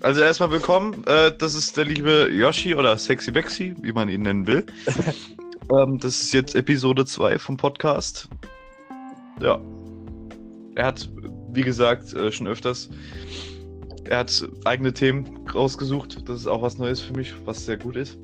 Also 0.00 0.20
erstmal 0.20 0.52
willkommen. 0.52 1.02
Äh, 1.06 1.32
das 1.36 1.54
ist 1.56 1.76
der 1.76 1.84
liebe 1.84 2.28
Yoshi 2.30 2.74
oder 2.76 2.96
Sexy 2.96 3.32
Bexy, 3.32 3.74
wie 3.82 3.92
man 3.92 4.08
ihn 4.08 4.22
nennen 4.22 4.46
will. 4.46 4.64
ähm, 5.72 5.98
das 5.98 6.22
ist 6.22 6.32
jetzt 6.32 6.54
Episode 6.54 7.04
2 7.04 7.38
vom 7.40 7.56
Podcast. 7.56 8.28
Ja. 9.40 9.60
Er 10.76 10.86
hat, 10.86 11.10
wie 11.52 11.62
gesagt, 11.62 12.14
äh, 12.14 12.30
schon 12.30 12.46
öfters. 12.46 12.90
Er 14.04 14.18
hat 14.18 14.48
eigene 14.64 14.92
Themen 14.92 15.48
rausgesucht. 15.52 16.28
Das 16.28 16.40
ist 16.40 16.46
auch 16.46 16.62
was 16.62 16.78
Neues 16.78 17.00
für 17.00 17.14
mich, 17.14 17.34
was 17.44 17.66
sehr 17.66 17.76
gut 17.76 17.96
ist. 17.96 18.18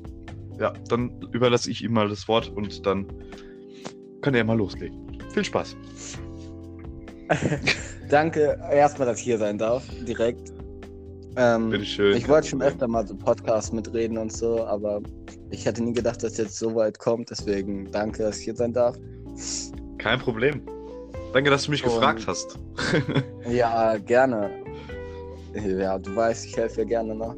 Ja, 0.57 0.71
dann 0.87 1.11
überlasse 1.33 1.69
ich 1.69 1.83
ihm 1.83 1.91
mal 1.91 2.07
das 2.07 2.25
Wort 2.29 2.47
und 2.47 2.85
dann 2.85 3.05
kann 4.21 4.33
er 4.33 4.45
mal 4.45 4.57
loslegen. 4.57 5.21
Viel 5.33 5.43
Spaß. 5.43 5.75
Danke 8.09 8.57
erstmal, 8.71 9.09
dass 9.09 9.19
ich 9.19 9.25
hier 9.25 9.37
sein 9.37 9.57
darf, 9.57 9.83
direkt. 10.07 10.54
Ähm, 11.37 11.69
Bitteschön. 11.69 12.15
Ich 12.15 12.27
wollte 12.29 12.47
schon 12.47 12.61
öfter 12.61 12.87
mal 12.87 13.05
so 13.05 13.15
Podcasts 13.15 13.71
mitreden 13.71 14.17
und 14.17 14.31
so, 14.31 14.65
aber 14.65 15.01
ich 15.51 15.65
hätte 15.65 15.83
nie 15.83 15.93
gedacht, 15.93 16.23
dass 16.23 16.37
jetzt 16.37 16.57
so 16.57 16.73
weit 16.75 16.97
kommt. 16.99 17.29
Deswegen 17.29 17.91
danke, 17.91 18.23
dass 18.23 18.37
ich 18.39 18.45
hier 18.45 18.55
sein 18.55 18.71
darf. 18.73 18.95
Kein 19.97 20.19
Problem. 20.19 20.61
Danke, 21.33 21.49
dass 21.49 21.65
du 21.65 21.71
mich 21.71 21.83
Und- 21.83 21.91
gefragt 21.91 22.25
hast. 22.27 22.57
Ja, 23.49 23.97
gerne. 23.97 24.49
Ja, 25.53 25.97
du 25.99 26.15
weißt, 26.15 26.45
ich 26.45 26.57
helfe 26.57 26.81
dir 26.81 26.85
gerne, 26.87 27.15
ne? 27.15 27.35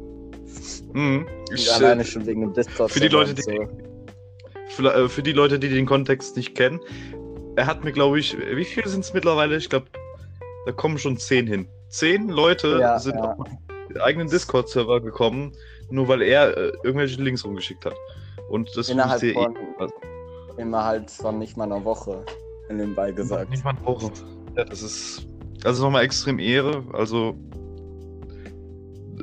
mhm. 0.92 1.26
ich, 1.54 1.70
Alleine 1.74 2.00
äh, 2.02 2.04
schon 2.04 2.24
wegen 2.26 2.40
dem 2.40 2.52
Discord. 2.54 2.90
für 2.90 3.00
die 3.00 3.08
Leute, 3.08 3.34
die- 3.34 3.42
so. 3.42 3.68
Für, 4.70 4.94
äh, 4.94 5.08
für 5.08 5.22
die 5.22 5.32
Leute, 5.32 5.58
die 5.58 5.68
den 5.68 5.86
Kontext 5.86 6.36
nicht 6.36 6.54
kennen, 6.54 6.80
er 7.56 7.66
hat 7.66 7.84
mir, 7.84 7.92
glaube 7.92 8.18
ich, 8.20 8.36
wie 8.38 8.64
viele 8.64 8.88
sind 8.88 9.04
es 9.04 9.12
mittlerweile? 9.12 9.56
Ich 9.56 9.68
glaube, 9.68 9.86
da 10.66 10.72
kommen 10.72 10.98
schon 10.98 11.16
zehn 11.18 11.46
hin. 11.46 11.66
Zehn 11.88 12.28
Leute 12.28 12.78
Ja, 12.80 12.98
sind 12.98 13.16
ja. 13.16 13.32
auf 13.32 13.38
meinen 13.38 13.58
eigenen 14.00 14.28
Discord-Server 14.28 15.00
gekommen, 15.00 15.52
nur 15.90 16.08
weil 16.08 16.22
er 16.22 16.56
äh, 16.56 16.72
irgendwelche 16.82 17.20
Links 17.22 17.44
rumgeschickt 17.44 17.84
hat. 17.84 17.94
Und 18.48 18.70
das 18.76 18.88
Innerhalb 18.88 19.22
ich 19.22 19.34
von, 19.34 19.56
innerhalb 20.56 21.10
von 21.10 21.38
nicht 21.38 21.56
mal 21.56 21.64
einer 21.64 21.84
Woche, 21.84 22.24
nebenbei 22.70 23.12
gesagt. 23.12 23.50
Nicht 23.50 23.64
mal 23.64 23.70
eine 23.70 23.84
Woche. 23.84 24.10
Ja, 24.56 24.64
das 24.64 24.82
ist 24.82 25.26
also 25.64 25.84
nochmal 25.84 26.04
extrem 26.04 26.38
Ehre. 26.38 26.84
Also 26.92 27.36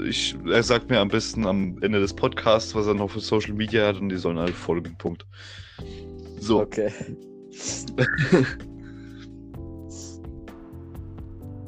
ich, 0.07 0.35
er 0.45 0.63
sagt 0.63 0.89
mir 0.89 0.99
am 0.99 1.07
besten 1.07 1.45
am 1.45 1.77
Ende 1.81 1.99
des 1.99 2.13
Podcasts, 2.13 2.75
was 2.75 2.87
er 2.87 2.93
noch 2.93 3.09
für 3.09 3.21
Social 3.21 3.53
Media 3.53 3.87
hat 3.87 3.97
und 3.97 4.09
die 4.09 4.17
sollen 4.17 4.37
alle 4.37 4.53
folgen. 4.53 4.95
Punkt. 4.97 5.25
So. 6.39 6.61
Okay. 6.61 6.91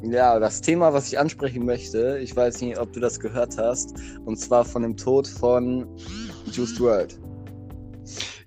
Ja, 0.03 0.39
das 0.39 0.61
Thema, 0.61 0.93
was 0.93 1.07
ich 1.07 1.17
ansprechen 1.19 1.65
möchte, 1.65 2.19
ich 2.19 2.35
weiß 2.35 2.61
nicht, 2.61 2.79
ob 2.79 2.93
du 2.93 2.99
das 2.99 3.19
gehört 3.19 3.57
hast, 3.57 3.95
und 4.25 4.37
zwar 4.37 4.63
von 4.63 4.83
dem 4.83 4.95
Tod 4.95 5.27
von 5.27 5.87
Juiced 6.51 6.79
World. 6.79 7.19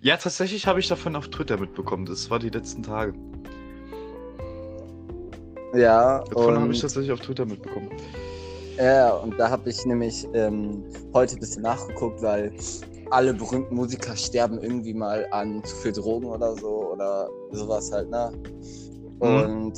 Ja, 0.00 0.16
tatsächlich 0.16 0.66
habe 0.66 0.80
ich 0.80 0.88
davon 0.88 1.16
auf 1.16 1.28
Twitter 1.28 1.58
mitbekommen. 1.58 2.06
Das 2.06 2.30
war 2.30 2.38
die 2.38 2.48
letzten 2.48 2.82
Tage. 2.82 3.12
Ja, 5.74 6.24
Davon 6.30 6.58
habe 6.58 6.72
ich 6.72 6.80
tatsächlich 6.80 7.12
auf 7.12 7.20
Twitter 7.20 7.44
mitbekommen. 7.46 7.90
ja, 8.76 9.12
und 9.14 9.38
da 9.38 9.50
habe 9.50 9.68
ich 9.70 9.84
nämlich 9.84 10.26
ähm, 10.32 10.82
heute 11.14 11.36
ein 11.36 11.40
bisschen 11.40 11.62
nachgeguckt, 11.62 12.22
weil 12.22 12.52
alle 13.10 13.34
berühmten 13.34 13.74
Musiker 13.74 14.16
sterben 14.16 14.58
irgendwie 14.60 14.94
mal 14.94 15.26
an 15.32 15.62
zu 15.64 15.76
viel 15.76 15.92
Drogen 15.92 16.26
oder 16.26 16.56
so 16.56 16.92
oder 16.92 17.28
sowas 17.52 17.92
halt, 17.92 18.08
ne? 18.10 18.32
Und 19.20 19.74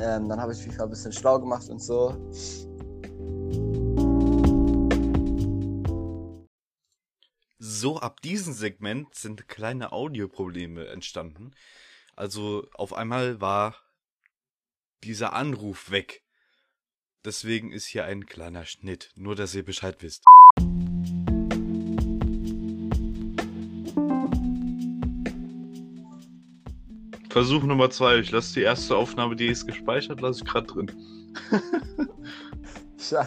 ähm, 0.00 0.28
dann 0.28 0.40
habe 0.40 0.52
ich 0.52 0.66
mich 0.66 0.80
ein 0.80 0.90
bisschen 0.90 1.12
schlau 1.12 1.38
gemacht 1.40 1.68
und 1.68 1.80
so. 1.80 2.14
So, 7.58 7.98
ab 7.98 8.20
diesem 8.20 8.52
Segment 8.52 9.14
sind 9.14 9.48
kleine 9.48 9.92
Audioprobleme 9.92 10.86
entstanden. 10.88 11.52
Also 12.14 12.66
auf 12.74 12.92
einmal 12.92 13.40
war 13.40 13.76
dieser 15.04 15.32
Anruf 15.32 15.90
weg. 15.90 16.22
Deswegen 17.24 17.72
ist 17.72 17.86
hier 17.86 18.04
ein 18.04 18.26
kleiner 18.26 18.64
Schnitt. 18.64 19.10
Nur, 19.16 19.34
dass 19.34 19.54
ihr 19.54 19.64
Bescheid 19.64 19.96
wisst. 20.00 20.24
Versuch 27.36 27.64
Nummer 27.64 27.90
zwei. 27.90 28.16
Ich 28.20 28.30
lasse 28.30 28.54
die 28.54 28.62
erste 28.62 28.96
Aufnahme, 28.96 29.36
die 29.36 29.48
ist 29.48 29.66
gespeichert, 29.66 30.22
lasse 30.22 30.42
ich 30.42 30.50
gerade 30.50 30.66
drin. 30.66 30.90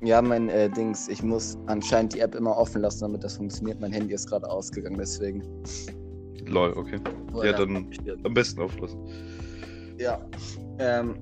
Ja, 0.00 0.20
mein 0.20 0.48
äh, 0.48 0.68
Dings, 0.68 1.06
ich 1.08 1.22
muss 1.22 1.56
anscheinend 1.66 2.14
die 2.14 2.18
App 2.20 2.34
immer 2.34 2.56
offen 2.56 2.82
lassen, 2.82 3.02
damit 3.02 3.22
das 3.22 3.36
funktioniert. 3.36 3.80
Mein 3.80 3.92
Handy 3.92 4.14
ist 4.14 4.28
gerade 4.28 4.48
ausgegangen, 4.50 4.96
deswegen. 4.98 5.44
Lol, 6.46 6.72
okay. 6.72 6.98
Ja, 7.42 7.52
dann- 7.52 7.88
Am 8.24 8.34
besten 8.34 8.60
auflassen. 8.62 8.98
Ja. 9.98 10.20
Ähm, 10.80 11.14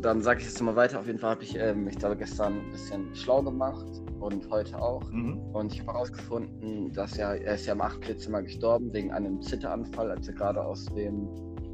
dann 0.00 0.22
sage 0.22 0.40
ich 0.40 0.46
jetzt 0.46 0.62
mal 0.62 0.76
weiter. 0.76 0.98
Auf 0.98 1.06
jeden 1.06 1.18
Fall 1.18 1.32
habe 1.32 1.44
ich 1.44 1.56
ähm, 1.58 1.84
mich 1.84 1.98
da 1.98 2.14
gestern 2.14 2.54
ein 2.60 2.70
bisschen 2.70 3.14
schlau 3.14 3.42
gemacht 3.42 3.86
und 4.20 4.48
heute 4.50 4.80
auch. 4.80 5.02
Mhm. 5.10 5.38
Und 5.52 5.72
ich 5.72 5.80
habe 5.80 5.92
herausgefunden, 5.92 6.92
dass 6.92 7.18
er, 7.18 7.40
er 7.40 7.54
ist 7.54 7.66
ja 7.66 7.72
am 7.72 7.80
8. 7.80 8.08
Dezember 8.08 8.42
gestorben 8.42 8.92
wegen 8.92 9.12
einem 9.12 9.40
Zitteranfall, 9.40 10.10
als 10.10 10.28
er 10.28 10.34
gerade 10.34 10.64
aus 10.64 10.84
dem, 10.86 11.28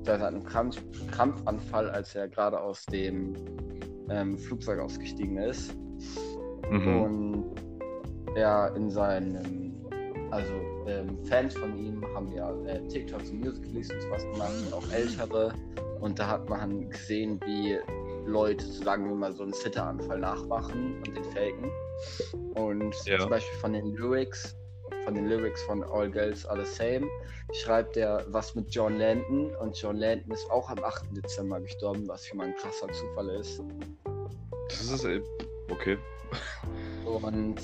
also 0.07 0.25
einem 0.25 0.45
Krampf, 0.45 0.83
Krampfanfall, 1.11 1.91
als 1.91 2.15
er 2.15 2.29
gerade 2.29 2.61
aus 2.61 2.85
dem 2.87 3.35
ähm, 4.11 4.39
Flugzeug 4.39 4.81
ausgestiegen 4.81 5.39
ist. 5.39 5.75
Mhm. 6.71 7.03
Und 7.03 7.45
er 8.35 8.75
in 8.77 8.91
seinem, 8.91 9.77
also 10.31 10.53
ähm, 10.87 11.19
Fans 11.25 11.55
von 11.55 11.77
ihm 11.77 12.05
haben 12.15 12.33
ja 12.33 12.51
äh, 12.67 12.87
TikToks 12.89 13.31
und 13.31 13.45
Musicals 13.45 13.91
und 13.91 14.01
sowas 14.03 14.25
gemacht 14.33 14.53
und 14.67 14.73
auch 14.73 14.93
ältere. 14.93 15.53
Und 16.01 16.19
da 16.19 16.29
hat 16.29 16.49
man 16.49 16.91
gesehen, 16.91 17.39
wie 17.47 17.79
Leute, 18.27 18.65
sagen 18.65 19.09
wir 19.09 19.15
mal, 19.15 19.33
so 19.33 19.43
einen 19.45 19.53
Zitteranfall 19.53 20.19
nachmachen 20.19 20.97
und 21.07 21.17
den 21.17 21.25
faken. 21.25 21.71
Und 22.55 22.95
Ja. 23.07 23.19
zum 23.19 23.31
Beispiel 23.31 23.59
von 23.59 23.73
den 23.73 23.95
Lyrics, 23.95 24.57
von 25.05 25.15
den 25.15 25.27
Lyrics 25.27 25.63
von 25.63 25.83
All 25.85 26.11
Girls 26.11 26.47
Are 26.47 26.65
the 26.65 26.71
Same, 26.71 27.07
schreibt 27.53 27.97
er 27.97 28.25
was 28.29 28.55
mit 28.55 28.73
John 28.75 28.99
Landon. 28.99 29.55
Und 29.57 29.77
John 29.77 29.97
Landon 29.97 30.33
ist 30.33 30.51
auch 30.51 30.69
am 30.71 30.83
8. 30.83 31.17
Dezember 31.17 31.61
gestorben, 31.61 32.07
was 32.09 32.27
schon 32.27 32.39
mal 32.39 32.47
ein 32.49 32.57
krasser 32.57 32.89
Zufall 32.93 33.29
ist. 33.31 33.61
Das 34.69 34.91
ist 34.91 35.05
äh, 35.05 35.21
okay. 35.71 35.99
Und 37.05 37.57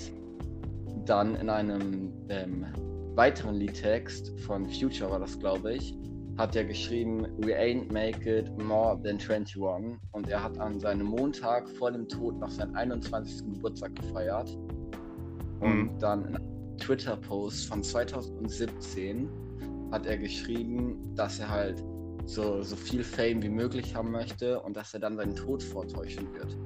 dann 1.07 1.37
in 1.37 1.49
einem 1.49 2.13
ähm, 2.29 2.67
weiteren 3.15 3.55
Liedtext 3.55 4.39
von 4.41 4.69
Future 4.69 5.11
war 5.11 5.21
das, 5.21 5.39
glaube 5.39 5.75
ich, 5.75 5.95
hat 6.39 6.55
er 6.55 6.65
geschrieben, 6.65 7.27
We 7.39 7.55
ain't 7.59 7.93
make 7.93 8.25
it 8.25 8.57
more 8.63 8.97
than 9.03 9.19
21. 9.19 9.99
Und 10.13 10.29
er 10.29 10.43
hat 10.43 10.57
an 10.59 10.79
seinem 10.79 11.07
Montag 11.07 11.69
vor 11.69 11.91
dem 11.91 12.09
Tod 12.09 12.39
noch 12.39 12.51
seinen 12.51 12.77
21. 12.77 13.55
Geburtstag 13.55 13.95
gefeiert. 13.97 14.57
Und 15.61 15.95
Mhm. 15.95 15.99
dann 15.99 16.25
in 16.27 16.37
einem 16.37 16.77
Twitter-Post 16.79 17.67
von 17.67 17.83
2017 17.83 19.29
hat 19.91 20.07
er 20.07 20.17
geschrieben, 20.17 21.13
dass 21.17 21.41
er 21.41 21.49
halt 21.49 21.85
so, 22.25 22.63
so 22.63 22.77
viel 22.77 23.03
Fame 23.03 23.43
wie 23.43 23.49
möglich 23.49 23.95
haben 23.97 24.13
möchte 24.13 24.61
und 24.61 24.77
dass 24.77 24.95
er 24.95 25.01
dann 25.01 25.17
seinen 25.17 25.35
Tod 25.35 25.61
vortäuschen 25.61 26.33
wird. 26.35 26.57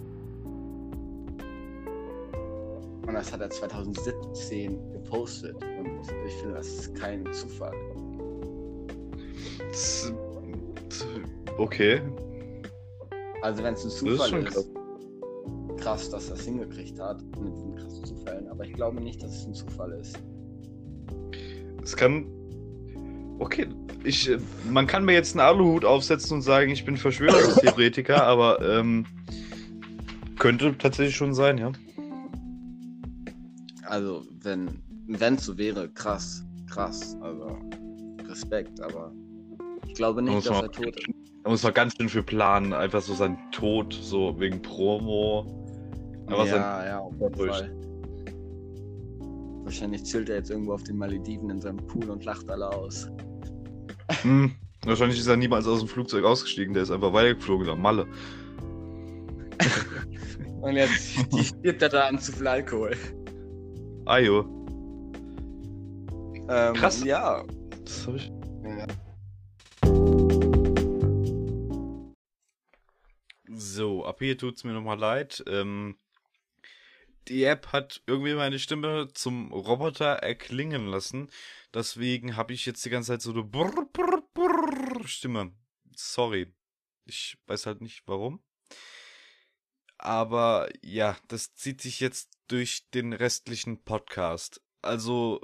Und 3.07 3.15
das 3.15 3.33
hat 3.33 3.41
er 3.41 3.49
2017 3.49 4.93
gepostet. 4.93 5.55
Und 5.79 6.01
ich 6.27 6.35
finde, 6.35 6.57
das 6.57 6.67
ist 6.67 6.95
kein 6.95 7.25
Zufall. 7.33 7.73
Das, 9.73 10.13
okay. 11.57 12.03
Also 13.41 13.63
wenn 13.63 13.73
es 13.73 13.83
ein 13.85 13.89
ist 13.89 13.99
Zufall 13.99 14.29
schon 14.29 14.47
ist, 14.47 14.69
krass. 15.79 16.11
dass 16.11 16.29
er 16.29 16.35
es 16.35 16.45
hingekriegt 16.45 17.01
hat 17.01 17.23
mit 17.41 17.57
diesen 17.57 17.75
krassen 17.77 18.05
Zufällen. 18.05 18.49
Aber 18.49 18.65
ich 18.65 18.75
glaube 18.75 19.01
nicht, 19.01 19.23
dass 19.23 19.35
es 19.35 19.47
ein 19.47 19.55
Zufall 19.55 19.93
ist. 19.93 20.19
Es 21.83 21.97
kann. 21.97 22.27
Okay, 23.39 23.67
ich, 24.05 24.31
man 24.71 24.87
kann 24.87 25.05
mir 25.05 25.15
jetzt 25.15 25.33
einen 25.33 25.41
Aluhut 25.41 25.85
aufsetzen 25.85 26.37
und 26.37 26.43
sagen, 26.43 26.71
ich 26.71 26.85
bin 26.85 26.97
Verschwörungstheoretiker, 26.97 28.23
aber 28.27 28.61
ähm, 28.61 29.07
könnte 30.39 30.77
tatsächlich 30.79 31.17
schon 31.17 31.35
sein, 31.35 31.59
ja. 31.59 31.73
Also 33.87 34.23
wenn 34.43 34.83
wenn 35.09 35.35
es 35.35 35.47
so 35.47 35.57
wäre, 35.57 35.89
krass, 35.89 36.45
krass. 36.71 37.17
Also 37.21 37.59
Respekt, 38.29 38.81
aber 38.81 39.13
ich 39.93 39.97
glaube 39.97 40.23
nicht, 40.23 40.49
dass 40.49 40.63
er 40.63 40.73
tot 40.73 40.97
ist. 40.97 41.07
Da 41.45 41.51
muss 41.51 41.63
man 41.63 41.75
ganz 41.75 41.95
schön 41.97 42.09
für 42.09 42.23
planen, 42.23 42.73
einfach 42.73 43.03
so 43.03 43.13
sein 43.13 43.37
Tod, 43.51 43.93
so 43.93 44.39
wegen 44.41 44.63
Promo. 44.63 45.45
Aber 46.29 46.47
ja, 46.47 46.87
ja, 46.87 46.99
auf 46.99 47.13
jeden. 47.21 47.35
Fall. 47.35 47.77
Wahrscheinlich 49.65 50.03
chillt 50.05 50.31
er 50.31 50.37
jetzt 50.37 50.51
irgendwo 50.51 50.73
auf 50.73 50.83
den 50.85 50.97
Malediven 50.97 51.51
in 51.51 51.61
seinem 51.61 51.77
Pool 51.87 52.09
und 52.09 52.25
lacht 52.25 52.51
alle 52.51 52.71
aus. 52.71 53.07
hm, 54.23 54.53
wahrscheinlich 54.85 55.19
ist 55.19 55.27
er 55.27 55.37
niemals 55.37 55.67
aus 55.67 55.81
dem 55.81 55.89
Flugzeug 55.89 56.25
ausgestiegen, 56.25 56.73
der 56.73 56.85
ist 56.85 56.91
einfach 56.91 57.13
weitergeflogen 57.13 57.67
nach 57.67 57.77
Malle. 57.77 58.07
Und 60.63 60.77
jetzt 60.77 61.19
stirbt 61.45 61.83
er 61.83 61.89
da 61.89 62.07
an 62.07 62.19
zu 62.21 62.33
viel 62.33 62.47
Alkohol. 62.47 62.97
Ajo. 64.07 64.45
Ähm, 66.49 66.75
Krass. 66.75 67.03
Ja. 67.05 67.43
Das 67.85 68.07
hab 68.07 68.15
ich. 68.15 68.31
So, 73.75 74.05
ab 74.05 74.19
hier 74.19 74.37
tut's 74.37 74.65
mir 74.65 74.75
nochmal 74.75 74.99
leid. 74.99 75.43
Ähm, 75.47 75.97
die 77.29 77.45
App 77.45 77.69
hat 77.69 78.03
irgendwie 78.07 78.35
meine 78.35 78.59
Stimme 78.59 79.09
zum 79.15 79.51
Roboter 79.51 80.17
erklingen 80.17 80.89
lassen. 80.89 81.31
Deswegen 81.73 82.37
habe 82.37 82.53
ich 82.53 82.67
jetzt 82.67 82.85
die 82.85 82.91
ganze 82.91 83.13
Zeit 83.13 83.23
so 83.23 83.31
eine 83.31 83.45
Brr, 83.45 83.87
Brr, 83.91 84.23
Brr 84.35 85.09
Stimme. 85.09 85.55
Sorry. 85.97 86.53
Ich 87.07 87.39
weiß 87.47 87.65
halt 87.65 87.81
nicht 87.81 88.03
warum. 88.05 88.43
Aber 89.97 90.69
ja, 90.83 91.17
das 91.29 91.55
zieht 91.55 91.81
sich 91.81 92.01
jetzt 92.01 92.31
durch 92.49 92.91
den 92.91 93.15
restlichen 93.15 93.83
Podcast. 93.85 94.61
Also, 94.83 95.41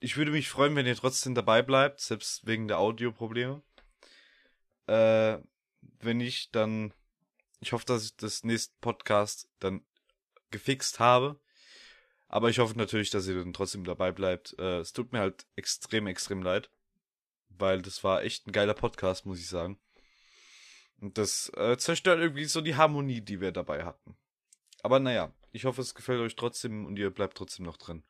ich 0.00 0.16
würde 0.16 0.32
mich 0.32 0.48
freuen, 0.48 0.74
wenn 0.74 0.86
ihr 0.86 0.96
trotzdem 0.96 1.36
dabei 1.36 1.62
bleibt, 1.62 2.00
selbst 2.00 2.46
wegen 2.46 2.66
der 2.66 2.78
Audioprobleme. 2.80 3.62
Äh, 4.88 5.38
wenn 5.80 6.18
nicht, 6.18 6.54
dann 6.54 6.92
ich 7.60 7.72
hoffe, 7.72 7.84
dass 7.84 8.04
ich 8.04 8.16
das 8.16 8.42
nächste 8.42 8.74
Podcast 8.80 9.48
dann 9.58 9.84
gefixt 10.50 10.98
habe. 10.98 11.38
Aber 12.28 12.48
ich 12.48 12.58
hoffe 12.58 12.76
natürlich, 12.76 13.10
dass 13.10 13.26
ihr 13.26 13.36
dann 13.36 13.52
trotzdem 13.52 13.84
dabei 13.84 14.12
bleibt. 14.12 14.58
Äh, 14.58 14.78
es 14.78 14.92
tut 14.92 15.12
mir 15.12 15.20
halt 15.20 15.46
extrem, 15.56 16.06
extrem 16.06 16.42
leid. 16.42 16.70
Weil 17.48 17.82
das 17.82 18.02
war 18.02 18.22
echt 18.22 18.46
ein 18.46 18.52
geiler 18.52 18.74
Podcast, 18.74 19.26
muss 19.26 19.40
ich 19.40 19.48
sagen. 19.48 19.78
Und 21.00 21.18
das 21.18 21.50
äh, 21.56 21.76
zerstört 21.76 22.20
irgendwie 22.20 22.44
so 22.44 22.60
die 22.60 22.76
Harmonie, 22.76 23.20
die 23.20 23.40
wir 23.40 23.52
dabei 23.52 23.84
hatten. 23.84 24.16
Aber 24.82 25.00
naja, 25.00 25.34
ich 25.52 25.64
hoffe, 25.64 25.82
es 25.82 25.94
gefällt 25.94 26.20
euch 26.20 26.36
trotzdem 26.36 26.86
und 26.86 26.98
ihr 26.98 27.10
bleibt 27.10 27.36
trotzdem 27.36 27.66
noch 27.66 27.76
drin. 27.76 28.04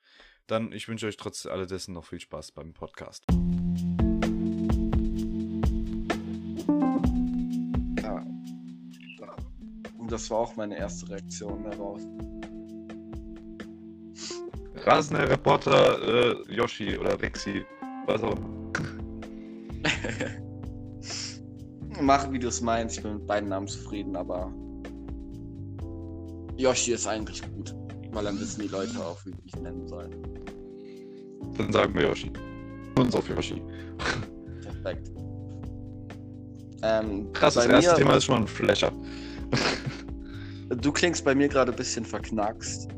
Dann, 0.47 0.73
ich 0.73 0.89
wünsche 0.89 1.07
euch 1.07 1.17
trotz 1.17 1.47
alledessen 1.47 1.95
noch 1.95 2.05
viel 2.05 2.21
Spaß 2.21 2.53
beim 2.53 2.75
Podcast. 2.75 3.25
Das 10.11 10.31
war 10.31 10.39
auch 10.39 10.57
meine 10.57 10.77
erste 10.77 11.09
Reaktion 11.11 11.65
darauf. 11.65 12.01
Rasender 14.85 15.29
Reporter 15.29 16.43
äh, 16.49 16.53
Yoshi 16.55 16.97
oder 16.99 17.21
Rexy, 17.21 17.65
was 18.07 18.23
auch 18.23 18.37
immer. 18.37 18.49
Mach, 22.01 22.31
wie 22.33 22.39
du 22.39 22.49
es 22.49 22.61
meinst. 22.61 22.97
Ich 22.97 23.03
bin 23.03 23.15
mit 23.15 23.27
beiden 23.27 23.49
Namen 23.51 23.67
zufrieden, 23.69 24.17
aber 24.17 24.53
Yoshi 26.57 26.93
ist 26.93 27.07
eigentlich 27.07 27.43
gut, 27.55 27.75
weil 28.12 28.25
dann 28.25 28.41
wissen 28.41 28.62
die 28.62 28.69
Leute 28.69 28.99
auch, 29.05 29.19
wie 29.27 29.33
wir 29.33 29.43
mich 29.45 29.57
nennen 29.57 29.87
sollen. 29.87 30.15
Dann 31.59 31.73
sagen 31.73 31.95
wir 31.95 32.03
Yoshi. 32.09 32.31
Uns 32.99 33.15
auf 33.15 33.29
Yoshi. 33.29 33.62
Perfekt. 34.62 35.11
Ähm, 36.83 37.31
Krass, 37.35 37.55
das 37.55 37.67
bei 37.67 37.75
erste 37.75 37.91
mir- 37.93 37.97
Thema 37.99 38.15
ist 38.17 38.25
schon 38.25 38.43
ein 38.43 38.47
Flasher. 38.49 38.93
Du 40.71 40.93
klingst 40.93 41.25
bei 41.25 41.35
mir 41.35 41.49
gerade 41.49 41.73
ein 41.73 41.77
bisschen 41.77 42.05
verknackst. 42.05 42.89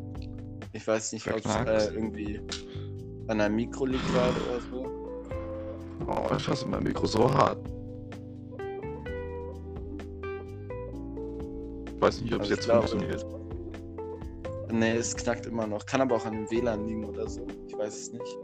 Ich 0.73 0.87
weiß 0.87 1.13
nicht, 1.13 1.27
ob 1.31 1.37
es 1.45 1.45
äh, 1.91 1.95
irgendwie 1.95 2.41
an 3.29 3.41
einem 3.41 3.57
Mikro 3.57 3.87
liegt 3.87 4.07
gerade 4.13 4.35
oder 4.49 4.61
so. 4.71 4.87
Oh, 6.07 6.35
ich 6.37 6.43
fasse 6.43 6.67
mein 6.67 6.83
Mikro 6.83 7.07
so 7.07 7.33
hart. 7.33 7.59
Ich 11.95 12.01
weiß 12.01 12.21
nicht, 12.23 12.35
ob 12.35 12.43
es 12.43 12.51
Also 12.51 12.55
jetzt 12.55 12.65
glaube- 12.65 12.89
funktioniert. 12.89 13.27
Nee, 14.71 14.93
es 14.97 15.15
knackt 15.15 15.47
immer 15.47 15.67
noch. 15.67 15.85
Kann 15.85 16.01
aber 16.01 16.17
auch 16.17 16.25
an 16.25 16.33
dem 16.33 16.51
WLAN 16.51 16.87
liegen 16.87 17.05
oder 17.05 17.29
so. 17.29 17.47
Ich 17.69 17.77
weiß 17.77 17.95
es 17.95 18.13
nicht. 18.13 18.39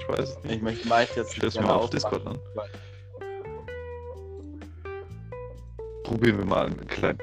Ich 0.00 0.08
weiß 0.08 0.30
es 0.30 0.42
nicht. 0.42 0.54
Ich 0.56 0.62
möchte 0.62 0.88
Mike 0.88 1.12
jetzt 1.16 1.36
Ich 1.36 1.52
gerne 1.54 1.68
mal 1.68 1.74
auf 1.76 1.90
Discord 1.90 2.26
an. 2.26 2.38
weil- 2.54 2.68
Probieren 6.14 6.38
wir 6.38 6.44
mal 6.44 6.66
einen 6.66 6.86
kleinen. 6.86 7.18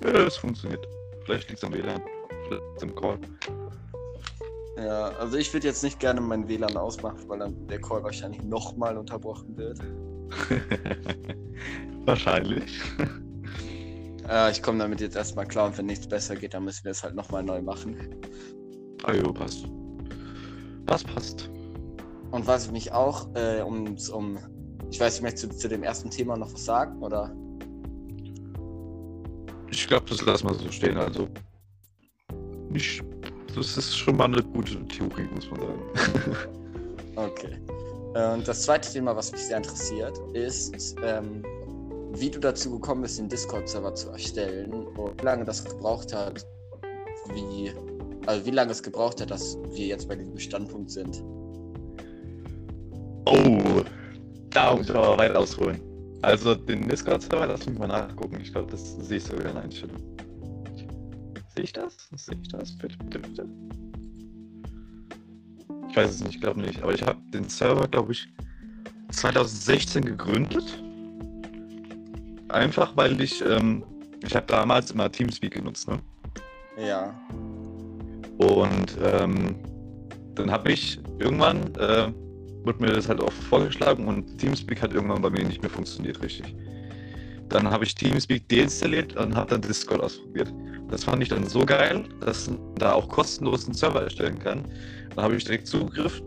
Ja, 0.00 0.10
es 0.10 0.36
funktioniert. 0.36 0.86
Vielleicht 1.24 1.48
liegt 1.48 1.60
es 1.60 1.64
am 1.64 1.74
WLAN. 1.74 2.00
Vielleicht 2.46 2.62
liegt's 2.62 2.82
am 2.84 2.94
Call. 2.94 3.18
Ja, 4.76 5.08
also 5.18 5.36
ich 5.36 5.52
würde 5.52 5.66
jetzt 5.66 5.82
nicht 5.82 5.98
gerne 5.98 6.20
mein 6.20 6.46
WLAN 6.46 6.76
ausmachen, 6.76 7.18
weil 7.26 7.40
dann 7.40 7.66
der 7.66 7.80
Call 7.80 8.04
wahrscheinlich 8.04 8.44
nochmal 8.44 8.96
unterbrochen 8.96 9.56
wird. 9.56 9.80
Wahrscheinlich. 12.06 12.80
Äh, 14.28 14.50
ich 14.50 14.60
komme 14.60 14.80
damit 14.80 15.00
jetzt 15.00 15.14
erstmal 15.14 15.46
klar 15.46 15.66
und 15.66 15.78
wenn 15.78 15.86
nichts 15.86 16.08
besser 16.08 16.34
geht, 16.34 16.52
dann 16.52 16.64
müssen 16.64 16.82
wir 16.82 16.90
es 16.90 17.04
halt 17.04 17.14
nochmal 17.14 17.44
neu 17.44 17.62
machen. 17.62 17.96
Ah 19.04 19.12
jo, 19.12 19.32
passt. 19.32 19.68
Das 20.86 21.04
passt. 21.04 21.48
Und 22.30 22.46
was 22.46 22.66
ich 22.66 22.72
mich 22.72 22.92
auch, 22.92 23.28
äh, 23.34 23.62
um, 23.62 23.96
um, 24.12 24.38
ich 24.90 25.00
weiß 25.00 25.14
nicht, 25.14 25.22
möchtest 25.22 25.52
du 25.52 25.56
zu 25.56 25.68
dem 25.68 25.82
ersten 25.82 26.10
Thema 26.10 26.36
noch 26.36 26.52
was 26.52 26.64
sagen, 26.64 27.02
oder? 27.02 27.34
Ich 29.70 29.86
glaube, 29.86 30.06
das 30.08 30.24
lassen 30.24 30.48
wir 30.48 30.54
so 30.54 30.70
stehen. 30.70 30.96
Also. 30.96 31.28
Nicht. 32.70 33.02
Das 33.54 33.76
ist 33.76 33.96
schon 33.96 34.16
mal 34.16 34.24
eine 34.24 34.42
gute 34.42 34.84
Theorie, 34.86 35.28
muss 35.34 35.50
man 35.50 35.60
sagen. 35.60 35.82
Okay. 37.16 37.58
Äh, 38.14 38.34
Und 38.34 38.46
das 38.46 38.62
zweite 38.62 38.92
Thema, 38.92 39.16
was 39.16 39.32
mich 39.32 39.46
sehr 39.46 39.56
interessiert, 39.56 40.18
ist, 40.34 40.96
ähm, 41.02 41.42
wie 42.12 42.30
du 42.30 42.38
dazu 42.38 42.70
gekommen 42.70 43.00
bist, 43.02 43.18
den 43.18 43.28
Discord-Server 43.28 43.94
zu 43.94 44.10
erstellen 44.10 44.72
und 44.72 45.18
wie 45.20 45.24
lange 45.24 45.44
das 45.44 45.64
gebraucht 45.64 46.14
hat, 46.14 46.46
wie, 47.34 47.72
also 48.26 48.44
wie 48.44 48.50
lange 48.50 48.72
es 48.72 48.82
gebraucht 48.82 49.20
hat, 49.22 49.30
dass 49.30 49.58
wir 49.70 49.86
jetzt 49.86 50.08
bei 50.08 50.16
diesem 50.16 50.38
Standpunkt 50.38 50.90
sind. 50.90 51.22
Oh, 53.26 53.82
da 54.50 54.74
muss 54.74 54.88
ich 54.88 54.94
aber 54.94 55.18
weit 55.18 55.34
ausholen. 55.34 55.80
Also 56.22 56.54
den 56.54 56.88
Discord-Server, 56.88 57.46
lass 57.46 57.66
mich 57.66 57.78
mal 57.78 57.88
nachgucken. 57.88 58.38
Ich 58.40 58.52
glaube, 58.52 58.70
das 58.70 58.96
sehe 58.96 59.18
ich 59.18 59.24
sogar 59.24 59.46
in 59.46 59.54
der 59.54 59.62
Einstellung. 59.64 59.96
Sehe 61.54 61.64
ich 61.64 61.72
das? 61.72 62.08
Sehe 62.14 62.38
ich 62.40 62.48
das? 62.48 62.76
Bitte, 62.78 62.96
bitte, 62.98 63.18
bitte. 63.18 63.48
Ich 65.90 65.96
weiß 65.96 66.10
es 66.10 66.20
nicht, 66.20 66.34
ich 66.36 66.40
glaube 66.40 66.60
nicht. 66.60 66.82
Aber 66.82 66.94
ich 66.94 67.02
habe 67.02 67.18
den 67.32 67.48
Server, 67.48 67.88
glaube 67.88 68.12
ich, 68.12 68.28
2016 69.10 70.04
gegründet. 70.04 70.82
Einfach, 72.48 72.96
weil 72.96 73.20
ich, 73.20 73.44
ähm, 73.44 73.82
ich 74.24 74.36
habe 74.36 74.46
damals 74.46 74.90
immer 74.90 75.10
Teamspeak 75.10 75.54
genutzt, 75.54 75.88
ne? 75.88 75.98
Ja. 76.78 77.14
Und 78.38 78.96
ähm, 79.02 79.56
dann 80.34 80.50
habe 80.50 80.72
ich 80.72 81.00
irgendwann, 81.18 81.74
äh, 81.76 82.12
wurde 82.66 82.82
mir 82.84 82.92
das 82.92 83.08
halt 83.08 83.20
auch 83.20 83.32
vorgeschlagen 83.32 84.06
und 84.08 84.38
Teamspeak 84.38 84.82
hat 84.82 84.92
irgendwann 84.92 85.22
bei 85.22 85.30
mir 85.30 85.44
nicht 85.44 85.62
mehr 85.62 85.70
funktioniert, 85.70 86.20
richtig. 86.22 86.54
Dann 87.48 87.70
habe 87.70 87.84
ich 87.84 87.94
Teamspeak 87.94 88.48
deinstalliert 88.48 89.16
und 89.16 89.36
habe 89.36 89.50
dann 89.50 89.60
Discord 89.62 90.02
ausprobiert. 90.02 90.52
Das 90.90 91.04
fand 91.04 91.22
ich 91.22 91.28
dann 91.28 91.46
so 91.46 91.64
geil, 91.64 92.04
dass 92.20 92.48
man 92.50 92.58
da 92.76 92.92
auch 92.92 93.08
kostenlos 93.08 93.66
einen 93.66 93.74
Server 93.74 94.02
erstellen 94.02 94.38
kann. 94.38 94.64
Dann 95.14 95.24
habe 95.24 95.36
ich 95.36 95.44
direkt 95.44 95.68
Zugriff 95.68 96.20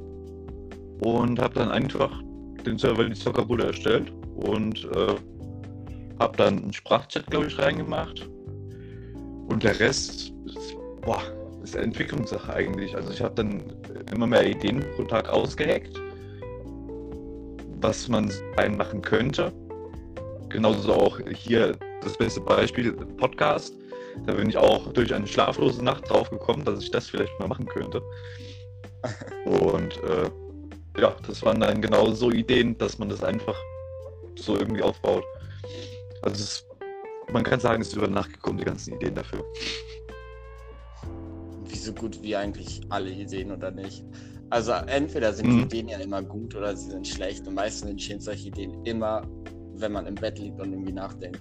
und 1.02 1.40
habe 1.40 1.54
dann 1.56 1.72
einfach 1.72 2.12
den 2.66 2.78
Server 2.78 3.04
in 3.04 3.14
die 3.14 3.20
Zockerbude 3.20 3.66
erstellt 3.66 4.12
und 4.36 4.86
äh, 4.86 5.16
habe 6.20 6.38
dann 6.38 6.64
einen 6.64 6.74
Sprachchat, 6.74 7.26
glaube 7.28 7.48
ich, 7.48 7.58
reingemacht. 7.58 8.30
Und 9.48 9.64
der 9.64 9.80
Rest 9.80 10.34
ist, 10.46 10.76
boah, 11.02 11.22
ist 11.64 11.76
Entwicklungssache 11.76 12.54
eigentlich. 12.54 12.96
Also 12.96 13.12
ich 13.12 13.22
habe 13.22 13.36
dann 13.36 13.64
immer 14.14 14.28
mehr 14.28 14.46
Ideen 14.48 14.84
pro 14.96 15.04
Tag 15.04 15.30
ausgeheckt, 15.30 16.00
was 17.82 18.08
man 18.08 18.32
reinmachen 18.58 19.02
könnte. 19.02 19.52
Genauso 20.50 20.94
auch 20.94 21.20
hier 21.34 21.78
das 22.02 22.18
beste 22.18 22.42
Beispiel, 22.42 22.94
Podcast. 22.94 23.74
Da 24.26 24.34
bin 24.34 24.50
ich 24.50 24.58
auch 24.58 24.92
durch 24.94 25.14
eine 25.14 25.28
schlaflose 25.28 25.84
Nacht 25.84 26.10
drauf 26.10 26.30
gekommen, 26.30 26.66
dass 26.66 26.82
ich 26.82 26.92
das 26.92 27.08
vielleicht 27.08 27.38
mal 27.40 27.48
machen 27.48 27.68
könnte. 27.68 28.02
Und 29.46 29.98
äh, 30.04 30.30
ja, 31.00 31.16
das 31.26 31.44
waren 31.44 31.60
dann 31.60 31.82
genau 31.82 32.12
so 32.12 32.32
Ideen, 32.32 32.78
dass 32.78 32.98
man 33.00 33.10
das 33.10 33.24
einfach 33.24 33.56
so 34.36 34.58
irgendwie 34.58 34.82
aufbaut. 34.82 35.24
Also 36.22 36.44
es, 36.44 36.66
man 37.32 37.44
kann 37.44 37.60
sagen, 37.60 37.82
es 37.82 37.90
ist 37.90 37.96
über 37.96 38.08
Nacht 38.08 38.34
gekommen, 38.34 38.58
die 38.58 38.66
ganzen 38.66 38.96
Ideen 38.96 39.16
dafür. 39.16 39.46
Wie 41.66 41.78
so 41.78 41.94
gut 41.94 42.22
wie 42.22 42.36
eigentlich 42.36 42.82
alle 42.90 43.12
Ideen 43.12 43.52
oder 43.52 43.72
nicht. 43.72 44.04
Also 44.52 44.72
entweder 44.88 45.32
sind 45.34 45.48
Mhm. 45.48 45.58
die 45.70 45.78
Ideen 45.78 45.88
ja 45.90 45.98
immer 46.00 46.22
gut 46.24 46.56
oder 46.56 46.76
sie 46.76 46.90
sind 46.90 47.08
schlecht. 47.08 47.48
Und 47.48 47.54
meistens 47.54 47.92
entstehen 47.92 48.20
solche 48.20 48.48
Ideen 48.48 48.84
immer, 48.86 49.22
wenn 49.76 49.92
man 49.92 50.08
im 50.08 50.16
Bett 50.16 50.40
liegt 50.40 50.60
und 50.60 50.72
irgendwie 50.72 50.94
nachdenkt. 50.94 51.40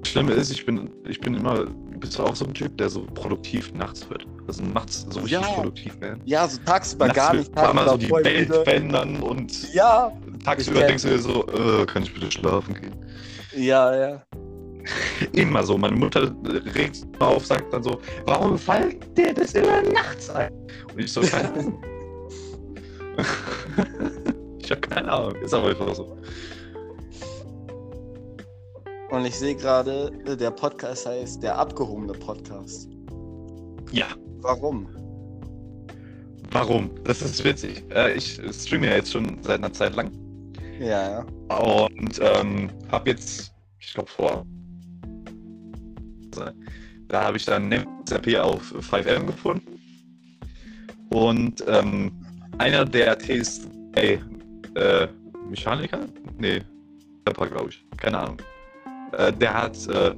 Das 0.00 0.08
Schlimme 0.10 0.32
ist, 0.32 0.50
ich 0.50 0.66
bin, 0.66 0.90
ich 1.08 1.20
bin 1.20 1.34
immer, 1.34 1.64
bist 1.98 2.18
du 2.18 2.24
auch 2.24 2.36
so 2.36 2.44
ein 2.44 2.54
Typ, 2.54 2.76
der 2.78 2.88
so 2.90 3.02
produktiv 3.14 3.72
nachts 3.72 4.08
wird. 4.10 4.26
Also 4.46 4.62
nachts 4.64 5.06
so 5.08 5.20
richtig 5.20 5.40
Ja. 5.40 5.54
produktiv 5.54 6.00
werden. 6.00 6.20
Ja, 6.24 6.46
so 6.46 6.58
tagsüber 6.64 7.06
Nachts 7.06 7.16
gar 7.16 7.34
nicht. 7.34 7.56
einmal 7.58 7.88
so 7.88 7.96
tagsüber 7.96 8.18
die 8.22 8.24
Welt 8.24 8.48
müde. 8.48 8.64
verändern 8.64 9.22
und 9.22 9.72
Ja, 9.72 10.12
tagsüber 10.44 10.82
denkst 10.82 11.04
du 11.04 11.08
dir 11.10 11.18
so, 11.18 11.46
äh, 11.48 11.86
kann 11.86 12.02
ich 12.02 12.12
bitte 12.12 12.30
schlafen 12.30 12.74
gehen? 12.74 12.94
Ja, 13.56 13.96
ja. 13.96 14.26
Immer 15.32 15.62
so. 15.62 15.78
Meine 15.78 15.96
Mutter 15.96 16.34
regt 16.74 16.96
sich 16.96 17.20
auf, 17.20 17.46
sagt 17.46 17.72
dann 17.72 17.82
so, 17.82 18.00
warum 18.26 18.58
fällt 18.58 19.16
der 19.16 19.32
das 19.32 19.54
immer 19.54 19.82
nachts 19.82 20.30
ein? 20.30 20.52
Und 20.92 21.00
ich 21.00 21.12
so, 21.12 21.20
keine 21.20 21.52
Ahnung. 21.52 21.82
ich 24.58 24.70
habe 24.70 24.80
keine 24.80 25.12
Ahnung. 25.12 25.36
Ist 25.36 25.54
aber 25.54 25.68
einfach 25.68 25.94
so. 25.94 26.16
Und 29.10 29.24
ich 29.24 29.38
sehe 29.38 29.54
gerade, 29.54 30.10
der 30.40 30.50
Podcast 30.50 31.06
heißt 31.06 31.42
der 31.42 31.56
abgehobene 31.56 32.14
Podcast. 32.14 32.88
Ja. 33.92 34.06
Warum? 34.40 34.88
Warum? 36.50 36.90
Das 37.04 37.22
ist 37.22 37.42
witzig. 37.44 37.84
Äh, 37.90 38.14
ich 38.14 38.40
streame 38.52 38.86
ja 38.88 38.96
jetzt 38.96 39.12
schon 39.12 39.38
seit 39.42 39.58
einer 39.58 39.72
Zeit 39.72 39.94
lang. 39.94 40.10
Ja, 40.78 41.24
ja. 41.48 41.56
Und 41.56 42.20
ähm, 42.20 42.70
habe 42.90 43.10
jetzt, 43.10 43.52
ich 43.78 43.94
glaube 43.94 44.10
vor, 44.10 44.44
da 47.08 47.22
habe 47.22 47.36
ich 47.36 47.44
dann 47.44 47.72
RP 47.72 48.36
auf 48.36 48.72
5M 48.90 49.26
gefunden. 49.26 49.80
Und 51.10 51.64
ähm, 51.68 52.12
einer 52.58 52.84
der 52.84 53.18
TS 53.18 53.68
äh, 53.94 54.18
Mechaniker? 55.48 56.00
Nee, 56.38 56.62
Pepper, 57.24 57.46
glaube 57.46 57.70
ich. 57.70 57.84
Keine 57.96 58.18
Ahnung. 58.18 58.38
Äh, 59.16 59.32
der 59.32 59.54
hat 59.54 59.86
äh, 59.88 60.14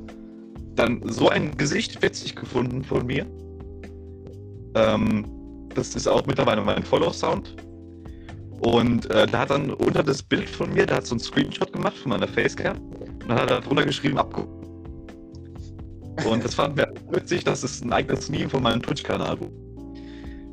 dann 0.74 1.00
so 1.04 1.28
ein 1.28 1.56
Gesicht 1.56 2.00
witzig 2.02 2.36
gefunden 2.36 2.84
von 2.84 3.06
mir. 3.06 3.26
Ähm, 4.74 5.26
das 5.74 5.94
ist 5.94 6.06
auch 6.06 6.24
mittlerweile 6.26 6.62
mein 6.62 6.82
Follow-Sound. 6.82 7.56
Und 8.60 9.10
äh, 9.10 9.26
der 9.26 9.40
hat 9.40 9.50
dann 9.50 9.70
unter 9.70 10.02
das 10.02 10.22
Bild 10.22 10.48
von 10.48 10.72
mir, 10.72 10.86
der 10.86 10.96
hat 10.96 11.06
so 11.06 11.14
einen 11.14 11.20
Screenshot 11.20 11.72
gemacht 11.72 11.96
von 11.98 12.10
meiner 12.10 12.28
Facecam. 12.28 12.78
Und 12.78 13.28
dann 13.28 13.38
hat 13.38 13.50
er 13.50 13.60
drunter 13.60 13.84
geschrieben, 13.84 14.18
abgucken. 14.18 14.55
Und 16.24 16.44
das 16.44 16.54
fand 16.54 16.76
mir 16.76 16.92
witzig, 17.10 17.44
dass 17.44 17.62
es 17.62 17.82
ein 17.82 17.92
eigenes 17.92 18.28
Meme 18.28 18.48
von 18.48 18.62
meinem 18.62 18.82
Twitch-Kanal. 18.82 19.38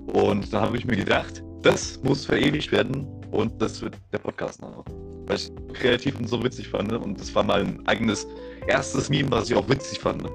Und 0.08 0.51
dann 0.53 0.62
habe 0.62 0.77
ich 0.77 0.86
mir 0.86 0.98
gedacht, 0.98 1.43
das 1.62 2.00
muss 2.03 2.25
verewigt 2.25 2.72
werden 2.72 3.08
und 3.32 3.62
das 3.62 3.82
wird 3.82 3.96
der 4.12 4.20
Podcast 4.20 4.62
noch. 4.62 4.84
Weil 5.25 5.38
ich 5.38 5.51
kreativ 5.74 6.20
und 6.20 6.27
so 6.27 6.43
witzig 6.43 6.67
fand. 6.67 6.91
Und 6.91 7.20
das 7.20 7.34
war 7.34 7.43
mein 7.43 7.86
eigenes 7.88 8.27
erstes 8.67 9.10
Meme, 9.10 9.32
was 9.32 9.50
ich 9.50 9.55
auch 9.55 9.67
witzig 9.70 10.00
fand. 10.00 10.29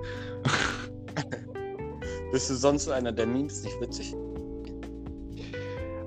Bist 2.32 2.50
du 2.50 2.54
sonst 2.54 2.88
einer 2.88 3.12
der 3.12 3.26
Memes 3.26 3.62
nicht 3.62 3.80
witzig? 3.80 4.14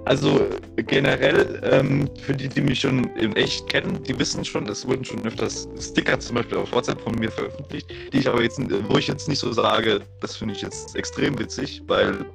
Also 0.06 0.48
generell, 0.78 1.62
ähm, 1.64 2.10
für 2.26 2.34
die, 2.34 2.48
die 2.48 2.62
mich 2.62 2.80
schon 2.80 3.04
in 3.18 3.36
echt 3.36 3.70
kennen, 3.70 4.02
die 4.04 4.18
wissen 4.18 4.44
schon, 4.44 4.68
es 4.68 4.88
wurden 4.88 5.06
schon 5.06 5.24
öfters 5.26 5.68
Sticker 5.80 6.20
zum 6.20 6.38
Beispiel 6.38 6.58
auf 6.58 6.72
WhatsApp 6.72 7.00
von 7.02 7.16
mir 7.16 7.32
veröffentlicht, 7.32 7.88
die 8.12 8.18
ich 8.18 8.28
aber 8.28 8.42
jetzt, 8.42 8.60
wo 8.90 8.98
ich 8.98 9.08
jetzt 9.08 9.28
nicht 9.30 9.40
so 9.40 9.52
sage, 9.52 10.02
das 10.20 10.36
finde 10.38 10.56
ich 10.56 10.62
jetzt 10.62 10.96
extrem 10.96 11.38
witzig, 11.38 11.84
weil 11.86 12.26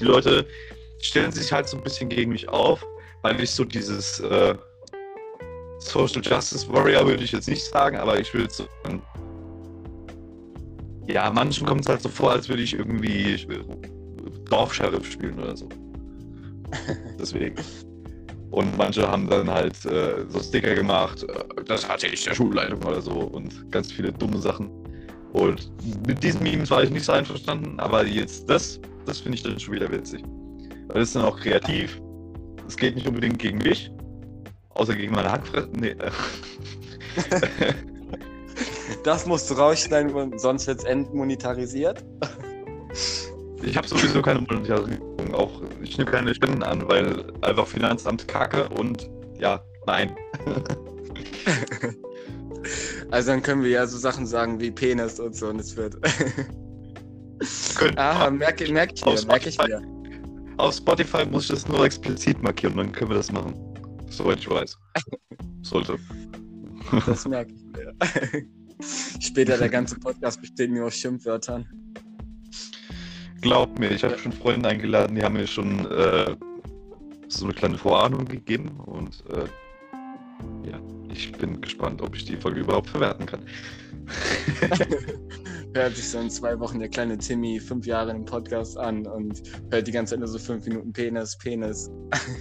die 0.00 0.04
Leute 0.04 0.46
stellen 1.00 1.32
sich 1.32 1.52
halt 1.52 1.68
so 1.68 1.76
ein 1.76 1.82
bisschen 1.82 2.08
gegen 2.08 2.32
mich 2.32 2.48
auf, 2.48 2.84
weil 3.20 3.38
ich 3.42 3.50
so 3.50 3.64
dieses 3.64 4.20
äh, 4.20 4.54
Social 5.78 6.22
Justice 6.22 6.66
Warrior 6.72 7.06
würde 7.06 7.24
ich 7.24 7.32
jetzt 7.32 7.48
nicht 7.48 7.64
sagen, 7.64 7.98
aber 7.98 8.18
ich 8.18 8.32
würde 8.32 8.52
so 8.52 8.66
ja, 11.08 11.30
manchen 11.30 11.66
kommt 11.66 11.82
es 11.82 11.88
halt 11.88 12.02
so 12.02 12.08
vor, 12.08 12.32
als 12.32 12.48
würde 12.48 12.62
ich 12.62 12.74
irgendwie 12.74 13.46
Dorfsheriff 14.48 15.10
spielen 15.10 15.38
oder 15.38 15.56
so. 15.56 15.68
Deswegen. 17.18 17.56
Und 18.50 18.76
manche 18.78 19.06
haben 19.06 19.28
dann 19.28 19.50
halt 19.50 19.84
äh, 19.86 20.24
so 20.28 20.40
Sticker 20.40 20.74
gemacht, 20.74 21.24
äh, 21.24 21.64
das 21.64 21.88
hatte 21.88 22.06
ich 22.06 22.24
der 22.24 22.34
Schulleitung 22.34 22.82
oder 22.84 23.00
so 23.00 23.12
und 23.12 23.70
ganz 23.70 23.92
viele 23.92 24.12
dumme 24.12 24.38
Sachen. 24.38 24.70
Und 25.32 25.70
mit 26.06 26.22
diesen 26.22 26.42
Memes 26.42 26.70
war 26.70 26.82
ich 26.82 26.90
nicht 26.90 27.04
so 27.04 27.12
einverstanden, 27.12 27.78
aber 27.78 28.06
jetzt 28.06 28.48
das, 28.48 28.80
das 29.04 29.20
finde 29.20 29.36
ich 29.36 29.42
dann 29.42 29.58
schon 29.58 29.74
wieder 29.74 29.90
witzig. 29.90 30.22
Weil 30.86 31.00
das 31.00 31.08
ist 31.08 31.16
dann 31.16 31.24
auch 31.24 31.38
kreativ. 31.38 32.00
Es 32.66 32.76
geht 32.76 32.94
nicht 32.94 33.06
unbedingt 33.06 33.38
gegen 33.38 33.58
mich, 33.58 33.90
außer 34.70 34.94
gegen 34.94 35.14
meine 35.14 35.30
Hackfresse. 35.30 35.68
Nee. 35.78 35.94
das 39.04 39.26
musst 39.26 39.50
du 39.50 39.54
rausschneiden, 39.54 40.38
sonst 40.38 40.66
wird 40.66 40.78
es 40.78 40.84
entmonetarisiert. 40.84 42.04
Ich 43.62 43.76
habe 43.76 43.88
sowieso 43.88 44.22
keine 44.22 44.40
Monetarisierung, 44.40 45.34
auch 45.34 45.62
ich 45.82 45.98
nehme 45.98 46.10
keine 46.10 46.34
Spenden 46.34 46.62
an, 46.62 46.86
weil 46.88 47.24
einfach 47.42 47.66
Finanzamt 47.66 48.28
kacke 48.28 48.68
und 48.68 49.10
ja, 49.38 49.60
nein. 49.86 50.14
also 53.10 53.30
dann 53.30 53.42
können 53.42 53.62
wir 53.62 53.70
ja 53.70 53.86
so 53.86 53.98
Sachen 53.98 54.26
sagen 54.26 54.60
wie 54.60 54.70
Penis 54.70 55.18
und 55.18 55.34
so 55.34 55.48
und 55.48 55.60
es 55.60 55.76
wird. 55.76 55.96
ah, 57.96 58.30
merke, 58.30 58.70
merke 58.72 58.94
ich 58.94 59.04
mir, 59.04 59.26
merke 59.26 59.48
ich 59.48 59.58
mir. 59.58 59.82
Auf 60.58 60.74
Spotify 60.74 61.26
muss 61.26 61.44
ich 61.44 61.50
das 61.50 61.68
nur 61.68 61.84
explizit 61.84 62.42
markieren, 62.42 62.76
dann 62.76 62.92
können 62.92 63.10
wir 63.10 63.16
das 63.16 63.30
machen. 63.30 63.54
Soweit 64.08 64.38
ich 64.38 64.48
weiß. 64.48 64.78
Sollte. 65.62 65.98
Das 67.06 67.26
merke 67.26 67.52
ich 67.52 67.64
mir. 67.64 67.94
Später 69.20 69.58
der 69.58 69.68
ganze 69.68 69.98
Podcast 69.98 70.40
besteht 70.40 70.70
nur 70.70 70.86
aus 70.86 70.94
Schimpfwörtern. 70.94 71.66
Glaub 73.40 73.78
mir, 73.78 73.90
ich 73.90 74.02
habe 74.04 74.18
schon 74.18 74.32
Freunde 74.32 74.68
eingeladen, 74.68 75.14
die 75.16 75.22
haben 75.22 75.34
mir 75.34 75.46
schon 75.46 75.90
äh, 75.90 76.34
so 77.28 77.44
eine 77.44 77.54
kleine 77.54 77.78
Vorahnung 77.78 78.24
gegeben 78.24 78.80
und 78.86 79.22
äh, 79.30 80.70
ja, 80.70 80.78
ich 81.10 81.32
bin 81.32 81.60
gespannt, 81.60 82.02
ob 82.02 82.14
ich 82.14 82.24
die 82.24 82.36
Folge 82.36 82.60
überhaupt 82.60 82.90
verwerten 82.90 83.26
kann. 83.26 83.40
hört 85.76 85.94
sich 85.94 86.08
so 86.08 86.18
in 86.18 86.30
zwei 86.30 86.58
Wochen 86.58 86.78
der 86.78 86.88
kleine 86.88 87.18
Timmy 87.18 87.60
fünf 87.60 87.86
Jahre 87.86 88.10
im 88.10 88.24
Podcast 88.24 88.78
an 88.78 89.06
und 89.06 89.42
hört 89.70 89.86
die 89.86 89.92
ganze 89.92 90.12
Zeit 90.12 90.20
nur 90.20 90.28
so 90.28 90.38
fünf 90.38 90.66
Minuten 90.66 90.92
Penis, 90.92 91.36
Penis. 91.36 91.90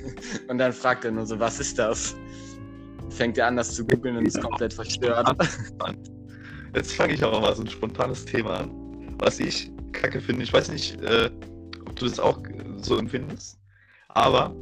und 0.47 0.57
dann 0.57 0.71
fragt 0.71 1.05
er 1.05 1.11
nur 1.11 1.25
so, 1.25 1.39
was 1.39 1.59
ist 1.59 1.77
das? 1.77 2.15
Fängt 3.09 3.37
er 3.37 3.47
an, 3.47 3.57
das 3.57 3.75
zu 3.75 3.85
googeln 3.85 4.17
und 4.17 4.25
ist 4.25 4.41
komplett 4.41 4.73
verstört. 4.73 5.29
Jetzt 6.73 6.93
fange 6.93 7.13
ich 7.13 7.23
aber 7.23 7.39
mal 7.41 7.55
so 7.55 7.63
ein 7.63 7.69
spontanes 7.69 8.25
Thema 8.25 8.61
an, 8.61 8.71
was 9.19 9.39
ich 9.39 9.71
kacke 10.01 10.21
finde. 10.21 10.43
Ich 10.43 10.53
weiß 10.53 10.69
nicht, 10.69 11.01
äh, 11.01 11.29
ob 11.85 11.95
du 11.95 12.05
das 12.05 12.19
auch 12.19 12.39
so 12.77 12.97
empfindest, 12.97 13.57
aber 14.09 14.53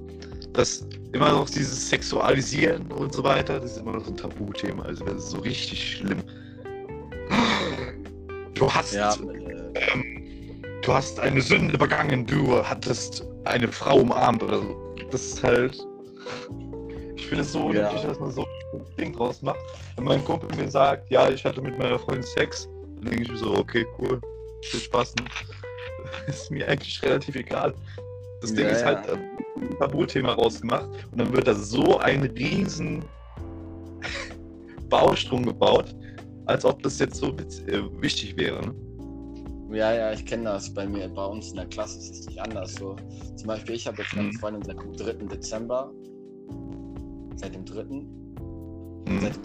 das 0.53 0.85
immer 1.13 1.31
noch 1.31 1.49
dieses 1.49 1.89
Sexualisieren 1.89 2.91
und 2.91 3.13
so 3.13 3.23
weiter, 3.23 3.59
das 3.59 3.73
ist 3.73 3.77
immer 3.77 3.93
noch 3.93 4.05
so 4.05 4.11
ein 4.11 4.17
Tabuthema. 4.17 4.83
Also 4.83 5.05
das 5.05 5.15
ist 5.15 5.29
so 5.31 5.39
richtig 5.39 5.97
schlimm. 5.97 6.23
Du 8.53 8.71
hast, 8.71 8.93
ja, 8.93 9.15
ähm, 9.75 10.61
du 10.83 10.93
hast 10.93 11.19
eine 11.19 11.41
Sünde 11.41 11.77
begangen, 11.77 12.25
du 12.25 12.63
hattest 12.63 13.25
eine 13.45 13.67
Frau 13.67 13.99
umarmt 13.99 14.43
oder 14.43 14.59
so. 14.59 14.95
Das 15.11 15.21
ist 15.21 15.43
halt. 15.43 15.77
Ich 17.15 17.27
finde 17.27 17.43
es 17.43 17.51
so 17.51 17.71
ja. 17.71 17.87
unnötig, 17.87 18.07
dass 18.07 18.19
man 18.19 18.31
so 18.31 18.41
ein 18.73 18.81
Ding 18.97 19.13
draus 19.13 19.41
macht. 19.41 19.59
Wenn 19.95 20.05
mein 20.05 20.23
Kumpel 20.23 20.55
mir 20.55 20.69
sagt, 20.69 21.09
ja, 21.09 21.29
ich 21.29 21.43
hatte 21.43 21.61
mit 21.61 21.77
meiner 21.77 21.97
Freundin 21.97 22.23
Sex, 22.23 22.69
dann 22.95 23.05
denke 23.05 23.23
ich 23.23 23.31
mir 23.31 23.37
so, 23.37 23.57
okay, 23.57 23.85
cool, 23.99 24.21
viel 24.67 24.79
Spaß. 24.79 25.15
Ne? 25.15 25.25
ist 26.27 26.51
mir 26.51 26.67
eigentlich 26.67 27.01
relativ 27.03 27.35
egal. 27.35 27.73
Das 28.41 28.53
Ding 28.53 28.65
ja, 28.65 28.71
ist 28.71 28.85
halt 28.85 29.09
ein 29.09 29.77
Tabuthema 29.79 30.33
rausgemacht 30.33 30.89
und 31.11 31.17
dann 31.17 31.33
wird 31.33 31.47
da 31.47 31.53
so 31.53 31.99
ein 31.99 32.23
riesen 32.23 33.03
Baustrom 34.89 35.45
gebaut, 35.45 35.95
als 36.45 36.65
ob 36.65 36.83
das 36.83 36.99
jetzt 36.99 37.15
so 37.15 37.29
äh, 37.29 38.01
wichtig 38.01 38.35
wäre. 38.37 38.61
Ne? 38.65 38.75
Ja, 39.73 39.91
ja, 39.91 40.13
ich 40.13 40.25
kenne 40.25 40.43
das. 40.43 40.71
Bei 40.71 40.85
mir, 40.85 41.07
bei 41.07 41.25
uns 41.25 41.49
in 41.49 41.55
der 41.55 41.65
Klasse 41.65 41.97
ist 41.97 42.11
es 42.11 42.27
nicht 42.27 42.39
anders. 42.39 42.75
So, 42.75 42.95
zum 43.35 43.47
Beispiel, 43.47 43.75
ich 43.75 43.87
habe 43.87 44.01
jetzt 44.03 44.15
meine 44.15 44.27
mhm. 44.27 44.33
Freundin 44.33 44.63
seit 44.63 44.79
dem 44.79 44.93
3. 44.93 45.13
Dezember. 45.35 45.91
Seit 47.37 47.55
dem 47.55 47.65
3. 47.65 47.83
Mhm. 47.83 49.21
Seit, 49.21 49.39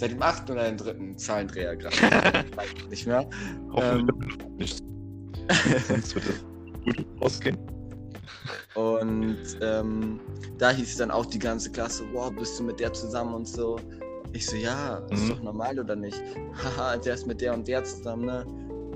seit, 0.00 0.12
dem 0.12 0.22
8. 0.22 0.50
oder 0.50 0.64
dem 0.64 0.76
3. 0.76 1.14
Zahlendreher 1.16 1.76
gerade. 1.76 1.96
nicht 2.90 3.06
mehr. 3.06 3.28
Hoffentlich 3.72 4.40
ähm, 4.40 4.56
nicht. 4.56 4.82
Sonst 5.88 6.14
wird 6.14 6.24
es 6.26 6.44
gut 6.84 7.06
ausgehen. 7.20 7.58
Und 8.74 9.58
ähm, 9.60 10.20
da 10.58 10.70
hieß 10.70 10.96
dann 10.96 11.10
auch 11.10 11.26
die 11.26 11.38
ganze 11.38 11.70
Klasse, 11.70 12.04
wow, 12.12 12.32
bist 12.32 12.58
du 12.58 12.64
mit 12.64 12.80
der 12.80 12.92
zusammen 12.92 13.34
und 13.34 13.48
so. 13.48 13.78
Ich 14.32 14.46
so, 14.46 14.56
ja, 14.56 14.98
ist 15.10 15.24
mhm. 15.24 15.28
doch 15.30 15.42
normal 15.42 15.78
oder 15.78 15.96
nicht? 15.96 16.22
Haha, 16.64 16.96
der 16.96 17.14
ist 17.14 17.26
mit 17.26 17.40
der 17.40 17.54
und 17.54 17.66
der 17.66 17.84
zusammen, 17.84 18.26
ne? 18.26 18.46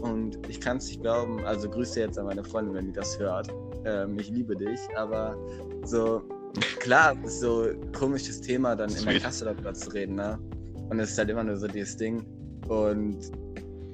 Und 0.00 0.38
ich 0.49 0.61
kann 0.61 0.76
es 0.76 0.88
nicht 0.88 1.00
glauben, 1.00 1.44
also 1.46 1.68
Grüße 1.68 2.00
jetzt 2.00 2.18
an 2.18 2.26
meine 2.26 2.44
Freundin, 2.44 2.75
wenn 2.75 2.87
die 2.87 2.92
das 2.92 3.18
hört. 3.18 3.49
Ähm, 3.84 4.18
ich 4.18 4.28
liebe 4.28 4.54
dich, 4.54 4.80
aber 4.96 5.37
so, 5.84 6.23
klar, 6.78 7.16
ist 7.25 7.40
so 7.40 7.62
ein 7.62 7.92
komisches 7.92 8.40
Thema, 8.40 8.76
dann 8.76 8.90
Sweet. 8.90 9.00
in 9.00 9.08
der 9.08 9.20
Klasse 9.20 9.44
darüber 9.46 9.73
zu 9.73 9.90
reden, 9.90 10.16
ne? 10.16 10.38
Und 10.94 11.00
es 11.00 11.10
ist 11.10 11.18
halt 11.18 11.28
immer 11.28 11.42
nur 11.42 11.56
so 11.56 11.66
dieses 11.66 11.96
Ding. 11.96 12.24
Und 12.68 13.18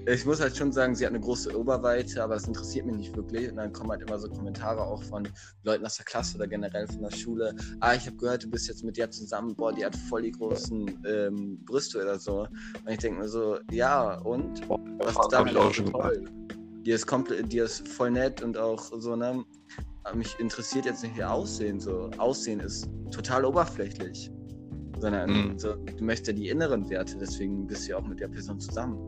ich 0.06 0.26
muss 0.26 0.38
halt 0.38 0.54
schon 0.54 0.70
sagen, 0.70 0.94
sie 0.94 1.06
hat 1.06 1.12
eine 1.12 1.20
große 1.20 1.58
Oberweite, 1.58 2.22
aber 2.22 2.34
das 2.34 2.46
interessiert 2.46 2.84
mich 2.84 2.96
nicht 2.96 3.16
wirklich. 3.16 3.50
Und 3.50 3.56
dann 3.56 3.72
kommen 3.72 3.90
halt 3.90 4.02
immer 4.02 4.18
so 4.18 4.28
Kommentare 4.28 4.82
auch 4.82 5.02
von 5.04 5.26
Leuten 5.62 5.86
aus 5.86 5.96
der 5.96 6.04
Klasse 6.04 6.36
oder 6.36 6.46
generell 6.46 6.86
von 6.88 7.00
der 7.00 7.10
Schule. 7.10 7.54
Ah, 7.80 7.94
ich 7.94 8.06
habe 8.06 8.16
gehört, 8.18 8.44
du 8.44 8.50
bist 8.50 8.68
jetzt 8.68 8.84
mit 8.84 8.98
der 8.98 9.10
zusammen. 9.10 9.56
Boah, 9.56 9.72
die 9.72 9.82
hat 9.82 9.96
voll 9.96 10.22
die 10.22 10.32
großen 10.32 11.02
ähm, 11.06 11.64
Brüste 11.64 12.02
oder 12.02 12.18
so. 12.18 12.40
Und 12.40 12.90
ich 12.90 12.98
denke 12.98 13.20
mir 13.20 13.28
so, 13.28 13.58
ja, 13.70 14.18
und? 14.20 14.60
Was 14.98 15.12
ist 15.12 15.28
damit 15.32 15.56
auch 15.56 15.72
schon 15.72 15.86
toll? 15.86 16.22
Die 16.84 16.90
ist 16.90 17.06
komplett, 17.06 17.50
die 17.50 17.58
ist 17.58 17.88
voll 17.88 18.10
nett 18.10 18.42
und 18.42 18.58
auch 18.58 18.92
so, 18.98 19.16
ne? 19.16 19.42
Mich 20.14 20.38
interessiert 20.38 20.84
jetzt 20.84 21.02
nicht 21.02 21.16
ihr 21.16 21.30
Aussehen. 21.30 21.80
So, 21.80 22.10
Aussehen 22.18 22.60
ist 22.60 22.90
total 23.10 23.46
oberflächlich. 23.46 24.30
Sondern 25.00 25.30
mhm. 25.30 25.58
so, 25.58 25.74
du 25.74 26.04
möchtest 26.04 26.28
ja 26.28 26.32
die 26.34 26.48
inneren 26.48 26.88
Werte, 26.90 27.16
deswegen 27.18 27.66
bist 27.66 27.86
du 27.86 27.92
ja 27.92 27.98
auch 27.98 28.06
mit 28.06 28.20
der 28.20 28.28
Person 28.28 28.60
zusammen. 28.60 28.98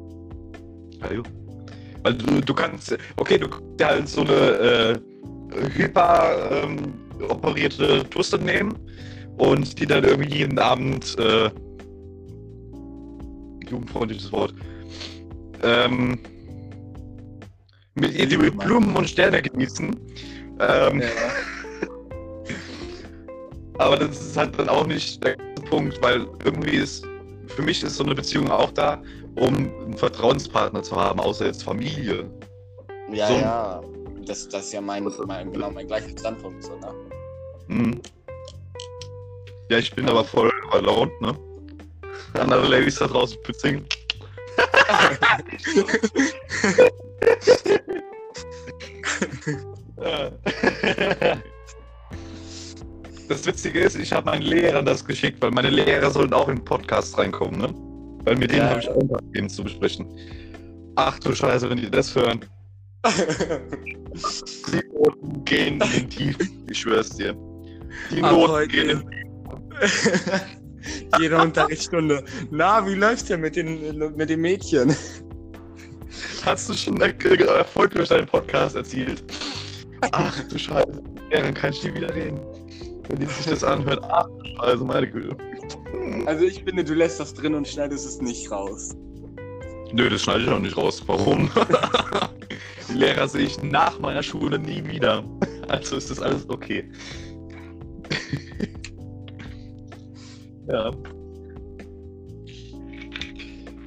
Jo. 1.12 1.22
Weil 2.02 2.14
du, 2.14 2.40
du 2.40 2.54
kannst, 2.54 2.96
okay, 3.16 3.38
du 3.38 3.48
kannst 3.48 3.80
ja 3.80 3.88
halt 3.88 4.08
so 4.08 4.22
eine 4.22 4.32
äh, 4.32 5.00
hyper 5.74 6.64
ähm, 6.64 6.94
operierte 7.28 8.04
Brüste 8.10 8.38
nehmen 8.38 8.74
und 9.36 9.78
die 9.78 9.86
dann 9.86 10.02
irgendwie 10.02 10.38
jeden 10.38 10.58
Abend, 10.58 11.16
äh, 11.18 11.50
jugendfreundliches 13.68 14.32
Wort, 14.32 14.54
ähm, 15.62 16.18
mit 17.94 18.14
ihr 18.14 18.26
die 18.26 18.36
Blumen 18.36 18.96
und 18.96 19.08
Sterne 19.08 19.42
genießen. 19.42 19.94
Ähm, 20.60 21.00
ja. 21.00 21.08
aber 23.78 23.98
das 23.98 24.20
ist 24.20 24.36
halt 24.36 24.58
dann 24.58 24.68
auch 24.68 24.86
nicht 24.86 25.22
Punkt, 25.72 26.02
weil 26.02 26.28
irgendwie 26.44 26.76
ist, 26.76 27.02
für 27.46 27.62
mich 27.62 27.82
ist 27.82 27.96
so 27.96 28.04
eine 28.04 28.14
Beziehung 28.14 28.50
auch 28.50 28.70
da, 28.72 29.02
um 29.36 29.54
einen 29.54 29.96
Vertrauenspartner 29.96 30.82
zu 30.82 30.94
haben, 30.96 31.18
außer 31.18 31.46
jetzt 31.46 31.64
Familie. 31.64 32.30
Ja, 33.10 33.26
so. 33.26 33.32
ja. 33.32 33.80
Das, 34.26 34.46
das 34.50 34.66
ist 34.66 34.72
ja 34.74 34.82
mein, 34.82 35.10
mein, 35.26 35.50
genau 35.50 35.70
mein 35.70 35.86
gleicher 35.86 36.10
Standpunkt, 36.10 36.62
so, 36.62 36.76
ne? 36.76 36.94
Mhm. 37.68 38.02
Ja, 39.70 39.78
ich 39.78 39.94
bin 39.94 40.06
aber 40.10 40.24
voll 40.24 40.52
verlaut, 40.70 41.10
ne? 41.22 41.34
Andere 42.34 42.68
Ladies 42.68 42.96
da 42.96 43.06
draußen 43.06 43.38
singen. 43.54 43.86
Das 53.32 53.46
Witzige 53.46 53.80
ist, 53.80 53.96
ich 53.96 54.12
habe 54.12 54.26
meinen 54.26 54.42
Lehrern 54.42 54.84
das 54.84 55.02
geschickt, 55.02 55.40
weil 55.40 55.52
meine 55.52 55.70
Lehrer 55.70 56.10
sollen 56.10 56.34
auch 56.34 56.48
in 56.48 56.56
den 56.56 56.64
Podcast 56.66 57.16
reinkommen, 57.16 57.58
ne? 57.58 57.74
Weil 58.26 58.36
mit 58.36 58.50
denen 58.50 58.60
ja. 58.60 58.68
habe 58.68 58.80
ich 58.80 58.90
auch 58.90 59.20
Themen 59.32 59.48
zu 59.48 59.64
besprechen. 59.64 60.06
Ach 60.96 61.18
du 61.18 61.34
Scheiße, 61.34 61.70
wenn 61.70 61.78
die 61.78 61.90
das 61.90 62.14
hören. 62.14 62.44
die 64.70 64.82
Noten 64.92 65.44
gehen 65.46 65.80
in 65.80 65.90
den 65.92 66.10
Tiefen, 66.10 66.66
ich 66.68 66.78
schwör's 66.78 67.08
dir. 67.08 67.34
Die 68.10 68.20
Noten 68.20 68.68
gehen 68.68 68.90
in 68.90 68.98
den 68.98 69.10
Tiefen. 69.80 70.40
Jede 71.18 71.40
Unterrichtsstunde. 71.40 72.22
Na, 72.50 72.86
wie 72.86 72.94
läuft's 72.94 73.24
denn 73.24 73.40
mit 73.40 73.56
den, 73.56 74.14
mit 74.14 74.28
den 74.28 74.42
Mädchen? 74.42 74.94
Hast 76.44 76.68
du 76.68 76.74
schon 76.74 77.00
Erfolg 77.00 77.92
durch 77.92 78.10
deinen 78.10 78.26
Podcast 78.26 78.76
erzielt? 78.76 79.24
Ach 80.12 80.38
du 80.48 80.58
Scheiße, 80.58 81.02
ja, 81.30 81.40
dann 81.40 81.54
kann 81.54 81.72
ich 81.72 81.82
nie 81.82 81.94
wieder 81.94 82.14
reden. 82.14 82.38
Wenn 83.08 83.18
die 83.18 83.26
sich 83.26 83.46
das 83.46 83.64
anhört, 83.64 84.02
ach 84.08 84.28
Scheiße, 84.56 84.84
meine 84.84 85.10
Güte. 85.10 85.36
Also 86.26 86.44
ich 86.44 86.62
finde, 86.62 86.84
du 86.84 86.94
lässt 86.94 87.20
das 87.20 87.34
drin 87.34 87.54
und 87.54 87.66
schneidest 87.66 88.06
es 88.06 88.20
nicht 88.20 88.50
raus. 88.50 88.94
Nö, 89.92 90.08
das 90.08 90.22
schneide 90.22 90.44
ich 90.44 90.48
auch 90.48 90.58
nicht 90.58 90.76
raus. 90.76 91.02
Warum? 91.06 91.50
Die 92.88 92.94
Lehrer 92.94 93.28
sehe 93.28 93.46
ich 93.46 93.62
nach 93.62 93.98
meiner 93.98 94.22
Schule 94.22 94.58
nie 94.58 94.84
wieder. 94.86 95.24
Also 95.68 95.96
ist 95.96 96.10
das 96.10 96.20
alles 96.20 96.48
okay. 96.48 96.90
ja. 100.68 100.90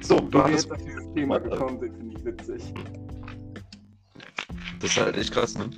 So, 0.00 0.20
du 0.20 0.42
hast. 0.42 0.50
Jetzt 0.52 0.72
auf 0.72 0.78
dieses 0.78 1.12
Thema 1.14 1.38
gekommen 1.38 1.80
sind, 1.80 1.96
finde 1.96 2.16
ich 2.16 2.24
witzig. 2.24 2.74
Das 4.80 4.90
ist 4.90 5.00
halt 5.00 5.16
echt 5.16 5.32
krass, 5.32 5.58
ne? 5.58 5.70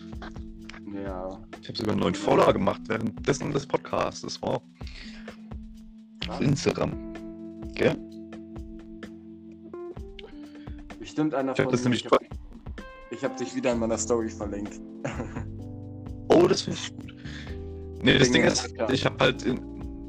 Ja. 1.05 1.41
Ich 1.69 1.73
habe 1.73 1.81
sogar 1.81 1.93
einen 1.93 2.01
neuen 2.01 2.15
Follower 2.15 2.51
gemacht 2.55 2.81
währenddessen 2.87 3.53
des 3.53 3.67
Podcasts. 3.67 4.41
Wow. 4.41 4.63
Auf 6.27 6.41
Instagram. 6.41 6.93
Gell? 7.75 7.95
Bestimmt 10.99 11.35
einer 11.35 11.53
ich 11.53 11.61
von 11.61 11.71
das 11.71 11.83
nämlich 11.83 12.09
Ich 13.11 13.23
habe 13.23 13.35
dich 13.35 13.55
wieder 13.55 13.73
in 13.73 13.81
meiner 13.81 13.99
Story 13.99 14.31
verlinkt. 14.31 14.81
oh, 16.29 16.47
das 16.47 16.63
finde 16.63 16.79
ich 16.79 16.97
gut. 16.97 17.15
Nee, 18.03 18.17
das 18.17 18.31
Ding 18.31 18.45
ist, 18.45 18.75
ich 18.91 19.05
habe 19.05 19.23
halt. 19.23 19.43
In, 19.43 19.61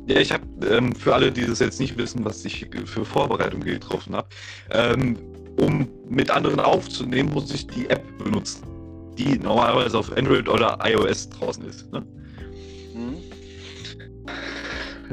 ja, 0.07 0.17
ich 0.21 0.31
habe 0.31 0.45
ähm, 0.65 0.95
für 0.95 1.13
alle, 1.13 1.29
die 1.29 1.45
das 1.45 1.59
jetzt 1.59 1.81
nicht 1.81 1.97
wissen, 1.97 2.23
was 2.23 2.45
ich 2.45 2.69
für 2.85 3.03
Vorbereitung 3.03 3.59
getroffen 3.59 4.15
habe, 4.15 4.29
ähm, 4.69 5.17
um 5.59 5.89
mit 6.07 6.31
anderen 6.31 6.61
aufzunehmen, 6.61 7.33
muss 7.33 7.53
ich 7.53 7.67
die 7.67 7.89
App 7.89 8.05
benutzen, 8.17 8.63
die 9.19 9.37
normalerweise 9.37 9.97
auf 9.97 10.15
Android 10.17 10.47
oder 10.47 10.79
iOS 10.83 11.29
draußen 11.29 11.65
ist. 11.65 11.91
Ne? 11.91 12.05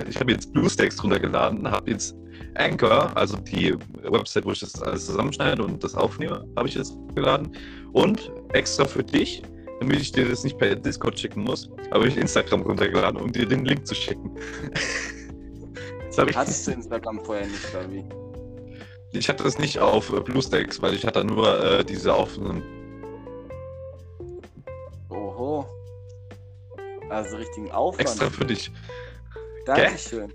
ich 0.09 0.21
habe 0.21 0.33
jetzt 0.33 0.53
BlueStacks 0.53 1.03
runtergeladen, 1.03 1.71
habe 1.71 1.91
jetzt 1.91 2.15
Anchor, 2.55 3.15
also 3.17 3.37
die 3.37 3.75
Website, 4.03 4.45
wo 4.45 4.53
ich 4.53 4.61
das 4.61 4.81
alles 4.83 5.07
zusammenschneide 5.07 5.63
und 5.63 5.83
das 5.83 5.95
aufnehme, 5.95 6.47
habe 6.57 6.69
ich 6.69 6.75
jetzt 6.75 6.97
geladen. 7.15 7.53
Und 7.93 8.31
extra 8.53 8.85
für 8.85 9.03
dich, 9.03 9.43
damit 9.81 10.01
ich 10.01 10.13
dir 10.13 10.29
das 10.29 10.45
nicht 10.45 10.59
per 10.59 10.75
Discord 10.75 11.19
schicken 11.19 11.43
muss, 11.43 11.71
habe 11.91 12.09
ich 12.09 12.17
Instagram 12.17 12.63
runtergeladen, 12.63 13.21
um 13.21 13.33
dir 13.33 13.47
den 13.47 13.65
Link 13.65 13.87
zu 13.87 13.95
schicken. 13.95 14.35
ich 16.11 16.37
Hattest 16.37 16.67
du 16.67 16.73
Instagram 16.73 17.21
vorher 17.25 17.47
nicht, 17.47 17.75
oder 17.75 17.91
wie? 17.91 18.05
Ich 19.13 19.29
hatte 19.29 19.45
das 19.45 19.59
nicht 19.59 19.79
auf 19.79 20.11
BlueStacks, 20.25 20.81
weil 20.83 20.95
ich 20.95 21.07
hatte 21.07 21.25
nur 21.25 21.63
äh, 21.63 21.85
diese 21.85 22.15
Aufnahmen. 22.15 22.63
Also 27.09 27.37
richtigen 27.37 27.71
Aufwand. 27.71 28.09
Extra 28.09 28.31
für 28.31 28.45
dich. 28.45 28.71
Dankeschön. 29.65 30.33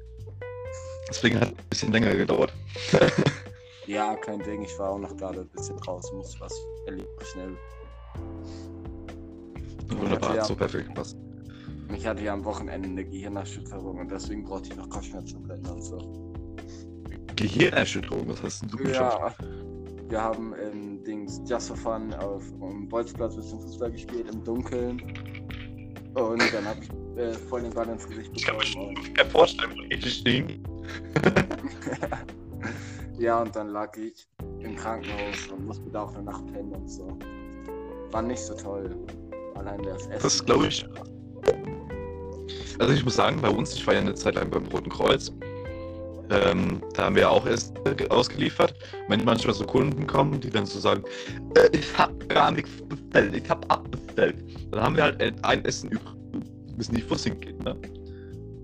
Deswegen 1.10 1.39
hat 1.39 1.49
es 1.49 1.51
ein 1.51 1.69
bisschen 1.69 1.91
länger 1.91 2.15
gedauert. 2.15 2.53
ja, 3.88 4.15
kein 4.15 4.39
Ding. 4.43 4.63
Ich 4.63 4.77
war 4.79 4.91
auch 4.91 4.99
noch 4.99 5.15
gerade 5.17 5.41
ein 5.41 5.49
bisschen 5.49 5.77
draußen, 5.77 6.15
muss 6.17 6.39
was 6.39 6.53
erleben, 6.86 7.07
schnell. 7.34 7.57
Wunderbar, 9.97 10.36
ja, 10.36 10.45
so 10.45 10.55
perfekt 10.55 10.88
gepasst. 10.88 11.17
Mich 11.89 12.07
hatte 12.07 12.23
ja 12.23 12.34
am 12.34 12.45
Wochenende 12.45 12.88
eine 12.88 13.03
Gehirnerschütterung 13.03 13.99
und 13.99 14.10
deswegen 14.10 14.45
brauchte 14.45 14.69
ich 14.69 14.77
noch 14.77 14.89
Kopfschmerztabletten 14.89 15.69
und 15.69 15.81
so. 15.81 16.34
Gehirnerschütterung, 17.36 18.29
was 18.29 18.41
hast 18.43 18.63
du 18.71 18.77
geschafft? 18.77 19.41
Ja, 19.41 19.47
wir 20.10 20.21
haben 20.21 20.53
im 20.53 21.03
Dings 21.03 21.41
Just 21.45 21.67
for 21.67 21.77
Fun 21.77 22.13
auf 22.13 22.43
dem 22.62 22.88
Bolzplatz 22.88 23.34
ein 23.34 23.41
bisschen 23.41 23.62
Fußball 23.62 23.91
gespielt 23.91 24.34
im 24.34 24.43
Dunkeln. 24.43 25.01
Und 26.13 26.41
dann 26.54 26.65
habe 26.65 26.80
ich 26.82 26.89
äh, 27.17 27.34
voll 27.34 27.62
den 27.62 27.71
Ball 27.71 27.88
ins 27.88 28.08
Gesicht 28.08 28.34
bekommen. 28.34 28.62
Ich 28.63 28.74
kann 28.74 28.88
mir 28.88 29.13
keine 29.13 29.30
vorstellen, 29.30 29.71
wo 29.76 29.82
ich 29.89 30.13
stehen. 30.13 30.63
ja, 33.17 33.41
und 33.41 33.56
dann 33.56 33.69
lag 33.69 33.95
ich 33.97 34.28
im 34.60 34.76
Krankenhaus 34.76 35.47
und 35.52 35.65
musste 35.65 35.89
da 35.89 36.04
auch 36.04 36.13
eine 36.13 36.24
Nacht 36.24 36.45
pennen 36.52 36.74
und 36.74 36.89
so. 36.89 37.17
War 38.12 38.21
nicht 38.21 38.41
so 38.41 38.54
toll. 38.56 38.95
Allein 39.56 39.82
das 39.84 40.08
Essen. 40.08 40.19
Das 40.21 40.45
glaube 40.45 40.67
ich. 40.67 40.86
Also 42.80 42.93
ich 42.93 43.04
muss 43.04 43.15
sagen, 43.15 43.39
bei 43.41 43.50
uns, 43.50 43.74
ich 43.74 43.86
war 43.86 43.93
ja 43.93 44.02
eine 44.02 44.15
Zeit 44.15 44.36
lang 44.36 44.50
beim 44.50 44.65
Roten 44.65 44.89
Kreuz. 44.89 45.32
Ähm, 46.32 46.82
da 46.93 47.06
haben 47.06 47.15
wir 47.15 47.30
auch 47.30 47.45
Essen 47.45 47.76
ausgeliefert. 48.10 48.74
Wenn 49.08 49.24
manchmal 49.24 49.54
so 49.54 49.65
Kunden 49.65 50.08
kommen, 50.08 50.39
die 50.39 50.50
dann 50.50 50.65
so 50.65 50.80
sagen, 50.80 51.04
äh, 51.56 51.69
ich 51.74 51.97
habe 51.97 52.26
gar 52.28 52.52
nichts 52.52 52.71
bestellt, 52.88 53.36
ich 53.36 53.50
habe 53.50 53.69
abbestellt. 53.69 54.36
Dann 54.71 54.81
haben 54.81 54.95
wir 54.95 55.03
halt 55.03 55.21
ein 55.43 55.65
Essen 55.65 55.91
übrig 55.91 56.21
nicht, 56.89 57.10
wo 57.10 57.15
es 57.15 57.23
hingeht. 57.23 57.63
Ne? 57.63 57.75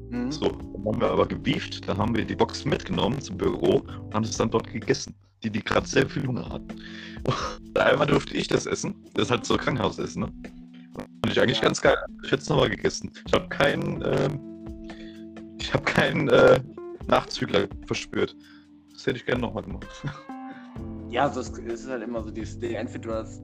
Mhm. 0.10 0.32
So, 0.32 0.50
dann 0.50 0.86
haben 0.86 1.02
wir 1.02 1.12
aber 1.12 1.28
gebieft, 1.28 1.88
dann 1.88 1.98
haben 1.98 2.15
wir 2.15 2.26
die 2.26 2.36
Box 2.36 2.65
mitgenommen 2.65 3.22
zum 3.22 3.38
Büro 3.38 3.78
und 3.80 4.13
haben 4.13 4.24
es 4.24 4.38
dann 4.38 4.50
dort 4.50 4.72
gegessen, 4.72 5.13
die, 5.43 5.50
die 5.50 5.63
gerade 5.63 5.86
sehr 5.88 6.10
viel 6.10 6.26
Hunger 6.26 6.50
hatten. 6.50 6.67
Und 7.67 7.78
einmal 7.78 8.08
durfte 8.08 8.36
ich 8.36 8.48
das 8.48 8.65
essen, 8.65 8.96
das 9.13 9.26
ist 9.26 9.32
halt 9.32 9.46
so 9.46 9.58
Krankenhausessen, 9.58 10.24
ne? 10.24 10.34
Fand 10.93 11.32
ich 11.32 11.39
eigentlich 11.39 11.62
ganz 11.62 11.82
geil. 11.82 11.98
Ich 12.24 12.32
hätte 12.32 12.41
es 12.41 12.50
nochmal 12.50 12.70
gegessen. 12.70 13.12
Ich 13.28 13.34
habe 13.34 13.48
keinen, 13.50 14.02
ähm, 14.04 14.39
ich 15.60 15.72
habe 15.74 15.84
keinen 15.84 16.28
äh, 16.30 16.60
Nachzügler 17.08 17.67
verspürt. 17.86 18.36
Das 18.93 19.06
hätte 19.06 19.17
ich 19.17 19.26
gerne 19.26 19.41
nochmal 19.41 19.63
gemacht. 19.63 19.88
Ja, 21.10 21.24
also 21.24 21.39
es 21.39 21.50
ist 21.58 21.88
halt 21.88 22.04
immer 22.04 22.22
so 22.22 22.30
dieses 22.30 22.60
Ding. 22.60 22.76
Entweder 22.76 23.00
du 23.00 23.13
hast 23.13 23.41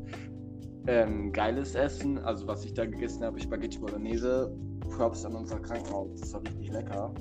ähm, 0.88 1.32
geiles 1.32 1.76
Essen. 1.76 2.20
Also 2.20 2.48
was 2.48 2.66
ich 2.66 2.74
da 2.74 2.86
gegessen 2.86 3.24
habe, 3.24 3.40
Spaghetti 3.40 3.78
Bolognese. 3.80 4.54
Props 4.96 5.26
an 5.26 5.36
unser 5.36 5.60
Krankenhaus. 5.60 6.20
Das 6.20 6.34
war 6.34 6.42
richtig 6.42 6.72
lecker. 6.72 7.14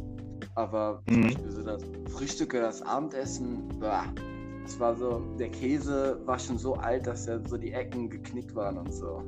Aber 0.55 1.03
mhm. 1.09 1.35
so 1.49 1.63
das 1.63 1.83
Frühstück 2.11 2.53
oder 2.53 2.65
das 2.65 2.83
Abendessen, 2.83 3.69
bah, 3.81 4.05
es 4.65 4.79
war 4.79 4.95
so, 4.95 5.21
der 5.39 5.49
Käse 5.51 6.21
war 6.25 6.39
schon 6.39 6.59
so 6.59 6.75
alt, 6.75 7.07
dass 7.07 7.27
ja 7.27 7.39
so 7.47 7.57
die 7.57 7.73
Ecken 7.73 8.11
geknickt 8.11 8.55
waren 8.55 8.79
und 8.79 8.93
so. 8.93 9.23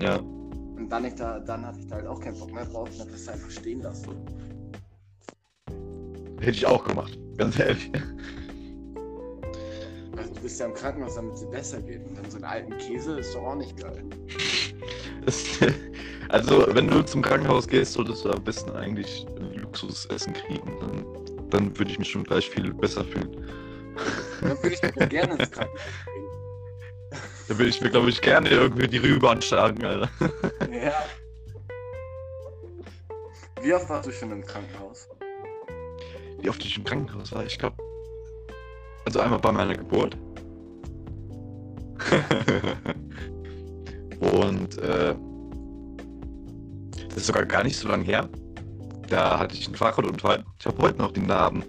Ja. 0.00 0.16
Und 0.16 0.88
dann, 0.88 1.04
ich 1.04 1.14
da, 1.14 1.38
dann 1.40 1.64
hatte 1.66 1.80
ich 1.80 1.86
da 1.86 1.96
halt 1.96 2.06
auch 2.06 2.20
keinen 2.20 2.38
Bock 2.38 2.52
mehr 2.52 2.64
drauf 2.64 2.88
und 2.90 3.00
hab 3.00 3.10
das 3.10 3.28
einfach 3.28 3.50
stehen 3.50 3.82
lassen. 3.82 4.14
Hätte 6.40 6.50
ich 6.50 6.66
auch 6.66 6.84
gemacht, 6.84 7.18
ganz 7.36 7.58
ehrlich. 7.58 7.90
Also 10.16 10.32
du 10.32 10.40
bist 10.40 10.60
ja 10.60 10.66
im 10.66 10.74
Krankenhaus, 10.74 11.16
damit 11.16 11.34
es 11.34 11.40
dir 11.40 11.48
besser 11.48 11.82
geht. 11.82 12.04
Und 12.06 12.16
dann 12.16 12.30
so 12.30 12.36
einen 12.36 12.44
alten 12.44 12.76
Käse 12.78 13.18
ist 13.18 13.34
doch 13.34 13.42
auch 13.42 13.56
nicht 13.56 13.76
geil. 13.76 14.04
Das, 15.24 15.44
also, 16.28 16.66
wenn 16.70 16.88
du 16.88 17.02
zum 17.02 17.22
Krankenhaus 17.22 17.66
gehst, 17.66 17.94
solltest 17.94 18.24
du 18.24 18.30
am 18.30 18.44
besten 18.44 18.70
eigentlich 18.72 19.26
Luxusessen 19.54 20.32
kriegen. 20.34 20.78
Dann, 20.80 21.50
dann 21.50 21.78
würde 21.78 21.90
ich 21.90 21.98
mich 21.98 22.10
schon 22.10 22.24
gleich 22.24 22.48
viel 22.48 22.72
besser 22.74 23.04
fühlen. 23.04 23.46
Dann 24.40 24.62
würde 24.62 24.74
ich 24.74 24.82
mir 24.82 25.06
gerne 25.08 25.34
ins 25.34 25.50
Krankenhaus 25.50 25.80
bringen. 26.04 26.24
Dann 27.48 27.58
würde 27.58 27.70
ich 27.70 27.80
mir, 27.80 27.90
glaube 27.90 28.10
ich, 28.10 28.20
gerne 28.20 28.48
irgendwie 28.48 28.88
die 28.88 28.98
Rübe 28.98 29.28
anschlagen, 29.28 29.84
Alter. 29.84 30.08
Ja. 30.70 31.04
Wie 33.62 33.72
oft 33.72 33.88
warst 33.88 34.08
du 34.08 34.12
schon 34.12 34.30
im 34.30 34.44
Krankenhaus? 34.44 35.08
Wie 36.40 36.50
oft 36.50 36.62
ich 36.64 36.76
im 36.76 36.84
Krankenhaus 36.84 37.32
war, 37.32 37.44
ich 37.44 37.58
glaube. 37.58 37.76
Also 39.04 39.20
einmal 39.20 39.38
bei 39.38 39.52
meiner 39.52 39.74
Geburt. 39.74 40.16
Und 44.20 44.78
äh, 44.78 45.14
das 47.08 47.16
ist 47.16 47.26
sogar 47.26 47.44
gar 47.44 47.64
nicht 47.64 47.76
so 47.76 47.88
lange 47.88 48.04
her. 48.04 48.28
Da 49.08 49.38
hatte 49.38 49.54
ich 49.54 49.66
einen 49.66 49.76
Fahrradunfall. 49.76 50.44
Ich 50.58 50.66
habe 50.66 50.82
heute 50.82 50.98
noch 50.98 51.12
die 51.12 51.20
Narben. 51.20 51.62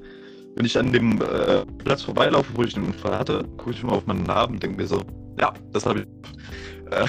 Wenn 0.55 0.65
ich 0.65 0.77
an 0.77 0.91
dem 0.93 1.21
äh, 1.21 1.65
Platz 1.83 2.03
vorbeilaufe, 2.03 2.49
wo 2.55 2.63
ich 2.63 2.73
den 2.73 2.85
Unfall 2.85 3.19
hatte, 3.19 3.43
gucke 3.57 3.71
ich 3.71 3.83
mal 3.83 3.93
auf 3.93 4.05
meine 4.05 4.21
Narben 4.23 4.55
und 4.55 4.63
denke 4.63 4.77
mir 4.77 4.87
so, 4.87 5.01
ja, 5.39 5.53
das 5.73 5.85
habe 5.85 5.99
ich. 5.99 6.05
Äh, 6.91 7.05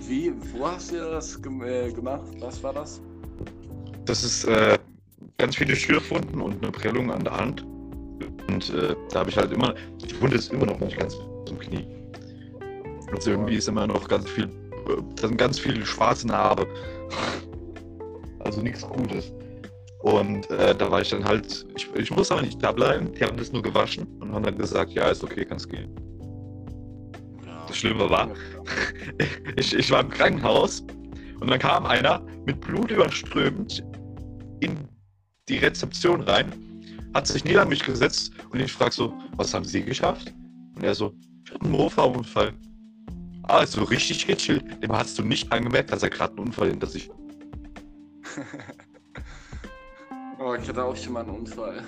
Wie, 0.06 0.32
wo 0.52 0.68
hast 0.68 0.92
du 0.92 0.96
das 0.96 1.36
äh, 1.36 1.92
gemacht? 1.92 2.28
Was 2.38 2.62
war 2.62 2.72
das? 2.72 3.00
das 4.04 4.22
ist 4.22 4.44
äh, 4.44 4.78
ganz 5.38 5.56
viele 5.56 5.74
Schürfwunden 5.74 6.40
und 6.40 6.62
eine 6.62 6.72
Prellung 6.72 7.10
an 7.10 7.24
der 7.24 7.36
Hand. 7.36 7.66
Und 8.48 8.70
äh, 8.70 8.94
da 9.10 9.20
habe 9.20 9.30
ich 9.30 9.36
halt 9.36 9.52
immer, 9.52 9.74
die 10.02 10.20
Wunde 10.20 10.36
ist 10.36 10.52
immer 10.52 10.66
noch 10.66 10.78
nicht 10.80 10.98
ganz 10.98 11.16
zum 11.46 11.58
Knie. 11.58 11.86
Also 13.12 13.30
irgendwie 13.30 13.56
ist 13.56 13.68
immer 13.68 13.86
noch 13.86 14.08
ganz 14.08 14.28
viel, 14.28 14.44
äh, 14.44 15.02
da 15.16 15.28
sind 15.28 15.36
ganz 15.36 15.58
viele 15.58 15.84
schwarze 15.84 16.26
Narbe. 16.26 16.66
Also 18.40 18.60
nichts 18.60 18.86
Gutes. 18.86 19.32
Und 20.02 20.50
äh, 20.50 20.74
da 20.74 20.90
war 20.90 21.00
ich 21.00 21.08
dann 21.08 21.24
halt, 21.24 21.64
ich, 21.74 21.88
ich 21.94 22.10
muss 22.10 22.30
aber 22.30 22.42
nicht 22.42 22.62
da 22.62 22.72
bleiben, 22.72 23.10
die 23.14 23.24
haben 23.24 23.38
das 23.38 23.52
nur 23.52 23.62
gewaschen 23.62 24.06
und 24.20 24.34
haben 24.34 24.42
dann 24.42 24.58
gesagt, 24.58 24.92
ja, 24.92 25.08
ist 25.08 25.24
okay, 25.24 25.46
kannst 25.46 25.70
gehen. 25.70 25.88
Das 27.66 27.78
Schlimme 27.78 28.10
war, 28.10 28.28
ich, 29.56 29.74
ich 29.74 29.90
war 29.90 30.00
im 30.02 30.10
Krankenhaus 30.10 30.84
und 31.40 31.48
dann 31.48 31.58
kam 31.58 31.86
einer 31.86 32.20
mit 32.44 32.60
Blut 32.60 32.90
überströmt 32.90 33.82
in 34.60 34.76
die 35.48 35.56
Rezeption 35.56 36.20
rein, 36.20 36.52
hat 37.14 37.26
sich 37.26 37.44
neben 37.44 37.68
mich 37.68 37.84
gesetzt 37.84 38.32
und 38.50 38.60
ich 38.60 38.72
frag 38.72 38.92
so, 38.92 39.14
was 39.36 39.54
haben 39.54 39.64
Sie 39.64 39.82
geschafft? 39.82 40.34
Und 40.74 40.82
er 40.82 40.94
so, 40.94 41.14
ich 41.44 41.52
hatte 41.52 41.62
einen 41.62 41.72
Mofa-Unfall. 41.72 42.52
Ah, 43.44 43.62
ist 43.62 43.72
so 43.72 43.84
richtig 43.84 44.26
gechillt. 44.26 44.82
Dem 44.82 44.92
hast 44.92 45.18
du 45.18 45.22
nicht 45.22 45.50
angemerkt, 45.52 45.92
dass 45.92 46.02
er 46.02 46.10
gerade 46.10 46.32
einen 46.32 46.46
Unfall 46.46 46.70
hinter 46.70 46.86
sich 46.86 47.10
oh, 50.40 50.54
ich 50.54 50.68
hatte 50.68 50.82
auch 50.82 50.96
schon 50.96 51.12
mal 51.12 51.20
einen 51.20 51.30
Unfall. 51.30 51.82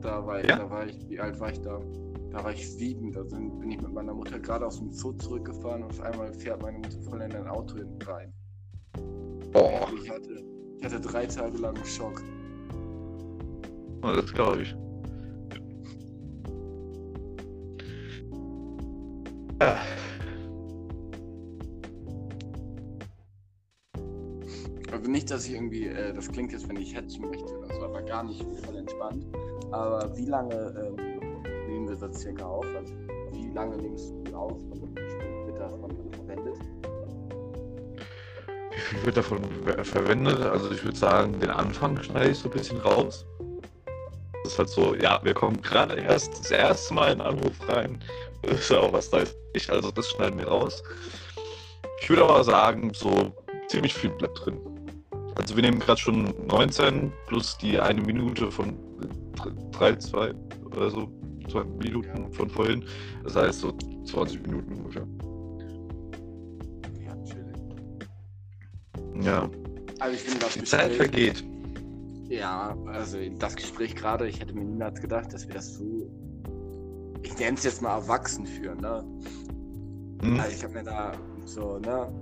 Da 0.00 0.26
war, 0.26 0.40
ich, 0.40 0.48
Ja? 0.48 0.56
da 0.56 0.70
war 0.70 0.86
ich, 0.86 1.08
wie 1.08 1.20
alt 1.20 1.38
war 1.38 1.52
ich 1.52 1.60
da? 1.60 1.78
Da 2.30 2.42
war 2.42 2.52
ich 2.52 2.68
sieben, 2.68 3.12
da 3.12 3.24
sind, 3.24 3.58
bin 3.60 3.70
ich 3.70 3.80
mit 3.80 3.92
meiner 3.92 4.14
Mutter 4.14 4.38
gerade 4.38 4.66
aus 4.66 4.78
dem 4.78 4.90
Zoo 4.92 5.12
zurückgefahren 5.12 5.82
und 5.82 5.90
auf 5.90 6.00
einmal 6.00 6.32
fährt 6.34 6.60
meine 6.62 6.78
Mutter 6.78 7.00
voll 7.02 7.20
in 7.22 7.32
ein 7.32 7.46
Auto 7.46 7.76
hinten 7.76 8.02
rein. 8.02 8.32
Boah, 9.52 9.88
Ich 10.02 10.10
hatte, 10.10 10.42
ich 10.78 10.84
hatte 10.84 11.00
drei 11.00 11.26
Tage 11.26 11.56
lang 11.58 11.76
einen 11.76 11.84
Schock. 11.84 12.22
Das 14.14 14.32
glaube 14.32 14.62
ich. 14.62 14.76
Ja. 19.60 19.78
Also 24.92 25.10
nicht, 25.10 25.30
dass 25.30 25.46
ich 25.46 25.54
irgendwie, 25.54 25.86
äh, 25.86 26.12
das 26.12 26.30
klingt 26.30 26.52
jetzt, 26.52 26.68
wenn 26.68 26.76
ich 26.76 26.94
hetzen 26.94 27.22
möchte 27.22 27.44
oder 27.58 27.74
so, 27.74 27.82
aber 27.82 28.02
gar 28.02 28.22
nicht 28.24 28.44
voll 28.64 28.76
entspannt. 28.76 29.24
Aber 29.72 30.16
wie 30.16 30.26
lange 30.26 30.54
ähm, 30.54 30.96
nehmen 31.68 31.88
wir 31.88 31.96
das 31.96 32.20
circa 32.20 32.44
auf? 32.44 32.66
Also 32.76 32.94
wie 33.32 33.50
lange 33.52 33.76
nimmst 33.76 34.12
du 34.24 34.34
auf 34.34 34.52
und 34.52 34.96
wie 34.96 35.02
viel 35.02 35.46
wird 35.46 35.58
davon 35.58 35.90
verwendet? 36.12 36.54
Wie 38.70 38.78
viel 38.78 39.06
wird 39.06 39.16
davon 39.16 39.40
ver- 39.64 39.84
verwendet? 39.84 40.40
Also 40.42 40.70
ich 40.70 40.84
würde 40.84 40.96
sagen, 40.96 41.38
den 41.40 41.50
Anfang 41.50 42.00
schneide 42.02 42.30
ich 42.30 42.38
so 42.38 42.48
ein 42.48 42.52
bisschen 42.52 42.78
raus. 42.78 43.26
Ist 44.56 44.58
halt 44.58 44.68
so, 44.70 44.94
ja, 44.94 45.20
wir 45.22 45.34
kommen 45.34 45.60
gerade 45.60 45.96
erst 45.96 46.38
das 46.38 46.50
erste 46.50 46.94
Mal 46.94 47.12
in 47.12 47.20
Anruf 47.20 47.52
rein. 47.68 48.02
Das 48.40 48.52
ist 48.60 48.70
ja 48.70 48.78
auch 48.78 48.90
was 48.90 49.10
da 49.10 49.18
ist. 49.18 49.36
Ich, 49.52 49.70
also 49.70 49.90
das 49.90 50.08
schneiden 50.08 50.38
wir 50.38 50.48
raus. 50.48 50.82
Ich 52.00 52.08
würde 52.08 52.24
aber 52.24 52.42
sagen, 52.42 52.90
so 52.94 53.34
ziemlich 53.68 53.92
viel 53.92 54.08
bleibt 54.08 54.46
drin. 54.46 54.58
Also 55.34 55.56
wir 55.56 55.62
nehmen 55.62 55.78
gerade 55.78 56.00
schon 56.00 56.32
19 56.46 57.12
plus 57.26 57.58
die 57.58 57.78
eine 57.78 58.00
Minute 58.00 58.50
von 58.50 58.78
3, 59.72 59.96
2 59.96 60.32
oder 60.64 60.88
so, 60.88 61.06
2 61.50 61.64
Minuten 61.64 62.32
von 62.32 62.48
vorhin. 62.48 62.82
Das 63.24 63.36
heißt 63.36 63.60
so 63.60 63.72
20 64.06 64.40
Minuten 64.46 64.72
ungefähr. 64.72 65.06
Ja, 69.20 69.50
Also 70.00 70.14
ich 70.14 70.22
finde 70.22 70.38
das 70.38 70.54
die 70.54 70.64
Zeit 70.64 70.94
vergeht. 70.94 71.44
Ja, 72.28 72.76
also 72.86 73.18
das 73.38 73.54
Gespräch 73.54 73.94
gerade, 73.94 74.28
ich 74.28 74.40
hätte 74.40 74.54
mir 74.54 74.64
niemals 74.64 75.00
gedacht, 75.00 75.32
dass 75.32 75.46
wir 75.46 75.54
das 75.54 75.74
so, 75.74 76.10
ich 77.22 77.38
nenne 77.38 77.56
es 77.56 77.64
jetzt 77.64 77.82
mal 77.82 77.96
erwachsen 77.96 78.46
führen, 78.46 78.80
ne? 78.80 79.04
Hm? 80.22 80.40
Also 80.40 80.56
ich 80.56 80.64
habe 80.64 80.74
mir 80.74 80.82
da 80.82 81.12
so, 81.44 81.78
ne? 81.78 82.12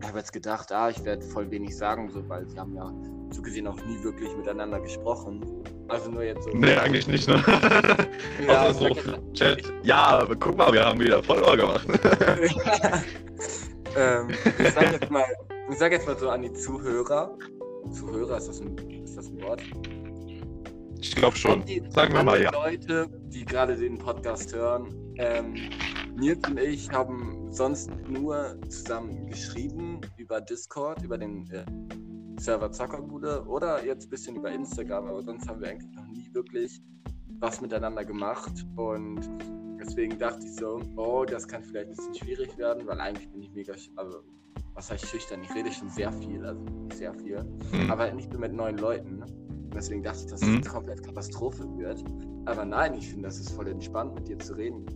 Ich 0.00 0.06
habe 0.06 0.18
jetzt 0.18 0.32
gedacht, 0.32 0.72
ah, 0.72 0.88
ich 0.88 1.04
werde 1.04 1.22
voll 1.22 1.50
wenig 1.50 1.76
sagen, 1.76 2.10
so, 2.10 2.26
weil 2.28 2.50
wir 2.50 2.60
haben 2.60 2.74
ja 2.74 2.90
so 3.30 3.42
gesehen 3.42 3.66
auch 3.66 3.76
nie 3.84 4.02
wirklich 4.02 4.34
miteinander 4.36 4.80
gesprochen. 4.80 5.44
Also 5.88 6.10
nur 6.10 6.22
jetzt 6.22 6.44
so. 6.44 6.50
Nee, 6.50 6.76
eigentlich 6.76 7.08
nicht, 7.08 7.28
ne? 7.28 7.42
Ja, 8.46 8.72
so 8.72 8.88
Chat. 9.34 9.62
Ja, 9.82 10.20
aber 10.20 10.36
guck 10.36 10.56
mal, 10.56 10.72
wir 10.72 10.84
haben 10.84 11.00
wieder 11.00 11.22
Follower 11.22 11.56
gemacht. 11.56 11.86
ähm, 13.96 14.28
ich 14.58 14.72
sag 14.72 14.92
jetzt 14.92 15.10
mal, 15.10 15.24
ich 15.70 15.78
sag 15.78 15.92
jetzt 15.92 16.06
mal 16.06 16.18
so 16.18 16.30
an 16.30 16.42
die 16.42 16.52
Zuhörer. 16.52 17.36
Zuhörer, 17.90 18.36
ist 18.36 18.48
das 18.48 18.60
ein, 18.60 18.76
das 19.18 19.28
ein 19.28 19.42
Wort? 19.42 19.62
Ich 21.00 21.14
glaube 21.14 21.36
schon. 21.36 21.64
Die, 21.64 21.82
Sagen 21.90 22.14
wir 22.14 22.22
mal 22.22 22.40
ja. 22.40 22.50
Leute, 22.52 23.08
die 23.28 23.44
gerade 23.44 23.76
den 23.76 23.98
Podcast 23.98 24.54
hören. 24.54 24.94
Ähm, 25.16 25.54
Nils 26.16 26.40
und 26.48 26.58
ich 26.58 26.90
haben 26.90 27.52
sonst 27.52 27.90
nur 28.08 28.56
zusammen 28.68 29.26
geschrieben 29.26 30.00
über 30.16 30.40
Discord, 30.40 31.02
über 31.02 31.18
den 31.18 31.50
äh, 31.50 31.64
Server 32.40 32.70
Zockerbude 32.70 33.44
oder 33.46 33.84
jetzt 33.84 34.06
ein 34.06 34.10
bisschen 34.10 34.36
über 34.36 34.50
Instagram, 34.50 35.06
aber 35.06 35.22
sonst 35.22 35.48
haben 35.48 35.60
wir 35.60 35.70
eigentlich 35.70 35.92
noch 35.94 36.06
nie 36.06 36.32
wirklich 36.32 36.80
was 37.40 37.60
miteinander 37.60 38.04
gemacht 38.04 38.52
und 38.76 39.20
deswegen 39.80 40.18
dachte 40.18 40.44
ich 40.44 40.54
so, 40.54 40.80
oh, 40.96 41.24
das 41.24 41.46
kann 41.46 41.62
vielleicht 41.62 41.90
ein 41.90 41.96
bisschen 41.96 42.14
schwierig 42.14 42.56
werden, 42.58 42.86
weil 42.86 43.00
eigentlich 43.00 43.28
bin 43.30 43.42
ich 43.42 43.52
mega, 43.52 43.74
also 43.96 44.22
was 44.78 44.90
heißt 44.92 45.08
schüchtern, 45.08 45.42
ich 45.42 45.52
rede 45.52 45.72
schon 45.72 45.90
sehr 45.90 46.12
viel, 46.12 46.46
also 46.46 46.64
sehr 46.94 47.12
viel, 47.12 47.44
Hm. 47.72 47.90
aber 47.90 48.12
nicht 48.12 48.30
nur 48.30 48.40
mit 48.40 48.52
neuen 48.52 48.78
Leuten. 48.78 49.24
Deswegen 49.74 50.04
dachte 50.04 50.20
ich, 50.24 50.30
dass 50.30 50.40
Mhm. 50.40 50.60
es 50.60 50.68
komplett 50.68 51.04
Katastrophe 51.04 51.64
wird. 51.76 52.04
Aber 52.46 52.64
nein, 52.64 52.94
ich 52.94 53.08
finde, 53.08 53.26
das 53.26 53.40
ist 53.40 53.50
voll 53.50 53.66
entspannt, 53.66 54.14
mit 54.14 54.28
dir 54.28 54.38
zu 54.38 54.52
reden. 54.54 54.86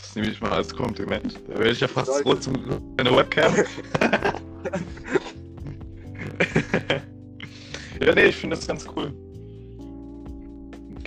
Das 0.00 0.14
nehme 0.14 0.28
ich 0.28 0.40
mal 0.40 0.52
als 0.52 0.72
Kompliment. 0.74 1.40
Da 1.48 1.58
werde 1.58 1.72
ich 1.72 1.80
ja 1.80 1.88
fast 1.88 2.24
rot 2.24 2.44
zum 2.44 2.54
eine 2.98 3.16
Webcam. 3.16 3.52
ja, 8.00 8.14
nee, 8.14 8.26
ich 8.26 8.36
finde 8.36 8.54
das 8.56 8.66
ganz 8.66 8.86
cool. 8.96 9.12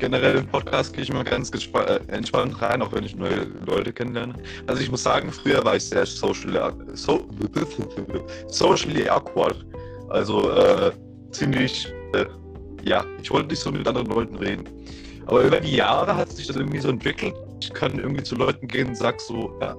Generell 0.01 0.37
im 0.37 0.47
Podcast 0.47 0.93
gehe 0.93 1.03
ich 1.03 1.11
immer 1.11 1.23
ganz 1.23 1.51
äh, 1.51 1.99
entspannt 2.07 2.59
rein, 2.59 2.81
auch 2.81 2.91
wenn 2.91 3.03
ich 3.03 3.15
neue 3.15 3.45
Leute 3.67 3.93
kennenlerne. 3.93 4.33
Also 4.65 4.81
ich 4.81 4.89
muss 4.89 5.03
sagen, 5.03 5.31
früher 5.31 5.63
war 5.63 5.75
ich 5.75 5.83
sehr 5.85 6.07
social, 6.07 6.73
so, 6.93 7.29
socially 8.47 9.07
awkward. 9.07 9.63
Also 10.09 10.49
äh, 10.49 10.91
ziemlich, 11.29 11.93
äh, 12.13 12.25
ja, 12.83 13.05
ich 13.21 13.29
wollte 13.29 13.49
nicht 13.49 13.59
so 13.59 13.71
mit 13.71 13.87
anderen 13.87 14.07
Leuten 14.07 14.35
reden. 14.37 14.63
Aber 15.27 15.43
über 15.43 15.59
die 15.59 15.75
Jahre 15.75 16.15
hat 16.15 16.31
sich 16.31 16.47
das 16.47 16.55
irgendwie 16.55 16.79
so 16.79 16.89
entwickelt. 16.89 17.35
Ich 17.61 17.71
kann 17.71 17.99
irgendwie 17.99 18.23
zu 18.23 18.33
Leuten 18.33 18.67
gehen 18.67 18.87
und 18.87 18.97
sag 18.97 19.21
so, 19.21 19.55
ja, 19.61 19.75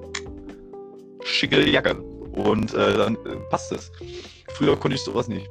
schicke 1.24 1.68
Jacke. 1.68 1.96
Und 1.96 2.72
äh, 2.74 2.96
dann 2.96 3.16
äh, 3.26 3.34
passt 3.50 3.72
es. 3.72 3.90
Früher 4.54 4.76
konnte 4.76 4.94
ich 4.94 5.02
sowas 5.02 5.26
nicht. 5.26 5.48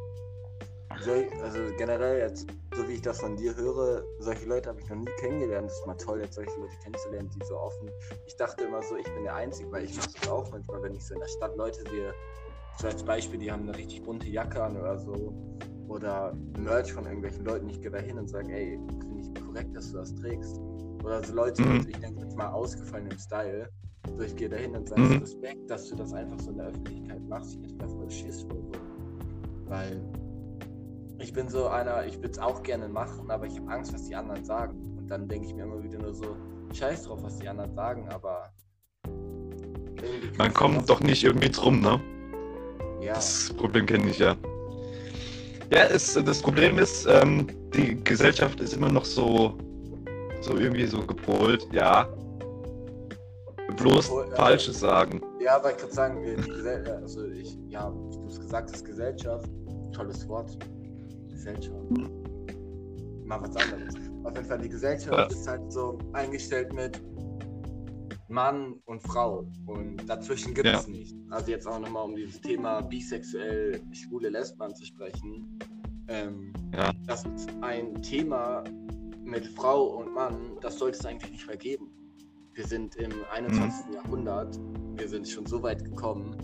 Also, 1.07 1.59
generell 1.77 2.19
jetzt, 2.19 2.47
so 2.75 2.87
wie 2.87 2.93
ich 2.93 3.01
das 3.01 3.19
von 3.19 3.35
dir 3.35 3.55
höre, 3.55 4.03
solche 4.19 4.45
Leute 4.45 4.69
habe 4.69 4.79
ich 4.79 4.89
noch 4.89 4.97
nie 4.97 5.11
kennengelernt. 5.19 5.69
Es 5.69 5.79
ist 5.79 5.87
mal 5.87 5.95
toll, 5.95 6.21
jetzt 6.21 6.35
solche 6.35 6.59
Leute 6.59 6.73
kennenzulernen, 6.83 7.29
die 7.29 7.45
so 7.45 7.57
offen. 7.57 7.89
Ich 8.27 8.35
dachte 8.35 8.65
immer 8.65 8.81
so, 8.83 8.95
ich 8.95 9.11
bin 9.13 9.23
der 9.23 9.35
Einzige, 9.35 9.71
weil 9.71 9.85
ich 9.85 9.95
mache 9.95 10.09
das 10.19 10.29
auch 10.29 10.51
manchmal, 10.51 10.83
wenn 10.83 10.95
ich 10.95 11.05
so 11.05 11.13
in 11.13 11.19
der 11.19 11.27
Stadt 11.27 11.55
Leute 11.57 11.81
sehe. 11.89 12.13
So 12.79 12.87
als 12.87 13.03
Beispiel, 13.03 13.39
die 13.39 13.51
haben 13.51 13.63
eine 13.63 13.77
richtig 13.77 14.03
bunte 14.03 14.27
Jacke 14.27 14.63
an 14.63 14.77
oder 14.77 14.97
so. 14.97 15.33
Oder 15.87 16.33
Merch 16.57 16.93
von 16.93 17.05
irgendwelchen 17.05 17.43
Leuten. 17.45 17.69
Ich 17.69 17.81
gehe 17.81 17.91
da 17.91 17.97
hin 17.97 18.17
und 18.17 18.29
sage, 18.29 18.53
ey, 18.53 18.79
finde 19.01 19.19
ich 19.19 19.45
korrekt, 19.45 19.75
dass 19.75 19.91
du 19.91 19.97
das 19.97 20.15
trägst. 20.15 20.57
Oder 21.03 21.23
so 21.23 21.33
Leute 21.33 21.61
mhm. 21.63 21.85
ich 21.87 21.99
denke 21.99 22.21
jetzt 22.21 22.37
mal, 22.37 22.49
ausgefallenem 22.49 23.17
Style. 23.17 23.69
So, 24.07 24.21
ich 24.23 24.35
gehe 24.35 24.49
da 24.49 24.55
hin 24.55 24.75
und 24.75 24.87
sage, 24.87 25.01
mhm. 25.01 25.17
Respekt, 25.17 25.69
dass 25.69 25.89
du 25.89 25.95
das 25.95 26.13
einfach 26.13 26.39
so 26.39 26.51
in 26.51 26.57
der 26.57 26.67
Öffentlichkeit 26.67 27.21
machst. 27.27 27.55
Ich 27.55 27.63
hätte 27.63 27.75
da 27.75 27.87
voll 27.87 28.09
Schiss 28.09 28.43
vor. 28.43 28.71
Weil 29.65 30.01
ich 31.21 31.33
bin 31.33 31.49
so 31.49 31.67
einer, 31.67 32.05
ich 32.05 32.17
würde 32.17 32.31
es 32.31 32.39
auch 32.39 32.63
gerne 32.63 32.87
machen, 32.87 33.29
aber 33.29 33.45
ich 33.45 33.57
habe 33.59 33.71
Angst, 33.71 33.93
was 33.93 34.03
die 34.07 34.15
anderen 34.15 34.43
sagen. 34.43 34.75
Und 34.97 35.07
dann 35.07 35.27
denke 35.27 35.47
ich 35.47 35.53
mir 35.53 35.63
immer 35.63 35.81
wieder 35.83 35.99
nur 35.99 36.13
so, 36.13 36.35
scheiß 36.73 37.03
drauf, 37.03 37.19
was 37.23 37.37
die 37.37 37.47
anderen 37.47 37.73
sagen, 37.73 38.09
aber. 38.09 38.51
Man 40.37 40.53
kommt 40.53 40.89
doch 40.89 40.99
nicht 41.01 41.23
irgendwie 41.23 41.49
drum, 41.49 41.81
ne? 41.81 41.99
Ja. 43.01 43.13
Das 43.13 43.53
Problem 43.57 43.85
kenne 43.85 44.09
ich 44.09 44.19
ja. 44.19 44.35
Ja, 45.71 45.83
es, 45.85 46.13
das 46.13 46.41
Problem 46.41 46.77
ist, 46.79 47.05
ähm, 47.05 47.47
die 47.73 48.03
Gesellschaft 48.03 48.59
ist 48.59 48.73
immer 48.73 48.91
noch 48.91 49.05
so, 49.05 49.57
so 50.41 50.57
irgendwie 50.57 50.85
so 50.85 51.05
gepolt, 51.05 51.67
ja. 51.71 52.07
Bloß 53.77 54.09
Obwohl, 54.09 54.33
äh, 54.33 54.35
Falsches 54.35 54.79
sagen. 54.79 55.21
Ja, 55.39 55.55
aber 55.55 55.71
ich 55.71 55.77
kann 55.77 55.91
sagen, 55.91 56.25
also 57.01 57.25
ich, 57.27 57.57
ja, 57.69 57.89
du 57.89 58.25
hast 58.25 58.41
gesagt, 58.41 58.73
das 58.73 58.83
Gesellschaft, 58.83 59.49
tolles 59.93 60.27
Wort. 60.27 60.57
Gesellschaft. 61.41 61.89
Mal 63.25 63.41
was 63.41 63.55
anderes. 63.55 63.95
Auf 64.23 64.35
jeden 64.35 64.47
Fall, 64.47 64.59
die 64.59 64.69
Gesellschaft 64.69 65.17
ja. 65.17 65.23
ist 65.25 65.47
halt 65.47 65.71
so 65.71 65.97
eingestellt 66.13 66.71
mit 66.73 67.01
Mann 68.27 68.75
und 68.85 69.01
Frau. 69.01 69.47
Und 69.65 70.07
dazwischen 70.07 70.53
gibt 70.53 70.67
es 70.67 70.85
ja. 70.85 70.91
nicht. 70.91 71.15
Also 71.31 71.49
jetzt 71.51 71.67
auch 71.67 71.79
nochmal, 71.79 72.05
um 72.05 72.15
dieses 72.15 72.39
Thema 72.41 72.81
bisexuell, 72.81 73.81
schwule 73.91 74.29
Lesben 74.29 74.75
zu 74.75 74.85
sprechen. 74.85 75.59
Ähm, 76.07 76.53
ja. 76.75 76.91
Das 77.07 77.25
ist 77.25 77.49
ein 77.61 77.99
Thema 78.03 78.63
mit 79.23 79.47
Frau 79.47 79.97
und 79.97 80.13
Mann, 80.13 80.57
das 80.61 80.77
sollte 80.77 80.99
es 80.99 81.05
eigentlich 81.05 81.31
nicht 81.31 81.47
mehr 81.47 81.57
geben. 81.57 81.89
Wir 82.53 82.67
sind 82.67 82.95
im 82.97 83.11
21. 83.31 83.87
Mhm. 83.87 83.93
Jahrhundert, 83.93 84.59
wir 84.95 85.07
sind 85.07 85.27
schon 85.27 85.45
so 85.45 85.63
weit 85.63 85.83
gekommen, 85.85 86.35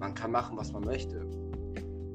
man 0.00 0.14
kann 0.14 0.32
machen, 0.32 0.56
was 0.56 0.72
man 0.72 0.84
möchte. 0.84 1.24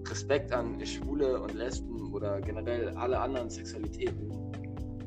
Respekt 0.10 0.52
an 0.52 0.84
Schwule 0.86 1.40
und 1.40 1.54
Lesben 1.54 2.12
oder 2.14 2.42
generell 2.42 2.90
alle 2.98 3.20
anderen 3.20 3.50
Sexualitäten. 3.50 4.32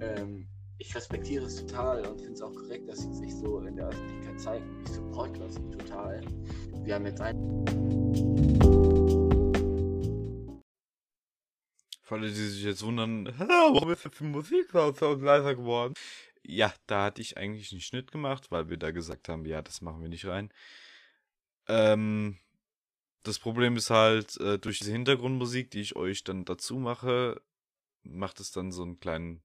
Ähm, 0.00 0.46
ich 0.78 0.94
respektiere 0.94 1.46
es 1.46 1.56
total 1.56 2.06
und 2.06 2.20
finde 2.20 2.34
es 2.34 2.42
auch 2.42 2.54
korrekt, 2.54 2.88
dass 2.88 3.00
sie 3.00 3.12
sich 3.14 3.34
so 3.34 3.60
in 3.60 3.76
der 3.76 3.88
Öffentlichkeit 3.88 4.40
zeigen. 4.40 4.82
Ich 4.84 4.92
supporte 4.92 5.40
das 5.40 5.54
total. 5.54 6.20
Wir 6.84 6.94
haben 6.94 7.06
jetzt 7.06 7.20
ein. 7.20 7.36
Für 12.02 12.14
alle, 12.14 12.28
die 12.28 12.34
sich 12.34 12.64
jetzt 12.64 12.84
wundern, 12.84 13.26
warum 13.38 13.90
ist 13.90 14.04
jetzt 14.04 14.20
die 14.20 14.24
Musik 14.24 14.70
so 14.72 15.14
leiser 15.14 15.54
geworden? 15.54 15.94
Ja, 16.44 16.72
da 16.86 17.04
hatte 17.04 17.22
ich 17.22 17.36
eigentlich 17.36 17.72
einen 17.72 17.80
Schnitt 17.80 18.12
gemacht, 18.12 18.50
weil 18.50 18.68
wir 18.68 18.76
da 18.76 18.90
gesagt 18.90 19.28
haben, 19.28 19.46
ja, 19.46 19.62
das 19.62 19.80
machen 19.80 20.02
wir 20.02 20.08
nicht 20.08 20.26
rein. 20.26 20.52
Ähm, 21.68 22.38
das 23.22 23.38
Problem 23.38 23.76
ist 23.76 23.90
halt, 23.90 24.36
äh, 24.40 24.58
durch 24.58 24.78
diese 24.78 24.92
Hintergrundmusik, 24.92 25.70
die 25.70 25.80
ich 25.80 25.96
euch 25.96 26.24
dann 26.24 26.44
dazu 26.44 26.76
mache, 26.76 27.40
macht 28.02 28.40
es 28.40 28.50
dann 28.50 28.72
so 28.72 28.82
einen 28.82 28.98
kleinen 28.98 29.42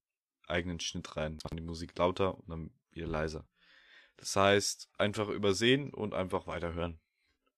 eigenen 0.48 0.80
Schnitt 0.80 1.16
rein. 1.16 1.38
Macht 1.44 1.56
die 1.56 1.62
Musik 1.62 1.96
lauter 1.96 2.36
und 2.38 2.48
dann 2.48 2.70
wieder 2.90 3.06
leiser. 3.06 3.46
Das 4.16 4.34
heißt, 4.34 4.88
einfach 4.98 5.28
übersehen 5.28 5.94
und 5.94 6.14
einfach 6.14 6.46
weiterhören. 6.46 6.98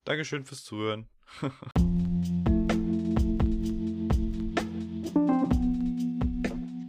Dankeschön 0.04 0.44
fürs 0.44 0.64
Zuhören. 0.64 1.08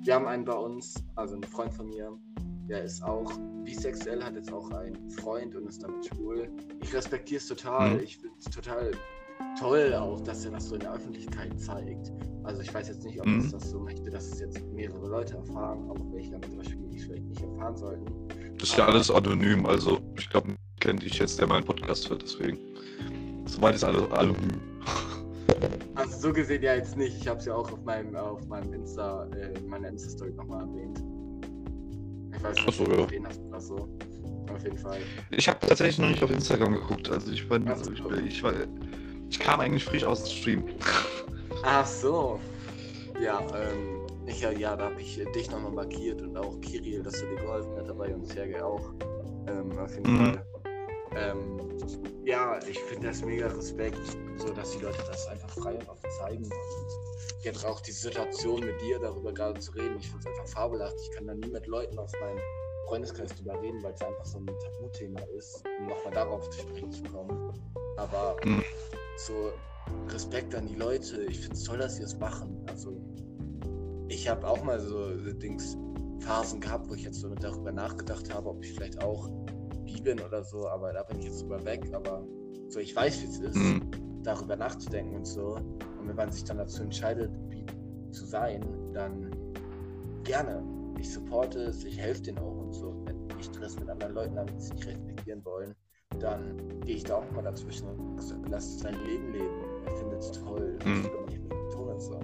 Wir 0.04 0.15
haben 0.15 0.28
einen 0.28 0.44
bei 0.44 0.54
uns, 0.54 0.96
also 1.15 1.36
ein 1.36 1.44
Freund 1.44 1.74
von 1.74 1.88
mir, 1.88 2.20
der 2.67 2.84
ist 2.84 3.02
auch 3.02 3.32
bisexuell, 3.63 4.22
hat 4.24 4.36
jetzt 4.36 4.52
auch 4.52 4.70
einen 4.72 5.10
Freund 5.12 5.56
und 5.56 5.67
ist 5.67 5.84
damit 5.84 6.06
schwul. 6.08 6.52
Ich 6.82 6.94
respektiere 6.94 7.38
es 7.38 7.48
total. 7.48 7.96
Mhm. 7.96 8.00
Ich 8.04 8.17
finde 8.17 8.36
es 8.39 8.46
total 8.46 8.91
toll 9.60 9.94
auch, 9.94 10.22
dass 10.22 10.46
er 10.46 10.52
das 10.52 10.70
so 10.70 10.76
in 10.76 10.82
der 10.82 10.94
Öffentlichkeit 10.94 11.60
zeigt. 11.60 12.12
Also 12.44 12.62
ich 12.62 12.74
weiß 12.74 12.88
jetzt 12.88 13.04
nicht, 13.06 13.20
ob 13.20 13.28
mhm. 13.28 13.40
es 13.40 13.52
das 13.52 13.70
so 13.70 13.80
möchte, 13.80 14.10
dass 14.10 14.32
es 14.32 14.40
jetzt 14.40 14.62
mehrere 14.74 15.08
Leute 15.08 15.36
erfahren, 15.36 15.90
auch 15.90 15.98
welche 16.12 16.32
damit 16.32 16.50
zum 16.50 16.58
Beispiel 16.58 16.78
die 16.90 17.00
vielleicht 17.00 17.26
nicht 17.26 17.42
erfahren 17.42 17.78
sollten. 17.78 18.06
Das 18.58 18.70
ist 18.70 18.78
ja 18.78 18.86
alles 18.86 19.12
anonym, 19.12 19.66
also 19.66 20.00
ich 20.18 20.30
glaube, 20.30 20.56
kennt 20.80 21.04
ich 21.04 21.20
jetzt, 21.20 21.40
der 21.40 21.48
meinen 21.48 21.64
Podcast 21.64 22.10
hört, 22.10 22.24
deswegen. 22.24 22.58
Soweit 23.46 23.76
ist 23.76 23.84
alles 23.84 24.12
anonym. 24.12 24.62
Also 25.94 26.20
so 26.20 26.34
gesehen 26.34 26.64
ja 26.64 26.76
jetzt 26.76 26.98
nicht. 26.98 27.16
Ich 27.18 27.28
habe 27.28 27.40
es 27.40 27.46
ja 27.46 27.54
auch 27.54 27.72
auf 27.72 27.84
meinem, 27.84 28.16
auf 28.16 28.44
meinem 28.48 28.74
Insta, 28.74 29.28
äh, 29.36 29.60
meiner 29.68 29.90
Insta-Story 29.90 30.32
nochmal 30.32 30.62
erwähnt. 30.62 31.04
Ich 32.34 32.44
weiß 32.44 32.56
nicht, 32.56 32.68
Achso, 32.68 32.92
ja. 32.92 33.06
den 33.06 33.28
hast 33.28 33.42
oder 33.42 33.62
so. 33.62 33.76
Auf 34.52 34.64
jeden 34.64 34.78
Fall. 34.78 35.00
Ich 35.30 35.48
habe 35.48 35.60
tatsächlich 35.60 36.00
noch 36.00 36.10
nicht 36.10 36.24
auf 36.24 36.32
Instagram 36.32 36.74
geguckt. 36.74 37.10
Also 37.10 37.32
ich 37.32 37.48
war, 37.50 37.60
also 37.68 37.92
ich, 37.92 38.02
ich, 38.26 38.42
war, 38.42 38.54
ich 39.32 39.39
kam 39.39 39.62
eigentlich 39.62 39.86
frisch 39.86 40.04
aus 40.04 40.24
dem 40.26 40.32
Stream. 40.32 40.63
Ach 41.63 41.86
so. 41.86 42.39
Ja, 43.20 43.39
ähm, 43.56 44.06
ich, 44.26 44.41
ja, 44.41 44.76
da 44.76 44.86
habe 44.86 45.02
ich 45.02 45.24
dich 45.34 45.50
nochmal 45.50 45.72
markiert 45.72 46.22
und 46.22 46.38
auch 46.38 46.60
Kirill, 46.60 47.02
dass 47.02 47.13
du 47.13 47.28
dir 47.28 47.38
geholfen 47.38 47.72
hast 47.78 47.88
dabei 47.88 48.13
und 48.13 48.28
Sergei 48.28 48.62
auch. 48.62 48.91
Ähm, 49.48 49.78
auf 49.80 49.96
jeden 49.96 50.13
mhm. 50.13 50.17
Fall. 50.17 50.46
Ähm, 51.15 51.80
ja, 52.26 52.60
ich 52.67 52.80
finde 52.80 53.08
das 53.08 53.22
mega 53.22 53.48
Respekt, 53.48 54.00
so 54.38 54.54
dass 54.54 54.72
die 54.72 54.84
Leute 54.84 55.02
das 55.08 55.28
einfach 55.28 55.50
frei 55.50 55.76
und 55.76 55.88
offen 55.88 56.10
zeigen. 56.20 56.44
Und 56.44 56.54
jetzt 57.44 57.65
auch 57.65 57.80
die 57.82 57.91
Situation 57.91 58.60
mit 58.60 58.82
dir 58.82 59.00
darüber 59.00 59.34
gerade 59.34 59.60
zu 59.60 59.72
reden, 59.72 59.98
ich 59.98 60.08
finde 60.08 60.20
es 60.20 60.26
einfach 60.28 60.48
fabelhaft. 60.48 60.96
Ich 61.02 61.12
kann 61.12 61.28
da 61.28 61.34
nie 61.34 61.50
mit 61.50 61.67
Leuten 61.67 61.98
aus 61.98 62.12
meinem 62.20 62.39
Freundeskreis 62.88 63.34
drüber 63.36 63.62
reden, 63.62 63.82
weil 63.82 63.94
es 63.94 64.02
einfach 64.02 64.26
so 64.26 64.39
ein 64.39 64.46
Tabuthema 64.46 65.22
ist, 65.38 65.63
um 65.80 65.88
nochmal 65.88 66.13
darauf 66.13 66.50
zu 66.50 66.62
sprechen 66.62 66.91
zu 66.91 67.04
kommen. 67.04 67.54
Aber 67.98 68.36
mhm 68.44 68.63
so 69.26 69.52
Respekt 70.08 70.56
an 70.56 70.68
die 70.68 70.76
Leute. 70.76 71.24
Ich 71.24 71.40
finde 71.40 71.56
es 71.56 71.64
toll, 71.64 71.78
dass 71.78 71.98
sie 71.98 72.04
es 72.04 72.18
machen. 72.18 72.58
Also 72.68 73.02
ich 74.08 74.28
habe 74.28 74.48
auch 74.48 74.64
mal 74.64 74.80
so 74.80 75.16
Dings 75.34 75.78
Phasen 76.20 76.60
gehabt, 76.60 76.90
wo 76.90 76.94
ich 76.94 77.04
jetzt 77.04 77.20
so 77.20 77.34
darüber 77.34 77.72
nachgedacht 77.72 78.34
habe, 78.34 78.50
ob 78.50 78.64
ich 78.64 78.74
vielleicht 78.74 79.02
auch 79.04 79.30
bi 79.86 80.00
bin 80.02 80.20
oder 80.20 80.44
so, 80.44 80.68
aber 80.68 80.94
da 80.94 81.04
bin 81.04 81.20
ich 81.20 81.26
jetzt 81.26 81.42
drüber 81.42 81.64
weg. 81.66 81.82
Aber 81.94 82.24
so, 82.70 82.80
ich 82.80 82.96
weiß, 82.96 83.22
wie 83.22 83.26
es 83.26 83.40
ist, 83.40 83.56
mhm. 83.56 83.90
darüber 84.24 84.56
nachzudenken 84.56 85.16
und 85.16 85.26
so. 85.26 85.56
Und 86.00 86.08
wenn 86.08 86.16
man 86.16 86.32
sich 86.32 86.44
dann 86.44 86.58
dazu 86.58 86.84
entscheidet, 86.84 87.32
bi 87.50 87.66
zu 88.12 88.26
sein, 88.26 88.64
dann 88.94 89.32
gerne. 90.24 90.64
Ich 91.00 91.12
supporte 91.12 91.64
es, 91.64 91.84
ich 91.84 91.98
helfe 91.98 92.22
denen 92.22 92.38
auch 92.40 92.58
und 92.58 92.74
so. 92.74 92.96
Wenn 93.06 93.28
ich 93.40 93.46
Stress 93.46 93.80
mit 93.80 93.90
anderen 93.90 94.14
Leuten 94.14 94.38
habe, 94.38 94.52
die 94.52 94.62
sich 94.62 94.86
respektieren 94.86 95.44
wollen, 95.44 95.74
dann 96.22 96.58
gehe 96.86 96.96
ich 96.96 97.04
da 97.04 97.16
auch 97.16 97.32
mal 97.32 97.44
dazwischen 97.44 97.88
und 97.88 98.50
lasse 98.50 98.80
sein 98.80 98.96
Leben 99.06 99.32
leben. 99.34 99.50
Er 99.86 99.96
findet 99.98 100.20
es 100.20 100.32
toll. 100.32 100.78
Ich 101.28 102.04
so. 102.04 102.20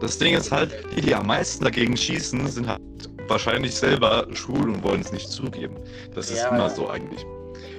Das 0.00 0.18
Ding 0.18 0.34
ist 0.34 0.52
halt, 0.52 0.72
die, 0.94 1.00
die 1.00 1.14
am 1.14 1.26
meisten 1.26 1.64
dagegen 1.64 1.96
schießen, 1.96 2.46
sind 2.48 2.68
halt 2.68 2.80
wahrscheinlich 3.28 3.74
selber 3.74 4.26
schwul 4.32 4.68
und 4.70 4.82
wollen 4.82 5.00
es 5.00 5.12
nicht 5.12 5.28
zugeben. 5.28 5.74
Das 6.14 6.30
ist 6.30 6.38
ja, 6.38 6.54
immer 6.54 6.70
so 6.70 6.88
eigentlich. 6.88 7.24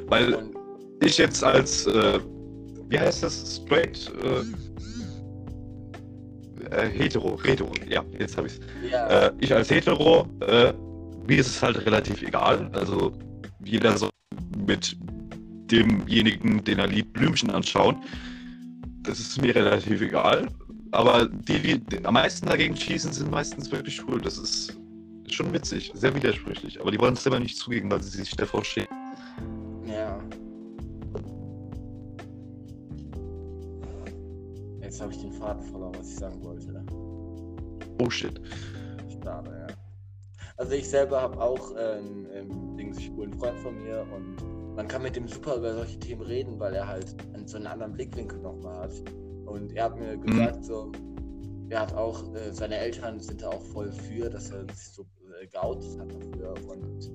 Weil 0.07 0.49
ich 1.01 1.17
jetzt 1.17 1.43
als, 1.43 1.85
äh, 1.87 2.19
wie 2.89 2.99
heißt 2.99 3.23
das, 3.23 3.61
straight, 3.63 4.11
äh, 4.23 4.43
äh, 6.75 6.89
hetero, 6.89 7.39
hetero, 7.43 7.71
ja, 7.87 8.03
jetzt 8.17 8.35
habe 8.37 8.47
ich 8.47 8.53
es. 8.53 8.91
Ja. 8.91 9.27
Äh, 9.27 9.31
ich 9.39 9.53
als 9.53 9.69
hetero, 9.69 10.27
äh, 10.41 10.73
mir 11.27 11.39
ist 11.39 11.47
es 11.47 11.61
halt 11.61 11.85
relativ 11.85 12.21
egal. 12.23 12.69
Also 12.73 13.13
jeder 13.63 13.97
soll 13.97 14.09
mit 14.67 14.97
demjenigen, 15.71 16.63
den 16.63 16.79
er 16.79 16.87
liebt, 16.87 17.13
Blümchen 17.13 17.49
anschauen. 17.49 17.97
Das 19.03 19.19
ist 19.19 19.41
mir 19.41 19.55
relativ 19.55 20.01
egal. 20.01 20.47
Aber 20.91 21.25
die, 21.25 21.79
die 21.79 22.05
am 22.05 22.13
meisten 22.13 22.47
dagegen 22.47 22.75
schießen, 22.75 23.11
sind 23.11 23.31
meistens 23.31 23.71
wirklich 23.71 23.95
schwul. 23.95 24.21
Das 24.21 24.37
ist 24.37 24.77
schon 25.29 25.51
witzig, 25.53 25.91
sehr 25.93 26.15
widersprüchlich. 26.15 26.79
Aber 26.79 26.91
die 26.91 26.99
wollen 26.99 27.13
es 27.13 27.23
selber 27.23 27.39
nicht 27.39 27.57
zugeben, 27.57 27.91
weil 27.91 28.01
sie 28.01 28.17
sich 28.17 28.31
davor 28.35 28.63
schämen. 28.63 28.87
Ja. 29.85 30.19
Jetzt 34.81 35.01
habe 35.01 35.11
ich 35.11 35.19
den 35.19 35.33
Faden 35.33 35.63
verloren, 35.63 35.95
was 35.99 36.09
ich 36.09 36.15
sagen 36.15 36.41
wollte. 36.41 36.85
Oh 38.01 38.09
shit. 38.09 38.39
Schade, 39.23 39.67
ja. 39.67 39.75
Also 40.57 40.71
ich 40.73 40.89
selber 40.89 41.21
habe 41.21 41.39
auch 41.39 41.71
ähm, 41.77 42.25
ähm, 42.33 42.77
Dings 42.77 43.01
schwulen 43.03 43.33
Freund 43.33 43.59
von 43.59 43.75
mir 43.83 44.05
und 44.15 44.56
man 44.77 44.87
kann 44.87 45.01
mit 45.01 45.15
dem 45.15 45.27
super 45.27 45.55
über 45.57 45.73
solche 45.73 45.97
Themen 45.99 46.21
reden, 46.21 46.59
weil 46.59 46.75
er 46.75 46.87
halt 46.87 47.15
so 47.45 47.57
einen 47.57 47.65
anderen 47.65 47.93
Blickwinkel 47.93 48.39
nochmal 48.39 48.83
hat. 48.83 48.93
Und 49.47 49.73
er 49.73 49.85
hat 49.85 49.97
mir 49.97 50.15
mhm. 50.15 50.21
gesagt, 50.21 50.57
mhm. 50.57 50.63
so, 50.63 50.91
er 51.69 51.81
hat 51.81 51.93
auch, 51.95 52.23
äh, 52.35 52.53
seine 52.53 52.77
Eltern 52.77 53.19
sind 53.19 53.41
da 53.41 53.49
auch 53.49 53.61
voll 53.61 53.91
für, 53.91 54.29
dass 54.29 54.51
er 54.51 54.65
sich 54.75 54.93
so 54.93 55.01
äh, 55.41 55.47
geoutet 55.47 55.99
hat 55.99 56.13
dafür. 56.13 56.53
Und 56.69 57.11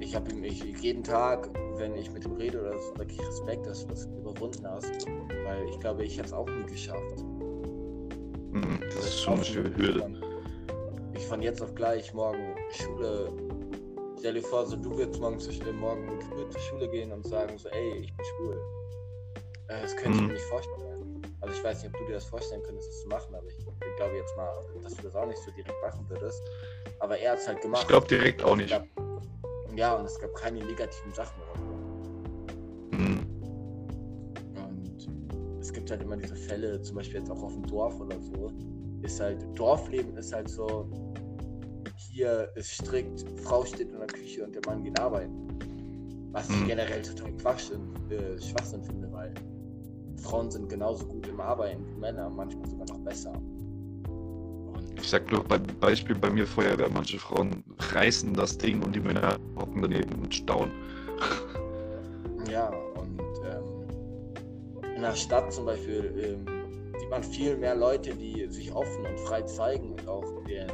ich 0.00 0.14
habe 0.14 0.30
ihm 0.30 0.44
ich, 0.44 0.62
jeden 0.80 1.02
Tag, 1.02 1.50
wenn 1.78 1.96
ich 1.96 2.12
mit 2.12 2.24
ihm 2.24 2.34
rede 2.34 2.60
oder 2.60 2.78
so, 2.78 2.94
sage 2.96 3.12
ich 3.12 3.20
Respekt, 3.20 3.66
dass 3.66 3.80
du 3.80 3.88
das 3.88 4.06
überwunden 4.06 4.64
hast. 4.64 5.06
Weil 5.44 5.64
ich 5.68 5.80
glaube, 5.80 6.04
ich 6.04 6.16
hätte 6.16 6.28
es 6.28 6.32
auch 6.32 6.48
nie 6.48 6.64
geschafft. 6.70 7.24
Mhm, 8.52 8.78
das 8.94 9.04
ist 9.04 9.20
schon 9.20 9.34
eine 9.34 9.44
schöne 9.44 9.76
Hürde. 9.76 10.12
Ich 11.12 11.26
von 11.26 11.42
jetzt 11.42 11.60
auf 11.60 11.74
gleich 11.74 12.14
morgen 12.14 12.54
Schule. 12.70 13.32
Stell 14.24 14.32
dir 14.32 14.42
vor, 14.42 14.64
so 14.64 14.74
du 14.74 14.96
würdest 14.96 15.20
morgen, 15.20 15.36
morgen 15.80 16.50
zur 16.50 16.60
Schule 16.62 16.88
gehen 16.88 17.12
und 17.12 17.26
sagen 17.26 17.58
so, 17.58 17.68
ey, 17.68 17.98
ich 17.98 18.16
bin 18.16 18.24
schwul. 18.24 18.58
Äh, 19.68 19.82
das 19.82 19.94
könnte 19.96 20.12
mhm. 20.12 20.14
ich 20.14 20.22
mir 20.28 20.32
nicht 20.32 20.44
vorstellen. 20.44 21.22
Also 21.42 21.54
ich 21.54 21.62
weiß 21.62 21.82
nicht, 21.82 21.94
ob 21.94 22.00
du 22.00 22.06
dir 22.06 22.14
das 22.14 22.24
vorstellen 22.24 22.62
könntest, 22.62 22.88
das 22.88 23.02
zu 23.02 23.08
machen, 23.08 23.34
aber 23.34 23.46
ich 23.46 23.58
glaube 23.98 24.16
jetzt 24.16 24.34
mal, 24.34 24.50
dass 24.82 24.94
du 24.94 25.02
das 25.02 25.14
auch 25.14 25.26
nicht 25.26 25.42
so 25.42 25.50
direkt 25.50 25.76
machen 25.82 26.06
würdest. 26.08 26.42
Aber 27.00 27.18
er 27.18 27.32
hat 27.32 27.38
es 27.40 27.48
halt 27.48 27.60
gemacht. 27.60 27.82
Ich 27.82 27.88
glaube 27.88 28.06
direkt 28.06 28.42
auch 28.42 28.56
nicht. 28.56 28.70
Gab, 28.70 28.86
ja, 29.76 29.94
und 29.94 30.06
es 30.06 30.18
gab 30.18 30.34
keine 30.36 30.64
negativen 30.64 31.12
Sachen. 31.12 31.42
Mhm. 32.92 33.26
Und 34.56 35.60
es 35.60 35.70
gibt 35.70 35.90
halt 35.90 36.00
immer 36.00 36.16
diese 36.16 36.34
Fälle, 36.34 36.80
zum 36.80 36.96
Beispiel 36.96 37.20
jetzt 37.20 37.30
auch 37.30 37.42
auf 37.42 37.52
dem 37.52 37.66
Dorf 37.66 38.00
oder 38.00 38.18
so, 38.22 38.50
ist 39.02 39.20
halt, 39.20 39.44
Dorfleben 39.54 40.16
ist 40.16 40.32
halt 40.32 40.48
so, 40.48 40.88
hier 42.14 42.48
ist 42.54 42.70
strikt, 42.70 43.24
Frau 43.42 43.64
steht 43.64 43.90
in 43.90 43.98
der 43.98 44.06
Küche 44.06 44.44
und 44.44 44.54
der 44.54 44.62
Mann 44.66 44.84
geht 44.84 44.98
arbeiten. 45.00 45.48
Was 46.30 46.48
ich 46.48 46.56
mhm. 46.56 46.68
generell 46.68 47.02
total 47.02 47.32
Schwachsinn, 47.40 47.92
äh, 48.10 48.40
Schwachsinn 48.40 48.82
finde, 48.84 49.12
weil 49.12 49.34
Frauen 50.22 50.50
sind 50.50 50.68
genauso 50.68 51.06
gut 51.06 51.26
im 51.26 51.40
Arbeiten 51.40 51.84
wie 51.86 52.00
Männer, 52.00 52.30
manchmal 52.30 52.68
sogar 52.68 52.86
noch 52.86 52.98
besser. 53.00 53.32
Und 53.32 54.94
ich 54.96 55.08
sag 55.08 55.30
nur 55.30 55.42
beim 55.42 55.62
Beispiel 55.80 56.14
bei 56.14 56.30
mir 56.30 56.46
Feuerwehr, 56.46 56.88
manche 56.88 57.18
Frauen 57.18 57.64
reißen 57.78 58.32
das 58.34 58.56
Ding 58.58 58.82
und 58.82 58.94
die 58.94 59.00
Männer 59.00 59.36
hocken 59.56 59.82
daneben 59.82 60.22
und 60.22 60.34
staunen. 60.34 60.72
Ja, 62.50 62.68
und 62.68 63.18
ähm, 63.46 64.94
in 64.96 65.00
der 65.00 65.16
Stadt 65.16 65.50
zum 65.50 65.64
Beispiel 65.64 66.12
ähm, 66.18 66.46
sieht 67.00 67.08
man 67.08 67.24
viel 67.24 67.56
mehr 67.56 67.74
Leute, 67.74 68.14
die 68.14 68.46
sich 68.50 68.70
offen 68.70 69.06
und 69.06 69.18
frei 69.20 69.40
zeigen 69.42 69.92
und 69.92 70.06
auch 70.06 70.46
äh, 70.46 70.66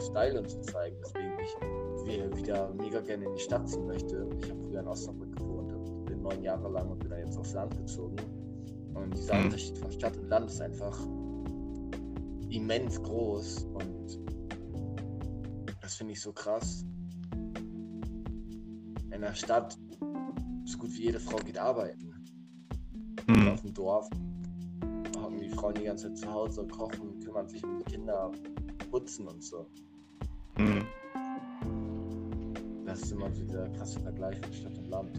Style 0.00 0.38
und 0.38 0.50
so 0.50 0.60
zeigen. 0.60 0.96
Deswegen 1.02 2.32
ich 2.32 2.36
wieder 2.36 2.72
mega 2.74 3.00
gerne 3.00 3.24
in 3.24 3.34
die 3.34 3.40
Stadt 3.40 3.68
ziehen 3.68 3.86
möchte. 3.86 4.28
Ich 4.42 4.50
habe 4.50 4.60
früher 4.62 4.80
in 4.80 4.88
Osnabrück 4.88 5.36
gewohnt 5.36 5.72
und 5.72 6.04
bin 6.06 6.22
neun 6.22 6.42
Jahre 6.42 6.68
lang 6.70 6.90
und 6.90 6.98
bin 6.98 7.10
dann 7.10 7.20
jetzt 7.20 7.38
aufs 7.38 7.52
Land 7.52 7.76
gezogen. 7.76 8.16
Und 8.94 9.16
dieser 9.16 9.34
mhm. 9.34 9.44
Unterschied 9.46 9.78
von 9.78 9.90
Stadt 9.90 10.16
und 10.16 10.28
Land 10.28 10.50
ist 10.50 10.60
einfach 10.60 10.98
immens 12.50 13.02
groß 13.02 13.64
und 13.74 14.20
das 15.80 15.96
finde 15.96 16.14
ich 16.14 16.20
so 16.20 16.32
krass. 16.32 16.84
In 19.10 19.20
der 19.20 19.34
Stadt, 19.34 19.78
so 20.64 20.78
gut 20.78 20.92
wie 20.92 21.04
jede 21.04 21.20
Frau 21.20 21.36
geht 21.36 21.58
arbeiten. 21.58 22.12
Mhm. 23.26 23.48
Auf 23.48 23.60
dem 23.62 23.74
Dorf 23.74 24.08
haben 25.18 25.38
die 25.38 25.48
Frauen 25.50 25.74
die 25.74 25.84
ganze 25.84 26.08
Zeit 26.08 26.18
zu 26.18 26.32
Hause, 26.32 26.66
kochen, 26.66 27.20
kümmern 27.20 27.48
sich 27.48 27.62
um 27.64 27.78
die 27.78 27.84
Kinder, 27.84 28.30
putzen 28.90 29.28
und 29.28 29.42
so. 29.42 29.66
Mhm. 30.58 30.86
Das 32.84 33.02
ist 33.02 33.12
immer 33.12 33.30
so 33.32 33.42
dieser 33.42 33.68
krasse 33.70 34.00
Vergleich 34.00 34.38
von 34.40 34.52
Stadt 34.52 34.78
und 34.78 34.88
Land. 34.88 35.10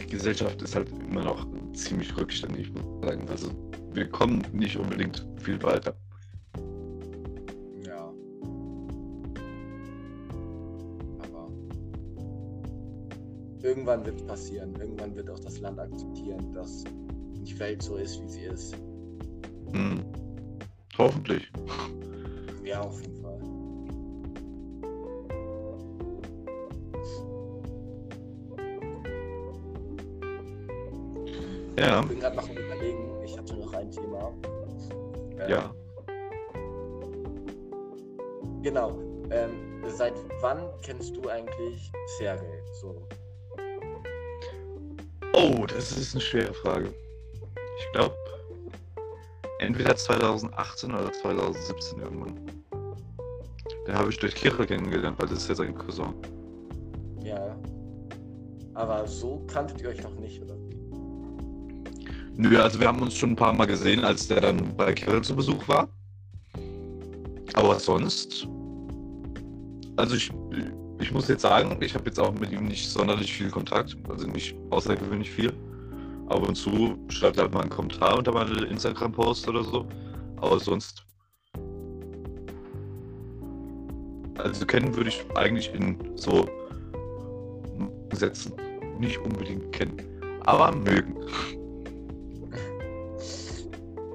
Die 0.00 0.06
Gesellschaft 0.06 0.62
ist 0.62 0.74
halt 0.74 0.88
immer 1.08 1.24
noch 1.24 1.46
ziemlich 1.72 2.16
rückständig, 2.16 2.72
muss 2.72 2.84
ich 2.84 3.08
sagen. 3.08 3.28
Also 3.28 3.50
wir 3.92 4.08
kommen 4.08 4.42
nicht 4.52 4.76
unbedingt 4.76 5.26
viel 5.36 5.62
weiter. 5.62 5.94
Ja. 7.86 8.12
Aber 11.18 11.48
irgendwann 13.62 14.04
wird 14.04 14.16
es 14.20 14.26
passieren. 14.26 14.74
Irgendwann 14.80 15.14
wird 15.14 15.30
auch 15.30 15.40
das 15.40 15.60
Land 15.60 15.78
akzeptieren, 15.78 16.52
dass 16.52 16.84
die 17.42 17.58
Welt 17.58 17.82
so 17.82 17.96
ist, 17.96 18.20
wie 18.22 18.28
sie 18.28 18.42
ist. 18.42 18.76
Hm. 19.72 20.02
Hoffentlich. 20.96 21.50
Ja, 22.74 22.80
auf 22.80 23.00
jeden 23.00 23.22
Fall. 23.22 23.38
Ja. 31.78 32.00
Ich 32.00 32.08
bin 32.08 32.18
gerade 32.18 32.34
noch 32.34 32.48
am 32.50 32.56
überlegen, 32.56 33.22
ich 33.24 33.38
hatte 33.38 33.54
noch 33.54 33.72
ein 33.74 33.92
Thema. 33.92 34.32
Ähm, 35.38 35.48
ja. 35.48 35.72
Genau. 38.62 38.98
Ähm, 39.30 39.84
seit 39.86 40.14
wann 40.40 40.68
kennst 40.82 41.16
du 41.16 41.28
eigentlich 41.28 41.92
Sergei? 42.18 42.60
So. 42.80 43.06
Oh, 45.32 45.64
das 45.68 45.92
ist 45.96 46.14
eine 46.14 46.20
schwere 46.20 46.52
Frage. 46.54 46.92
Ich 47.78 47.92
glaube, 47.92 48.16
entweder 49.60 49.94
2018 49.94 50.92
oder 50.92 51.12
2017 51.12 52.00
irgendwann. 52.00 52.43
Den 53.94 54.00
habe 54.00 54.10
ich 54.10 54.18
durch 54.18 54.34
Kira 54.34 54.66
kennengelernt, 54.66 55.16
weil 55.20 55.28
das 55.28 55.38
ist 55.38 55.48
ja 55.48 55.54
sein 55.54 55.72
Cousin. 55.72 56.12
Ja. 57.22 57.56
Aber 58.74 59.06
so 59.06 59.46
kanntet 59.46 59.80
ihr 59.82 59.90
euch 59.90 60.02
noch 60.02 60.18
nicht, 60.18 60.42
oder? 60.42 60.56
Nö, 62.34 62.60
also 62.60 62.80
wir 62.80 62.88
haben 62.88 63.00
uns 63.02 63.14
schon 63.14 63.30
ein 63.30 63.36
paar 63.36 63.52
Mal 63.52 63.66
gesehen, 63.66 64.04
als 64.04 64.26
der 64.26 64.40
dann 64.40 64.76
bei 64.76 64.92
Kirill 64.94 65.22
zu 65.22 65.36
Besuch 65.36 65.68
war. 65.68 65.88
Aber 67.52 67.78
sonst. 67.78 68.48
Also 69.94 70.16
ich, 70.16 70.32
ich 70.98 71.12
muss 71.12 71.28
jetzt 71.28 71.42
sagen, 71.42 71.80
ich 71.80 71.94
habe 71.94 72.06
jetzt 72.06 72.18
auch 72.18 72.34
mit 72.34 72.50
ihm 72.50 72.64
nicht 72.64 72.90
sonderlich 72.90 73.32
viel 73.32 73.48
Kontakt, 73.48 73.96
also 74.08 74.26
nicht 74.26 74.56
außergewöhnlich 74.70 75.30
viel. 75.30 75.52
Ab 76.26 76.48
und 76.48 76.56
zu 76.56 76.98
schreibt 77.10 77.36
er 77.36 77.44
halt 77.44 77.54
mal 77.54 77.60
einen 77.60 77.70
Kommentar 77.70 78.18
unter 78.18 78.32
meine 78.32 78.64
Instagram-Post 78.64 79.46
oder 79.46 79.62
so. 79.62 79.86
Aber 80.38 80.58
sonst. 80.58 81.06
Also 84.44 84.66
kennen 84.66 84.94
würde 84.94 85.08
ich 85.08 85.24
eigentlich 85.34 85.72
in 85.74 85.96
so 86.16 86.46
Sätzen 88.12 88.52
nicht 88.98 89.18
unbedingt 89.18 89.72
kennen. 89.72 89.96
Aber 90.42 90.70
mögen 90.76 91.16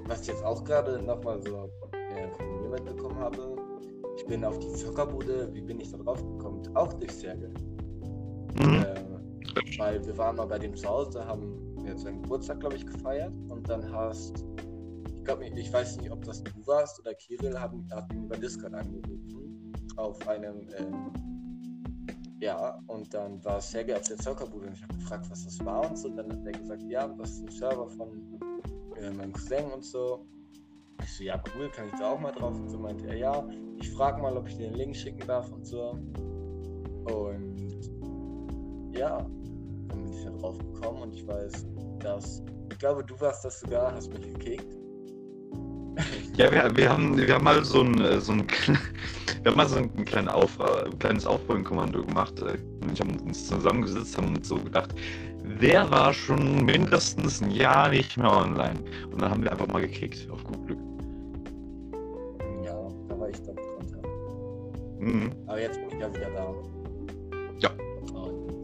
was 0.07 0.21
ich 0.21 0.27
jetzt 0.29 0.43
auch 0.43 0.63
gerade 0.63 1.01
nochmal 1.03 1.41
so 1.43 1.69
äh, 1.93 2.27
von 2.35 2.61
mir 2.61 2.69
mitbekommen 2.69 3.17
habe, 3.19 3.55
ich 4.17 4.25
bin 4.25 4.43
auf 4.43 4.57
die 4.59 4.73
Zockerbude, 4.73 5.49
wie 5.53 5.61
bin 5.61 5.79
ich 5.79 5.91
da 5.91 5.97
drauf 5.97 6.17
gekommen? 6.17 6.61
Auch 6.75 6.91
durch 6.93 7.11
Sergel. 7.11 7.53
Mhm. 8.59 8.83
Äh, 8.83 9.77
weil 9.77 10.05
wir 10.05 10.17
waren 10.17 10.35
mal 10.35 10.45
bei 10.45 10.59
dem 10.59 10.75
zu 10.75 10.87
Hause, 10.87 11.25
haben 11.25 11.75
jetzt 11.85 12.01
seinen 12.01 12.21
Geburtstag, 12.23 12.59
glaube 12.59 12.75
ich, 12.75 12.85
gefeiert 12.85 13.33
und 13.49 13.69
dann 13.69 13.91
hast, 13.93 14.45
ich 15.07 15.23
glaube, 15.23 15.45
ich 15.45 15.71
weiß 15.71 15.97
nicht, 15.97 16.11
ob 16.11 16.23
das 16.25 16.43
du 16.43 16.51
warst 16.65 16.99
oder 16.99 17.13
Kirill, 17.13 17.59
haben, 17.59 17.87
hat 17.91 18.11
ihn 18.11 18.25
über 18.25 18.37
Discord 18.37 18.73
angerufen 18.73 19.48
auf 19.97 20.27
einem, 20.27 20.67
ähm, 20.77 21.11
ja, 22.39 22.79
und 22.87 23.13
dann 23.13 23.43
war 23.43 23.59
Sergei 23.59 23.95
auf 23.95 24.03
der 24.03 24.17
Zockerbude 24.17 24.67
und 24.67 24.73
ich 24.73 24.83
habe 24.83 24.95
gefragt, 24.95 25.29
was 25.29 25.43
das 25.43 25.63
war 25.65 25.89
und 25.89 25.97
so. 25.97 26.09
Dann 26.09 26.31
hat 26.31 26.45
er 26.45 26.51
gesagt, 26.53 26.81
ja, 26.83 27.07
das 27.07 27.31
ist 27.31 27.41
ein 27.41 27.49
Server 27.49 27.87
von 27.89 28.39
äh, 28.97 29.11
meinem 29.11 29.33
Cousin 29.33 29.71
und 29.71 29.83
so. 29.83 30.25
Ich 31.03 31.17
so, 31.17 31.23
ja, 31.23 31.41
cool, 31.55 31.69
kann 31.69 31.87
ich 31.87 31.99
da 31.99 32.11
auch 32.11 32.19
mal 32.19 32.31
drauf? 32.31 32.53
Und 32.53 32.69
so 32.69 32.77
meinte 32.77 33.07
er, 33.07 33.17
ja, 33.17 33.47
ich 33.77 33.89
frage 33.91 34.21
mal, 34.21 34.35
ob 34.37 34.47
ich 34.47 34.57
dir 34.57 34.69
den 34.69 34.75
Link 34.75 34.95
schicken 34.95 35.25
darf 35.27 35.51
und 35.51 35.65
so. 35.65 35.91
Und 37.05 37.59
ja, 38.93 39.17
dann 39.87 40.03
bin 40.03 40.13
ich 40.13 40.23
da 40.23 40.31
drauf 40.31 40.57
gekommen 40.57 41.01
und 41.03 41.13
ich 41.13 41.27
weiß, 41.27 41.65
dass, 41.99 42.43
ich 42.71 42.79
glaube, 42.79 43.03
du 43.03 43.19
warst 43.19 43.45
das 43.45 43.59
sogar, 43.59 43.93
hast 43.93 44.09
mich 44.13 44.21
gekickt. 44.21 44.78
Ja, 46.37 46.51
wir, 46.51 46.75
wir, 46.75 46.89
haben, 46.89 47.17
wir 47.17 47.33
haben 47.33 47.43
mal 47.43 47.63
so 47.65 47.81
ein, 47.81 47.99
äh, 47.99 48.21
so 48.21 48.31
ein, 48.31 48.47
wir 49.43 49.51
haben 49.51 49.57
mal 49.57 49.67
so 49.67 49.77
ein, 49.77 50.05
kleinen 50.05 50.29
Auf, 50.29 50.59
ein 50.61 50.97
kleines 50.99 51.25
Aufräumkommando 51.25 52.05
gemacht. 52.05 52.41
Äh, 52.41 52.57
ich 52.93 53.01
habe 53.01 53.11
uns 53.11 53.47
zusammengesetzt, 53.47 54.17
haben 54.17 54.35
uns 54.35 54.47
so 54.47 54.55
gedacht, 54.55 54.95
wer 55.43 55.89
war 55.91 56.13
schon 56.13 56.63
mindestens 56.63 57.41
ein 57.41 57.51
Jahr 57.51 57.89
nicht 57.89 58.15
mehr 58.17 58.31
online? 58.31 58.79
Und 59.11 59.21
dann 59.21 59.31
haben 59.31 59.43
wir 59.43 59.51
einfach 59.51 59.67
mal 59.67 59.81
gekickt, 59.81 60.29
auf 60.31 60.43
gut 60.43 60.65
Glück. 60.67 60.79
Ja, 62.63 62.87
da 63.09 63.19
war 63.19 63.29
ich 63.29 63.41
dann 63.43 63.55
drunter. 63.55 64.01
Mhm. 64.99 65.31
Aber 65.47 65.59
jetzt 65.59 65.79
bin 65.79 65.89
ich 65.89 65.99
ja 65.99 66.13
wieder 66.13 66.29
da. 66.31 66.53
Ja. 67.59 67.69
Und 68.13 68.63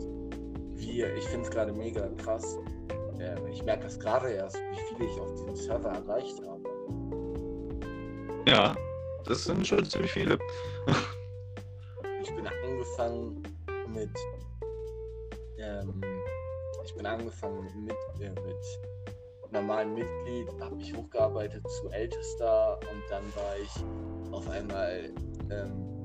wie, 0.75 1.03
ich 1.03 1.25
finde 1.25 1.45
es 1.45 1.51
gerade 1.51 1.73
mega 1.73 2.07
krass. 2.17 2.57
ich 3.51 3.63
merke 3.65 3.83
das 3.83 3.99
gerade 3.99 4.29
erst, 4.29 4.55
wie 4.55 4.95
viel 4.95 5.07
ich 5.07 5.19
auf 5.19 5.33
diesem 5.33 5.55
Server 5.55 5.89
erreicht 5.89 6.41
habe. 6.47 6.54
Ja, 8.47 8.75
das 9.25 9.45
sind 9.45 9.65
schon 9.65 9.83
ziemlich 9.85 10.11
viele. 10.11 10.37
ich 12.21 12.35
bin 12.35 12.47
angefangen 12.47 13.43
mit 13.93 14.09
ähm, 15.57 16.01
ich 16.83 16.95
bin 16.95 17.05
angefangen 17.05 17.67
mit, 17.83 17.95
äh, 18.21 18.29
mit 18.29 19.51
normalen 19.51 19.93
Mitglied, 19.93 20.47
habe 20.61 20.75
mich 20.75 20.95
hochgearbeitet 20.95 21.63
zu 21.69 21.89
Ältester 21.89 22.79
und 22.81 23.03
dann 23.09 23.23
war 23.35 23.57
ich 23.61 24.31
auf 24.31 24.47
einmal 24.49 25.09
ähm, 25.49 25.95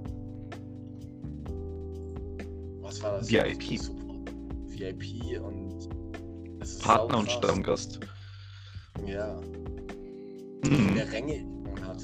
was 2.80 3.02
war 3.02 3.18
das? 3.18 3.30
VIP. 3.30 3.80
VIP 4.66 5.40
und 5.42 5.88
Partner 6.82 7.18
und 7.18 7.30
Stammgast. 7.30 8.00
Ja. 9.06 9.38
Mhm. 10.64 10.94
Der 10.94 11.12
Ränge 11.12 11.49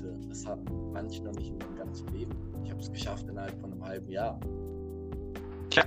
man 0.02 0.14
hatte, 0.14 0.28
das 0.28 0.46
hatten 0.46 0.92
manche 0.92 1.22
noch 1.22 1.32
nicht 1.32 1.48
in 1.48 1.60
ihrem 1.60 1.76
ganzen 1.76 2.08
Leben. 2.12 2.32
Ich 2.64 2.70
habe 2.70 2.80
es 2.80 2.90
geschafft 2.90 3.28
innerhalb 3.28 3.58
von 3.60 3.72
einem 3.72 3.84
halben 3.84 4.10
Jahr. 4.10 4.40
Tja. 5.70 5.84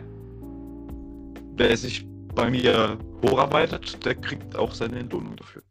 Wer 1.55 1.78
sich 1.78 2.05
bei 2.36 2.49
mir 2.49 2.97
hocharbeitet, 3.24 4.03
der 4.05 4.16
kriegt 4.16 4.55
auch 4.55 4.74
seine 4.74 4.99
Entlohnung 4.99 5.36
dafür. 5.36 5.64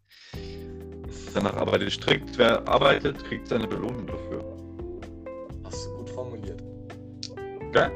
Danach 1.35 1.55
arbeitet 1.57 1.93
strikt. 1.93 2.37
Wer 2.39 2.67
arbeitet, 2.69 3.23
kriegt 3.25 3.49
seine 3.49 3.67
Belohnung 3.67 4.07
dafür. 4.07 4.45
Hast 5.65 5.87
du 5.87 5.97
gut 5.97 6.11
formuliert. 6.11 6.63
Geil. 7.73 7.93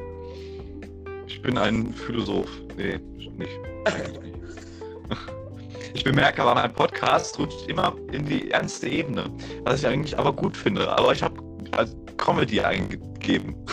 Ich 1.27 1.41
bin 1.41 1.57
ein 1.57 1.91
Philosoph. 1.93 2.49
Nee, 2.77 2.99
nicht. 3.37 3.59
Eigentlich 3.85 4.21
nicht. 4.23 5.42
Ich 5.93 6.03
bemerke 6.03 6.41
aber, 6.41 6.55
mein 6.55 6.73
Podcast 6.73 7.37
rutscht 7.37 7.67
immer 7.67 7.95
in 8.11 8.25
die 8.25 8.51
ernste 8.51 8.87
Ebene, 8.87 9.31
was 9.63 9.79
ich 9.79 9.87
eigentlich 9.87 10.17
aber 10.17 10.33
gut 10.33 10.57
finde. 10.57 10.89
Aber 10.89 11.13
ich 11.13 11.21
habe 11.21 11.41
als 11.71 11.95
Comedy 12.17 12.61
eingegeben. 12.61 13.55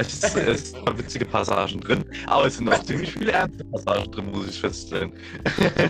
Es 0.00 0.14
ist, 0.14 0.36
es 0.36 0.70
sind 0.70 0.96
witzige 0.96 1.24
Passagen 1.24 1.80
drin, 1.80 2.04
aber 2.28 2.46
es 2.46 2.56
sind 2.56 2.72
auch 2.72 2.80
ziemlich 2.84 3.12
viele 3.12 3.32
ernste 3.32 3.64
Passagen 3.64 4.08
drin, 4.12 4.30
muss 4.30 4.46
ich 4.46 4.60
feststellen. 4.60 5.12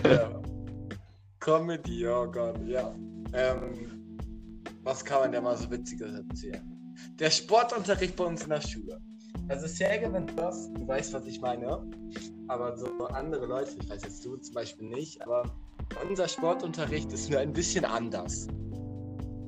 Ja. 0.03 0.41
Comedy, 1.39 2.07
oh 2.07 2.25
Gott, 2.25 2.59
ja. 2.65 2.91
Ähm, 3.33 4.17
was 4.81 5.05
kann 5.05 5.19
man 5.19 5.31
denn 5.31 5.43
mal 5.43 5.55
so 5.55 5.69
Witziges 5.69 6.11
erzählen? 6.11 6.95
Der 7.19 7.29
Sportunterricht 7.29 8.15
bei 8.15 8.23
uns 8.23 8.41
in 8.43 8.49
der 8.49 8.61
Schule. 8.61 8.99
Also 9.49 9.65
Serge, 9.67 10.13
wenn 10.13 10.27
du 10.27 10.33
das, 10.35 10.71
du 10.73 10.87
weißt, 10.87 11.13
was 11.13 11.25
ich 11.25 11.41
meine. 11.41 11.81
Aber 12.47 12.77
so 12.77 12.87
andere 13.07 13.45
Leute, 13.45 13.71
ich 13.81 13.89
weiß 13.89 14.03
jetzt 14.03 14.23
du 14.25 14.37
zum 14.37 14.53
Beispiel 14.53 14.87
nicht, 14.87 15.21
aber 15.23 15.43
unser 16.07 16.27
Sportunterricht 16.27 17.11
ist 17.11 17.29
nur 17.29 17.39
ein 17.39 17.51
bisschen 17.51 17.83
anders. 17.83 18.47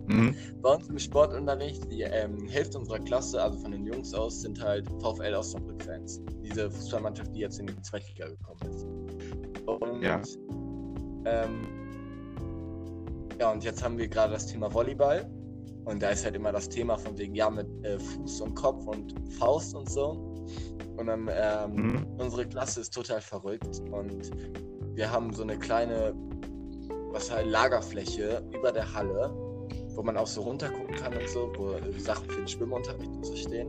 Mhm. 0.07 0.35
Bei 0.61 0.75
uns 0.75 0.89
im 0.89 0.97
Sportunterricht, 0.99 1.89
die 1.91 2.01
ähm, 2.01 2.47
Hälfte 2.47 2.79
unserer 2.79 2.99
Klasse, 2.99 3.41
also 3.41 3.59
von 3.59 3.71
den 3.71 3.85
Jungs 3.85 4.13
aus, 4.13 4.41
sind 4.41 4.61
halt 4.61 4.87
VfL 5.01 5.35
Osnabrück-Fans. 5.35 6.21
Diese 6.43 6.69
Fußballmannschaft, 6.69 7.33
die 7.35 7.39
jetzt 7.39 7.59
in 7.59 7.67
die 7.67 7.81
Zweitliga 7.81 8.27
gekommen 8.27 8.59
ist. 8.69 8.85
Und, 9.67 10.01
Ja. 10.01 10.21
Ähm, 11.25 11.67
ja, 13.39 13.51
und 13.51 13.63
jetzt 13.63 13.83
haben 13.83 13.97
wir 13.97 14.07
gerade 14.07 14.33
das 14.33 14.47
Thema 14.47 14.73
Volleyball. 14.73 15.29
Und 15.85 16.01
da 16.01 16.09
ist 16.09 16.23
halt 16.25 16.35
immer 16.35 16.51
das 16.51 16.69
Thema 16.69 16.97
von 16.97 17.17
wegen, 17.17 17.33
ja, 17.35 17.49
mit 17.49 17.67
äh, 17.83 17.97
Fuß 17.99 18.41
und 18.41 18.55
Kopf 18.55 18.85
und 18.85 19.13
Faust 19.33 19.75
und 19.75 19.89
so. 19.89 20.11
Und 20.97 21.07
dann, 21.07 21.29
ähm, 21.33 21.73
Mhm. 21.75 22.07
unsere 22.19 22.45
Klasse 22.47 22.81
ist 22.81 22.93
total 22.93 23.21
verrückt. 23.21 23.81
Und 23.91 24.29
wir 24.95 25.11
haben 25.11 25.33
so 25.33 25.43
eine 25.43 25.57
kleine, 25.57 26.13
was 27.11 27.31
halt, 27.31 27.47
Lagerfläche 27.47 28.43
über 28.53 28.71
der 28.71 28.93
Halle, 28.93 29.33
wo 29.95 30.03
man 30.03 30.17
auch 30.17 30.27
so 30.27 30.41
runtergucken 30.41 30.95
kann 30.95 31.17
und 31.17 31.27
so, 31.29 31.51
wo 31.57 31.75
Sachen 31.99 32.29
für 32.29 32.37
den 32.37 32.47
Schwimmunterricht 32.47 33.09
und 33.11 33.25
so 33.25 33.35
stehen. 33.35 33.67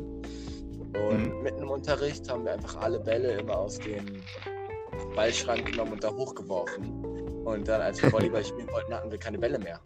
Und 0.95 1.37
Mhm. 1.37 1.43
mitten 1.43 1.63
im 1.63 1.71
Unterricht 1.71 2.31
haben 2.31 2.45
wir 2.45 2.53
einfach 2.53 2.77
alle 2.77 3.01
Bälle 3.01 3.33
immer 3.39 3.57
aus 3.57 3.81
dem 3.81 4.23
Ballschrank 5.17 5.67
genommen 5.67 5.95
und 5.95 6.05
da 6.05 6.15
hochgeworfen. 6.15 6.93
Und 7.45 7.67
dann, 7.67 7.81
als 7.81 8.01
wir 8.03 8.13
Volleyball 8.13 8.45
spielen 8.45 8.69
wollten, 8.71 8.93
hatten 8.95 9.11
wir 9.11 9.19
keine 9.19 9.39
Bälle 9.39 9.59
mehr. 9.59 9.81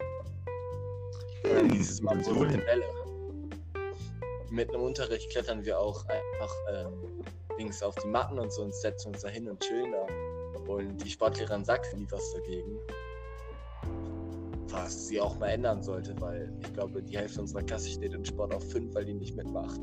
Und 1.43 1.53
dann 1.53 1.69
hieß 1.69 1.91
es 1.91 2.01
mal, 2.01 2.23
sind 2.23 2.35
die 2.35 2.57
Bälle? 2.57 2.85
Mitten 4.49 4.75
im 4.75 4.81
Unterricht 4.81 5.29
klettern 5.29 5.63
wir 5.65 5.79
auch 5.79 6.05
einfach 6.05 6.55
ähm, 6.71 7.23
links 7.57 7.83
auf 7.83 7.95
die 7.95 8.07
Matten 8.07 8.39
und 8.39 8.51
so 8.51 8.63
und 8.63 8.73
setzen 8.73 9.09
uns 9.09 9.21
da 9.21 9.29
hin 9.29 9.47
und 9.49 9.59
chillen 9.59 9.91
da. 9.91 10.71
Und 10.71 11.03
die 11.03 11.09
Sportlehrerin 11.09 11.63
sagt 11.63 11.95
nie 11.95 12.07
was 12.09 12.33
dagegen. 12.33 12.77
Was 14.69 15.07
sie 15.07 15.19
auch 15.21 15.37
mal 15.39 15.47
ändern 15.47 15.81
sollte, 15.81 16.13
weil 16.19 16.53
ich 16.61 16.73
glaube, 16.73 17.01
die 17.01 17.17
Hälfte 17.17 17.41
unserer 17.41 17.63
Klasse 17.63 17.89
steht 17.89 18.13
in 18.13 18.25
Sport 18.25 18.53
auf 18.53 18.69
5, 18.71 18.93
weil 18.93 19.05
die 19.05 19.13
nicht 19.13 19.35
mitmacht. 19.35 19.79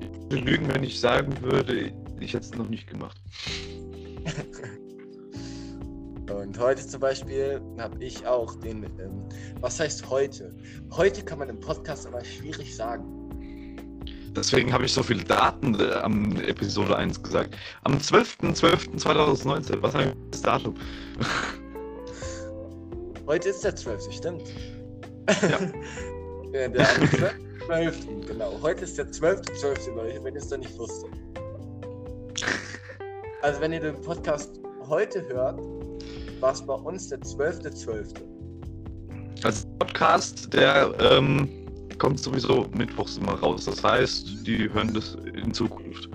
Ich 0.00 0.32
würde 0.32 0.50
lügen, 0.50 0.68
wenn 0.72 0.82
ich 0.82 0.98
sagen 1.00 1.32
würde, 1.40 1.92
ich 2.20 2.34
hätte 2.34 2.46
es 2.46 2.54
noch 2.54 2.68
nicht 2.68 2.88
gemacht. 2.88 3.20
Und 6.30 6.58
heute 6.58 6.86
zum 6.86 7.00
Beispiel 7.00 7.60
habe 7.78 8.02
ich 8.02 8.26
auch 8.26 8.54
den, 8.56 8.84
ähm, 8.84 9.28
was 9.60 9.78
heißt 9.78 10.08
heute? 10.10 10.52
Heute 10.90 11.22
kann 11.22 11.38
man 11.38 11.48
im 11.48 11.60
Podcast 11.60 12.06
aber 12.06 12.24
schwierig 12.24 12.74
sagen. 12.74 13.04
Deswegen 14.36 14.72
habe 14.72 14.84
ich 14.84 14.92
so 14.92 15.02
viele 15.02 15.24
Daten 15.24 15.78
äh, 15.80 15.92
am 15.94 16.36
Episode 16.42 16.96
1 16.96 17.22
gesagt. 17.22 17.56
Am 17.84 17.94
12.12.2019, 17.94 19.80
was 19.80 19.94
ein 19.94 20.12
das 20.30 20.42
Datum? 20.42 20.74
Heute 23.26 23.48
ist 23.48 23.64
der 23.64 23.74
12. 23.74 24.12
Stimmt. 24.12 24.42
Ja. 25.42 25.58
Der 26.52 26.66
am 26.66 27.08
12. 27.68 28.06
Genau. 28.28 28.58
Heute 28.62 28.84
ist 28.84 28.96
der 28.96 29.08
12.12. 29.08 29.94
Leute, 29.94 30.22
wenn 30.22 30.34
ihr 30.34 30.40
es 30.40 30.48
dann 30.48 30.60
nicht 30.60 30.78
wusstet. 30.78 31.10
Also 33.42 33.60
wenn 33.60 33.72
ihr 33.72 33.80
den 33.80 34.00
Podcast 34.00 34.60
heute 34.88 35.26
hört, 35.28 35.60
war 36.46 36.52
es 36.52 36.62
bei 36.64 36.74
uns 36.74 37.08
der 37.08 37.18
12.12. 37.18 38.22
Als 39.42 39.66
Podcast, 39.80 40.52
der 40.54 40.94
ähm, 41.00 41.48
kommt 41.98 42.20
sowieso 42.20 42.68
mittwochs 42.72 43.16
immer 43.16 43.32
raus. 43.32 43.64
Das 43.64 43.82
heißt, 43.82 44.46
die 44.46 44.72
hören 44.72 44.94
das 44.94 45.16
in 45.34 45.52
Zukunft. 45.52 46.08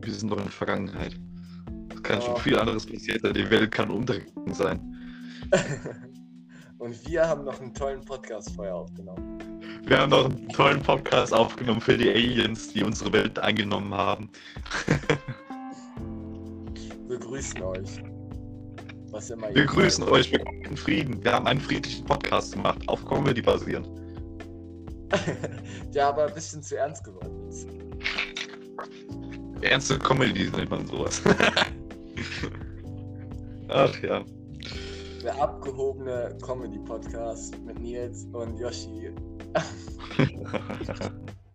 Wir 0.00 0.14
sind 0.14 0.30
doch 0.30 0.38
in 0.38 0.44
der 0.44 0.52
Vergangenheit. 0.52 1.14
Es 1.94 2.02
kann 2.04 2.22
schon 2.22 2.36
Ja. 2.36 2.40
viel 2.40 2.58
anderes 2.58 2.86
passiert 2.86 3.20
sein. 3.20 3.34
Die 3.34 3.50
Welt 3.50 3.70
kann 3.70 3.90
untergegangen 3.90 4.54
sein. 4.54 4.80
Und 6.78 7.06
wir 7.06 7.28
haben 7.28 7.44
noch 7.44 7.60
einen 7.60 7.74
tollen 7.74 8.00
Podcast 8.02 8.50
vorher 8.56 8.76
aufgenommen. 8.76 9.38
Wir 9.84 9.98
haben 9.98 10.08
noch 10.08 10.24
einen 10.24 10.48
tollen 10.48 10.82
Podcast 10.82 11.34
aufgenommen 11.34 11.82
für 11.82 11.98
die 11.98 12.08
Aliens, 12.08 12.72
die 12.72 12.82
unsere 12.82 13.12
Welt 13.12 13.38
eingenommen 13.38 13.92
haben. 13.92 14.30
Wir 17.08 17.18
grüßen 17.18 17.62
euch. 17.62 18.02
Was 19.16 19.30
immer 19.30 19.48
Wir 19.54 19.64
grüßen 19.64 20.04
seid. 20.04 20.12
euch, 20.12 20.30
wir 20.30 20.40
kommen 20.40 20.62
in 20.64 20.76
Frieden. 20.76 21.24
Wir 21.24 21.32
haben 21.32 21.46
einen 21.46 21.58
friedlichen 21.58 22.04
Podcast 22.04 22.52
gemacht, 22.52 22.86
auf 22.86 23.02
Comedy 23.06 23.40
basierend. 23.40 23.88
Der 25.94 26.08
aber 26.08 26.26
ein 26.26 26.34
bisschen 26.34 26.62
zu 26.62 26.76
ernst 26.76 27.02
geworden 27.02 27.48
ist. 27.48 27.66
Ernste 29.62 29.98
Comedy 29.98 30.50
nennt 30.50 30.68
man 30.68 30.86
sowas. 30.86 31.22
Ach 33.68 34.02
ja. 34.02 34.22
Der 35.22 35.40
abgehobene 35.40 36.36
Comedy-Podcast 36.42 37.56
mit 37.64 37.80
Nils 37.80 38.26
und 38.34 38.58
Yoshi. 38.58 39.12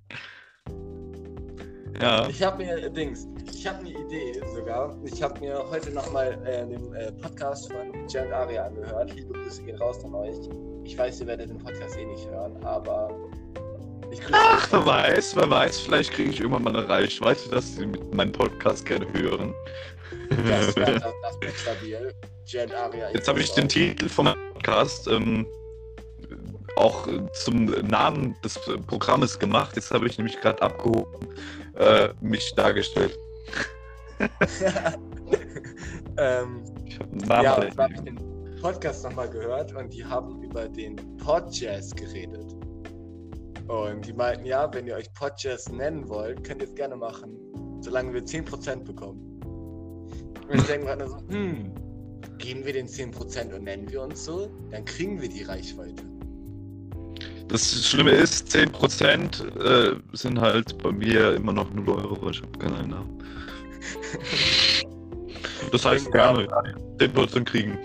ja. 2.02 2.28
Ich 2.28 2.42
habe 2.42 2.64
mir 2.64 2.90
Dings, 2.90 3.28
ich 3.54 3.68
habe 3.68 3.80
eine 3.80 3.90
Idee 3.90 4.42
sogar. 4.56 4.96
Ich 5.06 5.22
habe 5.22 5.40
mir 5.40 5.64
heute 5.70 5.92
nochmal 5.92 6.38
äh, 6.46 6.66
den 6.66 6.94
äh, 6.96 7.12
Podcast 7.14 7.72
von 7.72 7.92
und 7.92 8.16
Aria 8.34 8.66
angehört. 8.66 9.14
Liebe 9.14 9.34
Grüße 9.34 9.64
gehen 9.64 9.78
raus 9.78 10.04
an 10.04 10.16
euch. 10.16 10.36
Ich 10.84 10.98
weiß, 10.98 11.22
ihr 11.22 11.28
werdet 11.28 11.50
den 11.50 11.60
Podcast 11.60 11.98
eh 11.98 12.06
nicht 12.06 12.28
hören, 12.30 12.58
aber 12.64 13.10
Ach, 14.34 14.68
wer 14.72 14.86
weiß, 14.86 15.36
wer 15.38 15.50
weiß, 15.50 15.80
vielleicht 15.80 16.12
kriege 16.12 16.32
ich 16.32 16.40
irgendwann 16.42 16.64
mal 16.64 16.76
eine 16.76 16.88
Reichweite, 16.88 17.50
dass 17.50 17.76
sie 17.76 17.86
meinen 18.14 18.32
Podcast 18.32 18.86
gerne 18.86 19.08
hören. 19.14 19.54
Das 20.30 20.76
wäre 20.76 20.94
das, 21.00 21.14
das 21.24 21.42
wär 21.42 21.52
stabil. 21.52 22.14
Und 22.64 22.74
Aria. 22.74 23.10
Jetzt 23.14 23.28
habe 23.30 23.40
ich 23.40 23.52
den 23.54 23.70
Titel 23.70 24.10
vom 24.10 24.28
Podcast 24.54 25.08
ähm, 25.08 25.48
auch 26.76 27.08
äh, 27.08 27.22
zum 27.34 27.66
Namen 27.66 28.36
des 28.44 28.58
äh, 28.68 28.78
Programmes 28.88 29.38
gemacht. 29.40 29.76
Jetzt 29.76 29.92
habe 29.92 30.08
ich 30.08 30.18
nämlich 30.18 30.40
gerade 30.42 30.62
abgehoben, 30.62 31.28
äh, 31.82 32.14
mich 32.22 32.54
dargestellt. 32.56 33.18
ähm, 36.18 36.64
Ich 36.86 37.00
habe 37.00 37.12
einen 37.12 37.28
Namen. 37.28 37.44
ja, 37.44 37.56
und 37.56 37.78
da 37.78 37.84
habe 37.84 37.94
ich 37.94 38.02
den 38.02 38.20
Podcast 38.62 39.04
nochmal 39.04 39.30
gehört 39.30 39.74
und 39.74 39.92
die 39.92 40.06
haben 40.06 40.44
über 40.44 40.70
den 40.70 40.96
Podjazz 41.18 41.92
geredet. 41.96 42.54
Und 43.68 44.06
die 44.06 44.14
meinten, 44.14 44.46
ja, 44.46 44.72
wenn 44.74 44.86
ihr 44.86 44.96
euch 44.96 45.12
Podjazz 45.14 45.70
nennen 45.70 46.08
wollt, 46.10 46.44
könnt 46.44 46.62
ihr 46.62 46.68
es 46.68 46.76
gerne 46.76 46.96
machen, 46.96 47.38
solange 47.82 48.14
wir 48.14 48.22
10% 48.22 48.84
bekommen. 48.84 49.42
Und 50.48 50.56
ich 50.56 50.64
denke 50.66 50.86
mir 50.86 50.92
halt 50.92 51.10
so, 51.10 51.18
hm, 51.30 51.74
geben 52.38 52.66
wir 52.66 52.74
den 52.74 52.88
10% 52.88 53.54
und 53.54 53.64
nennen 53.64 53.90
wir 53.90 54.02
uns 54.02 54.26
so, 54.26 54.50
dann 54.70 54.84
kriegen 54.86 55.22
wir 55.22 55.30
die 55.30 55.44
Reichweite. 55.44 56.04
Das 57.52 57.86
Schlimme 57.86 58.12
ist, 58.12 58.56
10% 58.56 59.60
äh, 59.60 60.00
sind 60.14 60.40
halt 60.40 60.78
bei 60.78 60.92
mir 60.92 61.36
immer 61.36 61.52
noch 61.52 61.70
0 61.74 61.90
Euro. 61.90 62.30
Ich 62.30 62.42
habe 62.42 62.58
keinen 62.58 62.76
Einnahmen. 62.76 63.24
Das 65.72 65.86
heißt 65.86 66.12
gerne 66.12 66.48
10% 66.98 67.44
kriegen. 67.44 67.78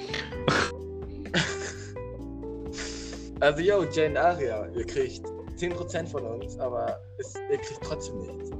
Also, 3.41 3.61
yo, 3.61 3.85
Jane 3.93 4.19
Aria, 4.19 4.67
ihr 4.75 4.87
kriegt 4.87 5.23
10% 5.59 6.07
von 6.07 6.25
uns, 6.25 6.59
aber 6.59 6.99
es, 7.19 7.35
ihr 7.51 7.59
kriegt 7.59 7.81
trotzdem 7.83 8.19
nichts. 8.19 8.51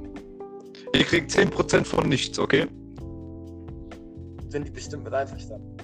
Ihr 0.93 1.03
kriegt 1.03 1.31
10% 1.31 1.83
von 1.83 2.07
nichts, 2.07 2.37
okay? 2.37 2.67
Sind 4.49 4.67
die 4.67 4.71
bestimmt 4.71 5.03
mit 5.03 5.13
einverstanden. 5.13 5.77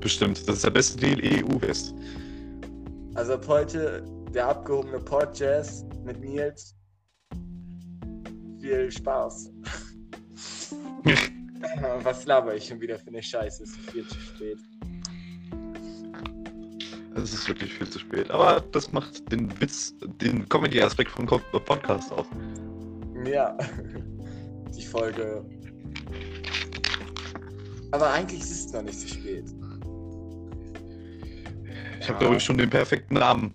Bestimmt. 0.00 0.48
Das 0.48 0.56
ist 0.56 0.64
der 0.64 0.70
beste 0.70 0.98
Deal 0.98 1.20
EU-West. 1.44 1.94
Also 3.16 3.32
ab 3.32 3.48
heute 3.48 4.04
der 4.34 4.46
abgehobene 4.48 5.00
Port 5.00 5.38
Jazz 5.38 5.86
mit 6.04 6.20
Nils. 6.20 6.76
Viel 8.60 8.92
Spaß. 8.92 9.50
Was 12.02 12.26
laber 12.26 12.54
ich 12.54 12.66
schon 12.66 12.78
wieder 12.78 12.98
für 12.98 13.08
eine 13.08 13.22
Scheiße? 13.22 13.62
Es 13.62 13.70
ist 13.70 13.90
viel 13.90 14.06
zu 14.06 14.20
spät. 14.20 14.58
Es 17.14 17.32
ist 17.32 17.48
wirklich 17.48 17.72
viel 17.72 17.88
zu 17.88 17.98
spät. 18.00 18.30
Aber 18.30 18.60
das 18.72 18.92
macht 18.92 19.32
den 19.32 19.50
Witz, 19.62 19.94
den 20.20 20.46
Comedy-Aspekt 20.46 21.10
vom 21.12 21.24
Podcast 21.24 22.12
aus. 22.12 22.26
Ja. 23.24 23.56
Die 24.76 24.84
Folge. 24.84 25.42
Aber 27.92 28.10
eigentlich 28.10 28.42
ist 28.42 28.66
es 28.66 28.72
noch 28.74 28.82
nicht 28.82 29.00
zu 29.00 29.08
spät. 29.08 29.46
Ich 32.06 32.10
habe, 32.10 32.20
glaube 32.20 32.36
ich, 32.36 32.44
schon 32.44 32.56
den 32.56 32.70
perfekten 32.70 33.14
Namen. 33.14 33.52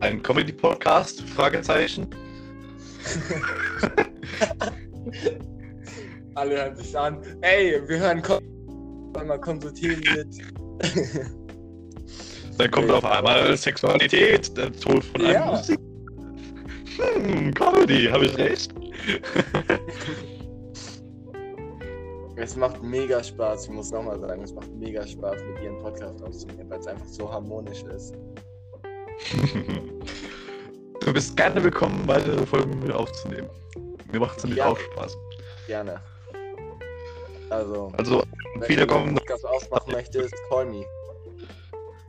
Ein 0.00 0.22
Comedy-Podcast? 0.22 1.22
Fragezeichen. 1.22 2.06
Alle 6.34 6.56
hören 6.62 6.76
sich 6.76 6.98
an. 6.98 7.22
Ey, 7.40 7.80
wir 7.88 7.98
hören 7.98 8.20
Ko- 8.20 8.42
mal 9.14 9.40
konsultieren 9.40 10.00
mit. 10.14 10.28
Dann 12.58 12.70
kommt 12.70 12.90
auf 12.90 13.06
einmal 13.06 13.56
Sexualität, 13.56 14.54
der 14.58 14.70
Tod 14.72 15.02
von 15.02 15.22
einem 15.22 15.32
Ja. 15.32 15.46
Musik. 15.46 15.80
Hm, 16.98 17.54
Comedy, 17.54 18.08
habe 18.12 18.26
ich 18.26 18.36
recht? 18.36 18.74
Es 22.42 22.56
macht 22.56 22.82
mega 22.82 23.22
Spaß, 23.22 23.64
ich 23.64 23.70
muss 23.70 23.90
nochmal 23.90 24.18
sagen, 24.18 24.42
es 24.42 24.52
macht 24.54 24.70
mega 24.72 25.06
Spaß, 25.06 25.36
mit 25.42 25.58
dir 25.62 25.68
einen 25.70 25.78
Podcast 25.82 26.22
aufzunehmen, 26.22 26.70
weil 26.70 26.80
es 26.80 26.86
einfach 26.86 27.06
so 27.06 27.30
harmonisch 27.30 27.82
ist. 27.84 28.14
Du 31.02 31.14
bist 31.14 31.34
gerne 31.34 31.64
willkommen, 31.64 32.06
weitere 32.06 32.44
Folgen 32.44 32.70
mit 32.78 32.88
mir 32.88 32.94
aufzunehmen. 32.94 33.48
Mir 34.12 34.20
macht 34.20 34.36
es 34.36 34.44
nämlich 34.44 34.58
Ja. 34.58 34.66
auch 34.66 34.78
Spaß. 34.78 35.16
Gerne. 35.66 35.98
Also, 37.48 37.90
Also, 37.96 38.22
wenn 38.56 38.62
viele 38.64 38.86
du 38.86 38.94
einen. 38.94 39.14
Podcast 39.14 39.46
aufmachen 39.46 39.92
möchtest, 39.94 40.34
call 40.50 40.66
me. 40.66 40.84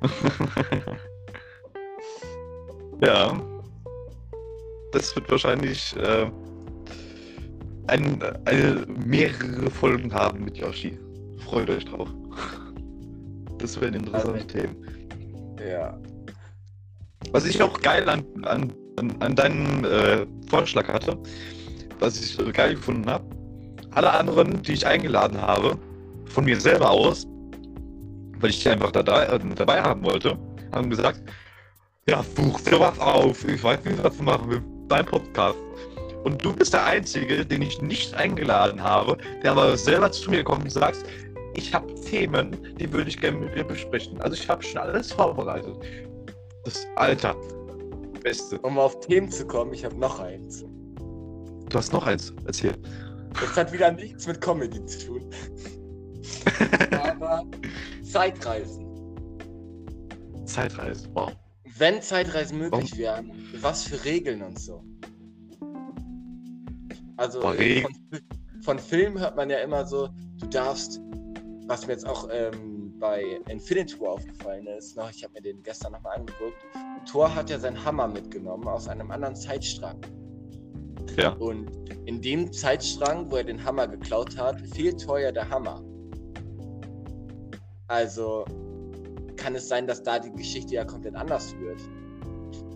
ja. 3.01 3.41
Das 4.91 5.15
wird 5.15 5.31
wahrscheinlich 5.31 5.95
äh, 5.95 6.29
ein, 7.87 8.21
eine, 8.45 8.85
mehrere 9.05 9.69
Folgen 9.69 10.13
haben 10.13 10.45
mit 10.45 10.57
Yoshi. 10.57 10.97
Freut 11.45 11.69
euch 11.69 11.85
drauf. 11.85 12.09
Das 13.57 13.79
werden 13.79 14.01
interessante 14.01 14.45
Themen. 14.47 14.75
Ja. 15.69 15.97
Was 17.31 17.45
ich 17.45 17.61
auch 17.61 17.79
geil 17.81 18.07
an, 18.09 18.23
an, 18.43 18.73
an, 19.19 19.35
deinem 19.35 19.85
äh, 19.85 20.25
Vorschlag 20.49 20.87
hatte, 20.87 21.17
was 21.99 22.19
ich 22.19 22.37
geil 22.53 22.75
gefunden 22.75 23.09
habe, 23.09 23.23
alle 23.91 24.11
anderen, 24.11 24.61
die 24.63 24.73
ich 24.73 24.87
eingeladen 24.87 25.39
habe, 25.39 25.77
von 26.25 26.45
mir 26.45 26.59
selber 26.59 26.89
aus, 26.89 27.27
weil 28.39 28.49
ich 28.49 28.63
die 28.63 28.69
einfach 28.69 28.91
da, 28.91 29.03
da, 29.03 29.23
äh, 29.25 29.39
dabei 29.55 29.81
haben 29.81 30.03
wollte, 30.03 30.37
haben 30.71 30.89
gesagt, 30.89 31.21
ja, 32.09 32.23
such 32.35 32.61
dir 32.61 32.79
was 32.79 32.97
auf, 32.99 33.47
ich 33.47 33.63
weiß 33.63 33.85
nicht, 33.85 34.03
was 34.03 34.17
du 34.17 34.23
machen 34.23 34.49
willst, 34.49 34.65
dein 34.87 35.05
Podcast. 35.05 35.57
Und 36.23 36.43
du 36.43 36.53
bist 36.53 36.73
der 36.73 36.85
Einzige, 36.85 37.45
den 37.45 37.61
ich 37.61 37.81
nicht 37.81 38.13
eingeladen 38.13 38.81
habe, 38.81 39.17
der 39.43 39.51
aber 39.51 39.75
selber 39.77 40.11
zu 40.11 40.29
mir 40.29 40.43
kommt 40.43 40.63
und 40.63 40.69
sagt, 40.69 41.03
ich 41.53 41.73
habe 41.73 41.93
Themen, 41.95 42.75
die 42.77 42.91
würde 42.91 43.09
ich 43.09 43.19
gerne 43.19 43.37
mit 43.37 43.55
dir 43.55 43.63
besprechen. 43.63 44.21
Also 44.21 44.35
ich 44.35 44.47
habe 44.47 44.63
schon 44.63 44.77
alles 44.77 45.11
vorbereitet. 45.11 45.75
Das 46.63 46.87
Alter. 46.95 47.35
Beste. 48.23 48.59
Um 48.59 48.77
auf 48.77 48.99
Themen 48.99 49.31
zu 49.31 49.45
kommen, 49.47 49.73
ich 49.73 49.83
habe 49.83 49.97
noch 49.97 50.19
eins. 50.19 50.63
Du 51.69 51.77
hast 51.77 51.91
noch 51.91 52.05
eins. 52.05 52.33
Erzähl. 52.45 52.73
Das 53.33 53.57
hat 53.57 53.71
wieder 53.71 53.91
nichts 53.91 54.27
mit 54.27 54.39
Comedy 54.41 54.85
zu 54.85 55.07
tun. 55.07 55.29
Aber 57.03 57.43
Zeitreisen. 58.03 58.85
Zeitreise. 60.45 61.09
Wow. 61.13 61.31
Wenn 61.77 62.01
Zeitreisen 62.01 62.59
möglich 62.59 62.97
wären, 62.97 63.31
was 63.61 63.83
für 63.83 64.03
Regeln 64.03 64.43
und 64.43 64.59
so? 64.59 64.83
Also 67.21 67.39
äh, 67.53 67.81
von, 67.81 67.93
von 68.61 68.79
Filmen 68.79 69.19
hört 69.19 69.35
man 69.35 69.47
ja 69.49 69.59
immer 69.59 69.85
so, 69.85 70.09
du 70.39 70.47
darfst, 70.47 70.99
was 71.67 71.85
mir 71.85 71.93
jetzt 71.93 72.07
auch 72.07 72.27
ähm, 72.31 72.97
bei 72.97 73.23
Infinity 73.47 73.99
War 73.99 74.13
aufgefallen 74.13 74.65
ist, 74.65 74.97
noch, 74.97 75.07
ich 75.11 75.23
habe 75.23 75.33
mir 75.33 75.41
den 75.41 75.61
gestern 75.61 75.91
nochmal 75.91 76.17
angeguckt, 76.17 76.57
Thor 77.05 77.33
hat 77.33 77.51
ja 77.51 77.59
seinen 77.59 77.83
Hammer 77.85 78.07
mitgenommen 78.07 78.67
aus 78.67 78.87
einem 78.87 79.11
anderen 79.11 79.35
Zeitstrang. 79.35 80.01
Ja. 81.15 81.33
Und 81.33 81.69
in 82.05 82.21
dem 82.21 82.51
Zeitstrang, 82.51 83.29
wo 83.31 83.35
er 83.35 83.43
den 83.43 83.63
Hammer 83.63 83.87
geklaut 83.87 84.35
hat, 84.35 84.59
fehlt 84.73 85.01
Thor 85.01 85.19
ja 85.19 85.31
der 85.31 85.47
Hammer. 85.47 85.83
Also 87.87 88.45
kann 89.35 89.53
es 89.53 89.67
sein, 89.67 89.85
dass 89.85 90.01
da 90.01 90.17
die 90.17 90.31
Geschichte 90.31 90.73
ja 90.73 90.85
komplett 90.85 91.15
anders 91.15 91.55
wird. 91.59 91.81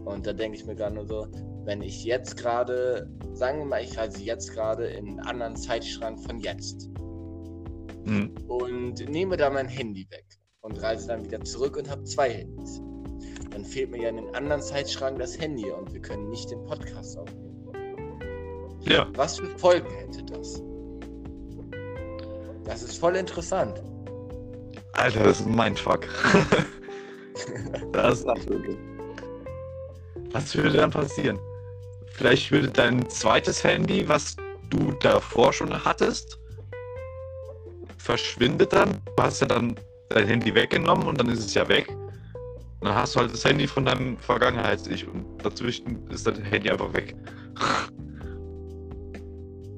Und 0.05 0.27
da 0.27 0.33
denke 0.33 0.57
ich 0.57 0.65
mir 0.67 0.75
gerade 0.75 0.93
nur 0.93 1.07
so, 1.07 1.27
wenn 1.65 1.81
ich 1.81 2.03
jetzt 2.03 2.37
gerade, 2.37 3.09
sagen 3.33 3.59
wir 3.59 3.65
mal, 3.65 3.83
ich 3.83 3.97
reise 3.97 4.21
jetzt 4.21 4.53
gerade 4.53 4.85
in 4.85 5.07
einen 5.07 5.19
anderen 5.19 5.55
Zeitstrang 5.55 6.17
von 6.17 6.39
jetzt 6.39 6.89
Hm. 8.05 8.35
und 8.47 9.09
nehme 9.09 9.35
da 9.35 9.49
mein 9.49 9.67
Handy 9.67 10.07
weg 10.11 10.25
und 10.61 10.79
reise 10.81 11.07
dann 11.07 11.25
wieder 11.25 11.41
zurück 11.43 11.75
und 11.75 11.89
habe 11.89 12.03
zwei 12.03 12.29
Handys. 12.29 12.79
Dann 13.49 13.65
fehlt 13.65 13.89
mir 13.89 14.03
ja 14.03 14.09
in 14.09 14.17
den 14.17 14.35
anderen 14.35 14.61
Zeitstrang 14.61 15.17
das 15.17 15.39
Handy 15.39 15.71
und 15.71 15.91
wir 15.91 16.01
können 16.01 16.29
nicht 16.29 16.51
den 16.51 16.63
Podcast 16.65 17.17
aufnehmen. 17.17 17.73
Ja. 18.81 19.07
Was 19.15 19.39
für 19.39 19.47
Folgen 19.57 19.89
hätte 19.89 20.23
das? 20.25 20.61
Das 22.65 22.83
ist 22.83 22.97
voll 22.97 23.15
interessant. 23.15 23.81
Alter, 24.93 25.23
das 25.23 25.39
ist 25.39 25.49
mein 25.49 25.75
Fuck. 25.75 26.07
das 27.91 28.19
ist 28.19 28.27
absolut. 28.27 28.77
Was 30.31 30.55
würde 30.55 30.77
dann 30.77 30.91
passieren? 30.91 31.39
Vielleicht 32.15 32.49
würde 32.49 32.69
dein 32.69 33.09
zweites 33.09 33.63
Handy, 33.63 34.07
was 34.07 34.37
du 34.69 34.93
davor 35.01 35.51
schon 35.51 35.83
hattest, 35.83 36.39
verschwindet 37.97 38.71
dann. 38.71 39.01
Du 39.17 39.23
hast 39.23 39.41
ja 39.41 39.47
dann 39.47 39.75
dein 40.09 40.25
Handy 40.25 40.55
weggenommen 40.55 41.07
und 41.07 41.19
dann 41.19 41.27
ist 41.27 41.39
es 41.39 41.53
ja 41.53 41.67
weg. 41.67 41.89
Und 41.89 42.87
dann 42.87 42.95
hast 42.95 43.15
du 43.15 43.19
halt 43.19 43.33
das 43.33 43.43
Handy 43.43 43.67
von 43.67 43.85
deinem 43.85 44.17
Vergangenheits-Ich 44.17 45.05
und 45.07 45.25
dazwischen 45.43 46.07
ist 46.09 46.25
dein 46.25 46.41
Handy 46.41 46.69
einfach 46.69 46.93
weg. 46.93 47.15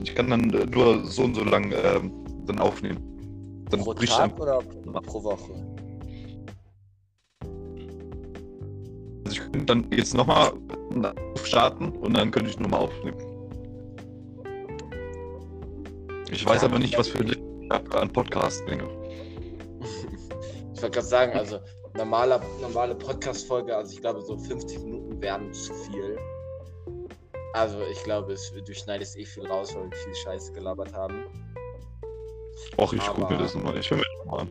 Ich 0.01 0.15
kann 0.15 0.30
dann 0.30 0.49
äh, 0.51 0.65
nur 0.65 1.05
so 1.05 1.24
und 1.24 1.36
so 1.36 1.43
lang 1.43 1.72
ähm, 1.72 2.11
dann 2.45 2.59
aufnehmen. 2.59 2.97
Dann 3.69 3.82
Pro 3.82 3.93
Tag 3.93 4.39
oder 4.39 4.59
pro 4.59 5.24
Woche? 5.24 5.70
Also 9.32 9.43
ich 9.43 9.51
könnte 9.51 9.65
dann 9.65 9.88
jetzt 9.91 10.13
nochmal 10.13 10.51
starten 11.45 11.89
und 11.89 12.17
dann 12.17 12.32
könnte 12.32 12.49
ich 12.49 12.59
nochmal 12.59 12.82
aufnehmen. 12.82 13.17
Ich 16.29 16.45
weiß 16.45 16.65
aber 16.65 16.79
nicht, 16.79 16.97
was 16.97 17.07
für 17.07 17.25
hab 17.69 17.95
an 17.95 18.11
Podcast-Länge. 18.11 18.84
Ich 20.73 20.82
wollte 20.82 20.91
gerade 20.91 21.07
sagen, 21.07 21.38
also 21.38 21.59
normaler, 21.95 22.41
normale 22.59 22.93
Podcast-Folge, 22.93 23.73
also 23.73 23.93
ich 23.93 24.01
glaube 24.01 24.21
so 24.21 24.38
50 24.38 24.79
Minuten 24.79 25.21
wären 25.21 25.53
zu 25.53 25.73
viel. 25.73 26.19
Also 27.53 27.79
ich 27.89 28.03
glaube, 28.03 28.34
es, 28.34 28.51
du 28.51 28.73
schneidest 28.73 29.17
eh 29.17 29.23
viel 29.23 29.45
raus, 29.45 29.73
weil 29.73 29.89
wir 29.89 29.97
viel 29.97 30.15
Scheiße 30.15 30.51
gelabert 30.51 30.93
haben. 30.93 31.23
Och, 32.77 32.91
ich 32.91 33.05
gucke 33.07 33.34
mir 33.34 33.39
das 33.39 33.55
nochmal. 33.55 33.77
Ich 33.77 33.89
höre 33.89 33.99
mir 33.99 34.03
das 34.17 34.25
mal 34.25 34.39
an. 34.41 34.49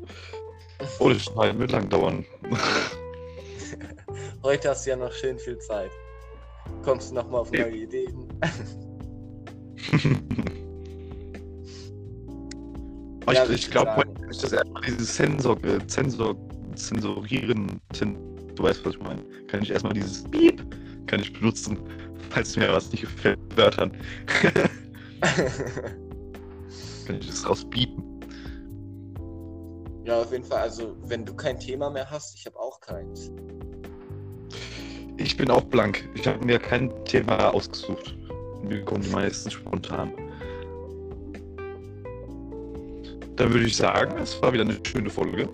Oh, 0.98 1.10
das 1.10 1.22
Schneiden 1.22 1.58
wird 1.58 1.72
lang 1.72 1.86
dauern. 1.90 2.24
Heute 4.42 4.70
hast 4.70 4.86
du 4.86 4.90
ja 4.90 4.96
noch 4.96 5.12
schön 5.12 5.38
viel 5.38 5.58
Zeit. 5.58 5.90
Kommst 6.82 7.10
du 7.10 7.14
nochmal 7.14 7.42
auf 7.42 7.52
neue 7.52 7.76
Ideen? 7.76 8.26
Ja, 13.32 13.44
ich 13.44 13.50
ich 13.50 13.70
glaube, 13.70 13.94
heute 13.94 14.12
kann 14.12 14.30
ich 14.30 14.38
das 14.38 14.52
erstmal 14.52 14.82
dieses 14.82 15.14
Sensor, 15.14 15.64
äh, 15.64 15.78
Sensor, 15.86 16.34
Sensorieren, 16.74 17.80
sen, 17.92 18.16
du 18.56 18.62
weißt, 18.62 18.84
was 18.84 18.94
ich 18.94 19.00
meine. 19.00 19.22
Kann 19.46 19.62
ich 19.62 19.70
erstmal 19.70 19.92
dieses 19.92 20.24
Piep, 20.24 20.64
kann 21.06 21.20
ich 21.20 21.32
benutzen, 21.32 21.78
falls 22.30 22.56
mir 22.56 22.72
was 22.72 22.90
nicht 22.90 23.02
gefällt, 23.02 23.38
Wörtern. 23.56 23.92
kann 27.06 27.20
ich 27.20 27.28
das 27.28 27.48
rauspiepen. 27.48 28.02
ja, 30.04 30.20
auf 30.20 30.32
jeden 30.32 30.44
Fall. 30.44 30.62
Also 30.62 30.96
wenn 31.02 31.24
du 31.24 31.34
kein 31.34 31.58
Thema 31.58 31.90
mehr 31.90 32.10
hast, 32.10 32.36
ich 32.36 32.46
habe 32.46 32.58
auch 32.58 32.80
keins. 32.80 33.30
Ich 35.20 35.36
bin 35.36 35.50
auch 35.50 35.64
blank. 35.64 36.08
Ich 36.14 36.26
habe 36.26 36.42
mir 36.46 36.58
kein 36.58 36.90
Thema 37.04 37.52
ausgesucht. 37.52 38.16
Mir 38.62 38.82
kommen 38.82 39.02
die 39.02 39.10
meistens 39.10 39.52
spontan. 39.52 40.12
Dann 43.36 43.52
würde 43.52 43.66
ich 43.66 43.76
sagen, 43.76 44.16
es 44.18 44.40
war 44.40 44.54
wieder 44.54 44.64
eine 44.64 44.78
schöne 44.82 45.10
Folge. 45.10 45.46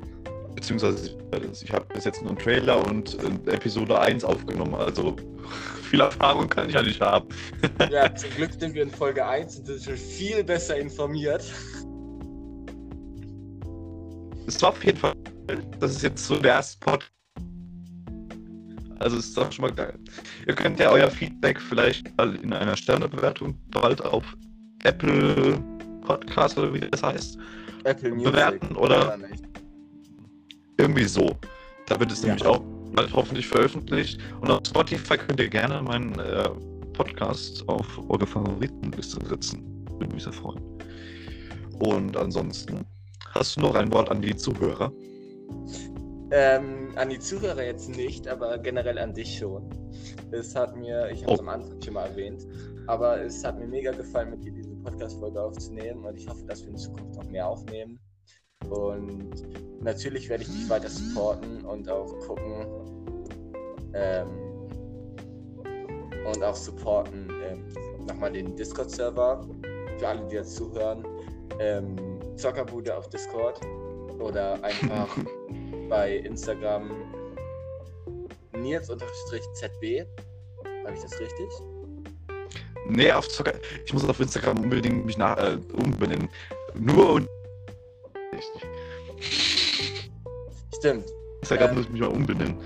Beziehungsweise 0.54 1.18
ich 1.64 1.72
habe 1.72 1.84
bis 1.92 2.04
jetzt 2.04 2.22
nur 2.22 2.30
einen 2.30 2.38
Trailer 2.38 2.86
und 2.86 3.18
äh, 3.48 3.54
Episode 3.54 4.00
1 4.00 4.22
aufgenommen. 4.22 4.76
Also 4.76 5.16
viel 5.90 6.00
Erfahrung 6.00 6.48
kann 6.48 6.68
ich 6.68 6.74
ja 6.74 6.82
nicht 6.82 7.00
haben. 7.00 7.28
Ja, 7.90 8.14
zum 8.14 8.30
Glück 8.30 8.52
sind 8.52 8.72
wir 8.72 8.84
in 8.84 8.90
Folge 8.90 9.26
1 9.26 9.58
und 9.58 9.66
sind 9.66 9.82
schon 9.82 9.96
viel 9.96 10.44
besser 10.44 10.76
informiert. 10.78 11.44
Es 14.46 14.62
war 14.62 14.68
auf 14.70 14.84
jeden 14.84 14.98
Fall, 14.98 15.14
das 15.80 15.96
ist 15.96 16.02
jetzt 16.02 16.24
so 16.24 16.36
der 16.36 16.52
erste 16.52 16.78
Pod. 16.78 17.10
Also 18.98 19.18
es 19.18 19.26
ist 19.26 19.36
doch 19.36 19.50
schon 19.52 19.64
mal 19.66 19.72
geil. 19.72 19.98
Ihr 20.46 20.54
könnt 20.54 20.78
ja 20.80 20.90
euer 20.90 21.10
Feedback 21.10 21.60
vielleicht 21.60 22.16
mal 22.16 22.34
in 22.36 22.52
einer 22.52 22.76
Sternebewertung 22.76 23.54
bald 23.70 24.02
auf 24.04 24.24
Apple 24.84 25.58
Podcast 26.02 26.56
oder 26.58 26.72
wie 26.72 26.80
das 26.80 27.02
heißt. 27.02 27.38
Apple 27.84 28.10
Music. 28.12 28.32
Bewerten 28.32 28.76
oder- 28.76 29.16
nicht. 29.16 29.44
Irgendwie 30.78 31.04
so. 31.04 31.36
Da 31.86 31.98
wird 32.00 32.12
es 32.12 32.22
Ja. 32.22 32.28
nämlich 32.28 32.46
auch 32.46 32.60
bald 32.94 33.12
hoffentlich 33.12 33.46
veröffentlicht. 33.46 34.20
Und 34.40 34.50
auf 34.50 34.60
Spotify 34.66 35.16
könnt 35.16 35.40
ihr 35.40 35.48
gerne 35.48 35.80
meinen 35.82 36.18
äh, 36.18 36.48
Podcast 36.92 37.66
auf 37.68 37.86
eure 38.08 38.26
Favoritenliste 38.26 39.24
setzen. 39.26 39.62
Würde 39.98 40.14
mich 40.14 40.24
sehr 40.24 40.32
freuen. 40.32 40.60
Und 41.78 42.16
ansonsten 42.16 42.84
hast 43.34 43.56
du 43.56 43.60
noch 43.60 43.74
ein 43.74 43.92
Wort 43.92 44.10
an 44.10 44.20
die 44.22 44.34
Zuhörer. 44.36 44.90
Ähm, 46.30 46.88
an 46.96 47.08
die 47.08 47.18
Zuhörer 47.20 47.62
jetzt 47.62 47.88
nicht, 47.88 48.26
aber 48.26 48.58
generell 48.58 48.98
an 48.98 49.14
dich 49.14 49.38
schon. 49.38 49.68
Es 50.32 50.54
hat 50.56 50.76
mir, 50.76 51.08
ich 51.10 51.22
habe 51.22 51.34
es 51.34 51.38
Oh. 51.38 51.42
am 51.42 51.48
Anfang 51.48 51.80
schon 51.80 51.94
mal 51.94 52.06
erwähnt, 52.08 52.44
aber 52.88 53.20
es 53.20 53.44
hat 53.44 53.58
mir 53.58 53.66
mega 53.66 53.92
gefallen, 53.92 54.30
mit 54.30 54.44
dir 54.44 54.52
diese 54.52 54.74
Podcast-Folge 54.76 55.40
aufzunehmen 55.40 56.04
und 56.04 56.16
ich 56.16 56.28
hoffe, 56.28 56.44
dass 56.46 56.62
wir 56.62 56.70
in 56.70 56.76
Zukunft 56.76 57.14
noch 57.16 57.30
mehr 57.30 57.46
aufnehmen. 57.48 58.00
Und 58.70 59.30
natürlich 59.80 60.28
werde 60.28 60.42
ich 60.42 60.48
dich 60.48 60.68
weiter 60.68 60.88
supporten 60.88 61.64
und 61.64 61.88
auch 61.88 62.12
gucken 62.26 62.66
ähm, 63.94 64.28
und 66.26 66.42
auch 66.42 66.56
supporten 66.56 67.30
ähm, 67.48 67.64
nochmal 68.06 68.32
den 68.32 68.56
Discord-Server 68.56 69.46
für 69.98 70.08
alle, 70.08 70.26
die 70.26 70.34
jetzt 70.36 70.56
zuhören. 70.56 71.04
Ähm, 71.60 71.96
Zockerbude 72.36 72.96
auf 72.96 73.08
Discord 73.08 73.60
oder 74.18 74.62
einfach 74.64 75.08
bei 75.88 76.16
Instagram 76.16 76.90
Nils-ZB. 78.52 80.06
Habe 80.84 80.94
ich 80.94 81.02
das 81.02 81.20
richtig? 81.20 81.48
Nee, 82.88 83.10
auf 83.12 83.28
Zocker. 83.28 83.54
Ich 83.84 83.92
muss 83.92 84.08
auf 84.08 84.20
Instagram 84.20 84.60
unbedingt 84.60 85.04
mich 85.06 85.18
nach, 85.18 85.36
äh, 85.38 85.58
umbenennen. 85.74 86.28
Nur 86.74 87.14
und. 87.14 87.28
Stimmt. 90.78 91.06
Instagram 91.40 91.70
Ähm. 91.70 91.74
muss 91.76 91.84
ich 91.86 91.90
mich 91.90 92.00
mal 92.00 92.10
umbenennen. 92.10 92.56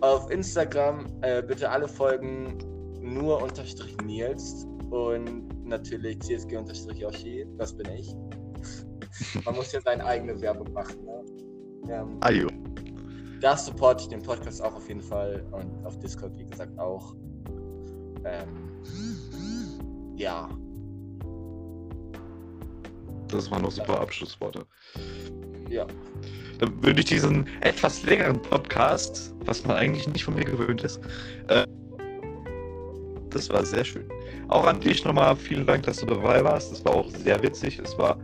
Auf 0.00 0.30
Instagram 0.30 1.06
äh, 1.20 1.42
bitte 1.42 1.68
alle 1.68 1.86
folgen 1.86 2.58
nur 3.00 3.42
unterstrich 3.42 3.96
Nils 4.04 4.66
und 4.90 5.48
natürlich 5.66 6.20
CSG 6.20 6.56
unterstrich 6.56 6.98
Yoshi. 6.98 7.46
Das 7.58 7.76
bin 7.76 7.90
ich. 7.92 8.14
Man 9.44 9.54
muss 9.54 9.72
ja 9.72 9.80
seine 9.82 10.04
eigene 10.04 10.40
Werbung 10.40 10.72
machen. 10.72 11.04
Ne? 11.04 11.39
Ähm, 11.90 12.16
Ayo. 12.20 12.48
da 13.40 13.56
supporte 13.56 14.04
ich 14.04 14.08
den 14.08 14.22
Podcast 14.22 14.62
auch 14.62 14.74
auf 14.74 14.88
jeden 14.88 15.02
Fall 15.02 15.44
und 15.50 15.84
auf 15.84 15.98
Discord, 15.98 16.36
wie 16.38 16.44
gesagt, 16.44 16.78
auch. 16.78 17.14
Ähm, 18.24 18.70
ja, 20.16 20.48
Das 23.28 23.50
waren 23.50 23.62
noch 23.62 23.70
super 23.70 24.00
Abschlussworte. 24.00 24.66
ja. 25.68 25.86
Dann 26.58 26.82
würde 26.82 27.00
ich 27.00 27.06
diesen 27.06 27.46
etwas 27.62 28.02
längeren 28.02 28.40
Podcast, 28.42 29.34
was 29.46 29.64
man 29.64 29.76
eigentlich 29.76 30.06
nicht 30.08 30.24
von 30.24 30.34
mir 30.34 30.44
gewöhnt 30.44 30.82
ist, 30.82 31.00
äh, 31.48 31.64
das 33.30 33.48
war 33.48 33.64
sehr 33.64 33.84
schön. 33.84 34.04
Auch 34.48 34.66
an 34.66 34.80
dich 34.80 35.04
nochmal 35.04 35.36
vielen 35.36 35.64
Dank, 35.64 35.84
dass 35.84 35.98
du 35.98 36.06
dabei 36.06 36.42
warst. 36.44 36.72
Das 36.72 36.84
war 36.84 36.96
auch 36.96 37.08
sehr 37.08 37.40
witzig. 37.42 37.78
Es 37.78 37.96
war, 37.96 38.18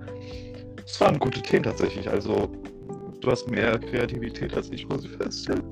es 0.85 1.01
waren 1.01 1.19
gute 1.19 1.41
Themen 1.41 1.63
tatsächlich. 1.63 2.11
Also, 2.11 2.51
du 3.21 3.31
hast 3.31 3.49
mehr 3.49 3.79
Kreativität 3.79 4.55
als 4.55 4.71
ich, 4.71 4.89
muss 4.89 5.05
ich 5.05 5.11
feststellen. 5.13 5.65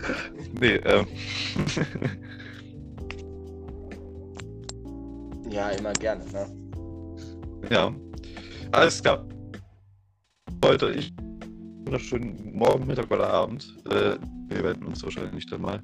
nee, 0.60 0.76
ähm. 0.76 1.06
Ja, 5.50 5.68
immer 5.68 5.92
gerne. 5.92 6.24
Ne? 6.32 6.46
Ja. 7.70 7.94
Alles 8.70 9.02
klar. 9.02 9.28
Heute 10.64 10.92
ich 10.92 11.12
wunderschönen 11.92 12.56
Morgen, 12.56 12.86
Mittag 12.86 13.10
oder 13.10 13.28
Abend. 13.28 13.76
Äh, 13.90 14.16
wir 14.48 14.64
werden 14.64 14.86
uns 14.86 15.02
wahrscheinlich 15.04 15.44
dann 15.44 15.60
mal 15.60 15.82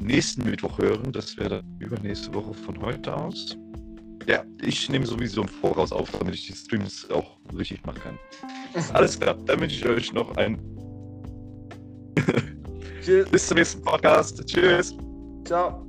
nächsten 0.00 0.44
Mittwoch 0.44 0.78
hören. 0.78 1.10
Das 1.10 1.36
wäre 1.36 1.56
dann 1.56 1.76
übernächste 1.80 2.32
Woche 2.32 2.54
von 2.54 2.80
heute 2.80 3.16
aus. 3.16 3.56
Ja, 4.26 4.42
ich 4.62 4.88
nehme 4.88 5.04
sowieso 5.04 5.42
im 5.42 5.48
Voraus 5.48 5.92
auf, 5.92 6.10
damit 6.12 6.34
ich 6.34 6.46
die 6.46 6.54
Streams 6.54 7.10
auch 7.10 7.38
richtig 7.54 7.84
machen 7.84 8.00
kann. 8.00 8.18
Alles 8.94 9.20
klar, 9.20 9.34
dann 9.34 9.60
wünsche 9.60 9.76
ich 9.76 9.84
euch 9.84 10.12
noch 10.14 10.34
ein 10.36 10.56
Tschüss. 13.02 13.28
bis 13.30 13.48
zum 13.48 13.58
nächsten 13.58 13.82
Podcast. 13.82 14.42
Tschüss. 14.46 14.96
Ciao. 15.44 15.86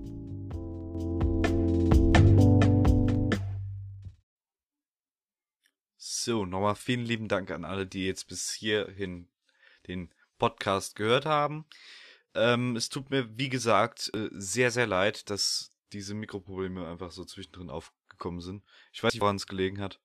So, 5.98 6.46
nochmal 6.46 6.76
vielen 6.76 7.06
lieben 7.06 7.30
Dank 7.30 7.52
an 7.52 7.64
alle, 7.64 7.86
die 7.86 8.06
jetzt 8.06 8.28
bis 8.28 8.52
hierhin 8.52 9.30
den 9.88 10.14
Podcast 10.40 10.98
gehört 10.98 11.26
haben. 11.26 11.66
Ähm, 12.34 12.76
es 12.76 12.90
tut 12.90 13.12
mir, 13.12 13.38
wie 13.38 13.48
gesagt, 13.48 14.12
äh, 14.14 14.28
sehr, 14.32 14.72
sehr 14.72 14.88
leid, 14.88 15.30
dass 15.30 15.72
diese 15.94 16.14
Mikroprobleme 16.16 16.86
einfach 16.86 17.12
so 17.12 17.24
zwischendrin 17.24 17.70
aufgekommen 18.16 18.42
sind. 18.42 18.64
Ich 18.94 19.04
weiß 19.04 19.14
nicht, 19.14 19.22
woran 19.22 19.36
es 19.36 19.48
gelegen 19.48 19.82
hat. 19.82 20.00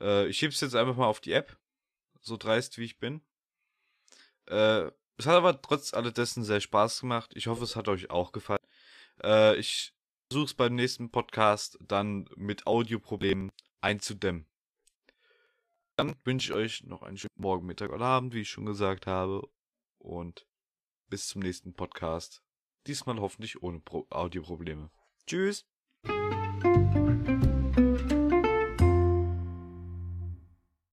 Äh, 0.00 0.26
ich 0.26 0.38
schieb's 0.38 0.60
jetzt 0.60 0.74
einfach 0.74 0.96
mal 0.96 1.06
auf 1.06 1.20
die 1.20 1.32
App, 1.32 1.58
so 2.20 2.36
dreist 2.36 2.78
wie 2.78 2.84
ich 2.84 2.98
bin. 2.98 3.22
Äh, 4.46 4.90
es 5.16 5.26
hat 5.26 5.36
aber 5.36 5.60
trotz 5.60 5.94
alledessen 5.94 6.44
sehr 6.44 6.60
Spaß 6.60 7.00
gemacht. 7.00 7.32
Ich 7.34 7.46
hoffe, 7.46 7.64
es 7.64 7.76
hat 7.76 7.88
euch 7.88 8.10
auch 8.10 8.32
gefallen. 8.32 8.60
Äh, 9.22 9.56
ich 9.56 9.94
versuche 10.28 10.46
es 10.46 10.54
beim 10.54 10.74
nächsten 10.74 11.10
Podcast 11.10 11.78
dann 11.80 12.28
mit 12.36 12.66
Audioproblemen 12.66 13.52
einzudämmen. 13.80 14.46
Dann 15.96 16.16
wünsche 16.24 16.52
ich 16.52 16.56
euch 16.56 16.84
noch 16.84 17.02
einen 17.02 17.18
schönen 17.18 17.34
Morgen, 17.36 17.66
Mittag 17.66 17.90
oder 17.90 18.06
Abend, 18.06 18.32
wie 18.32 18.40
ich 18.40 18.50
schon 18.50 18.64
gesagt 18.64 19.06
habe. 19.06 19.46
Und 19.98 20.46
bis 21.10 21.28
zum 21.28 21.42
nächsten 21.42 21.74
Podcast. 21.74 22.42
Diesmal 22.86 23.20
hoffentlich 23.20 23.62
ohne 23.62 23.80
Pro 23.80 24.06
Audioprobleme. 24.08 24.90
Tschüss. 25.26 25.66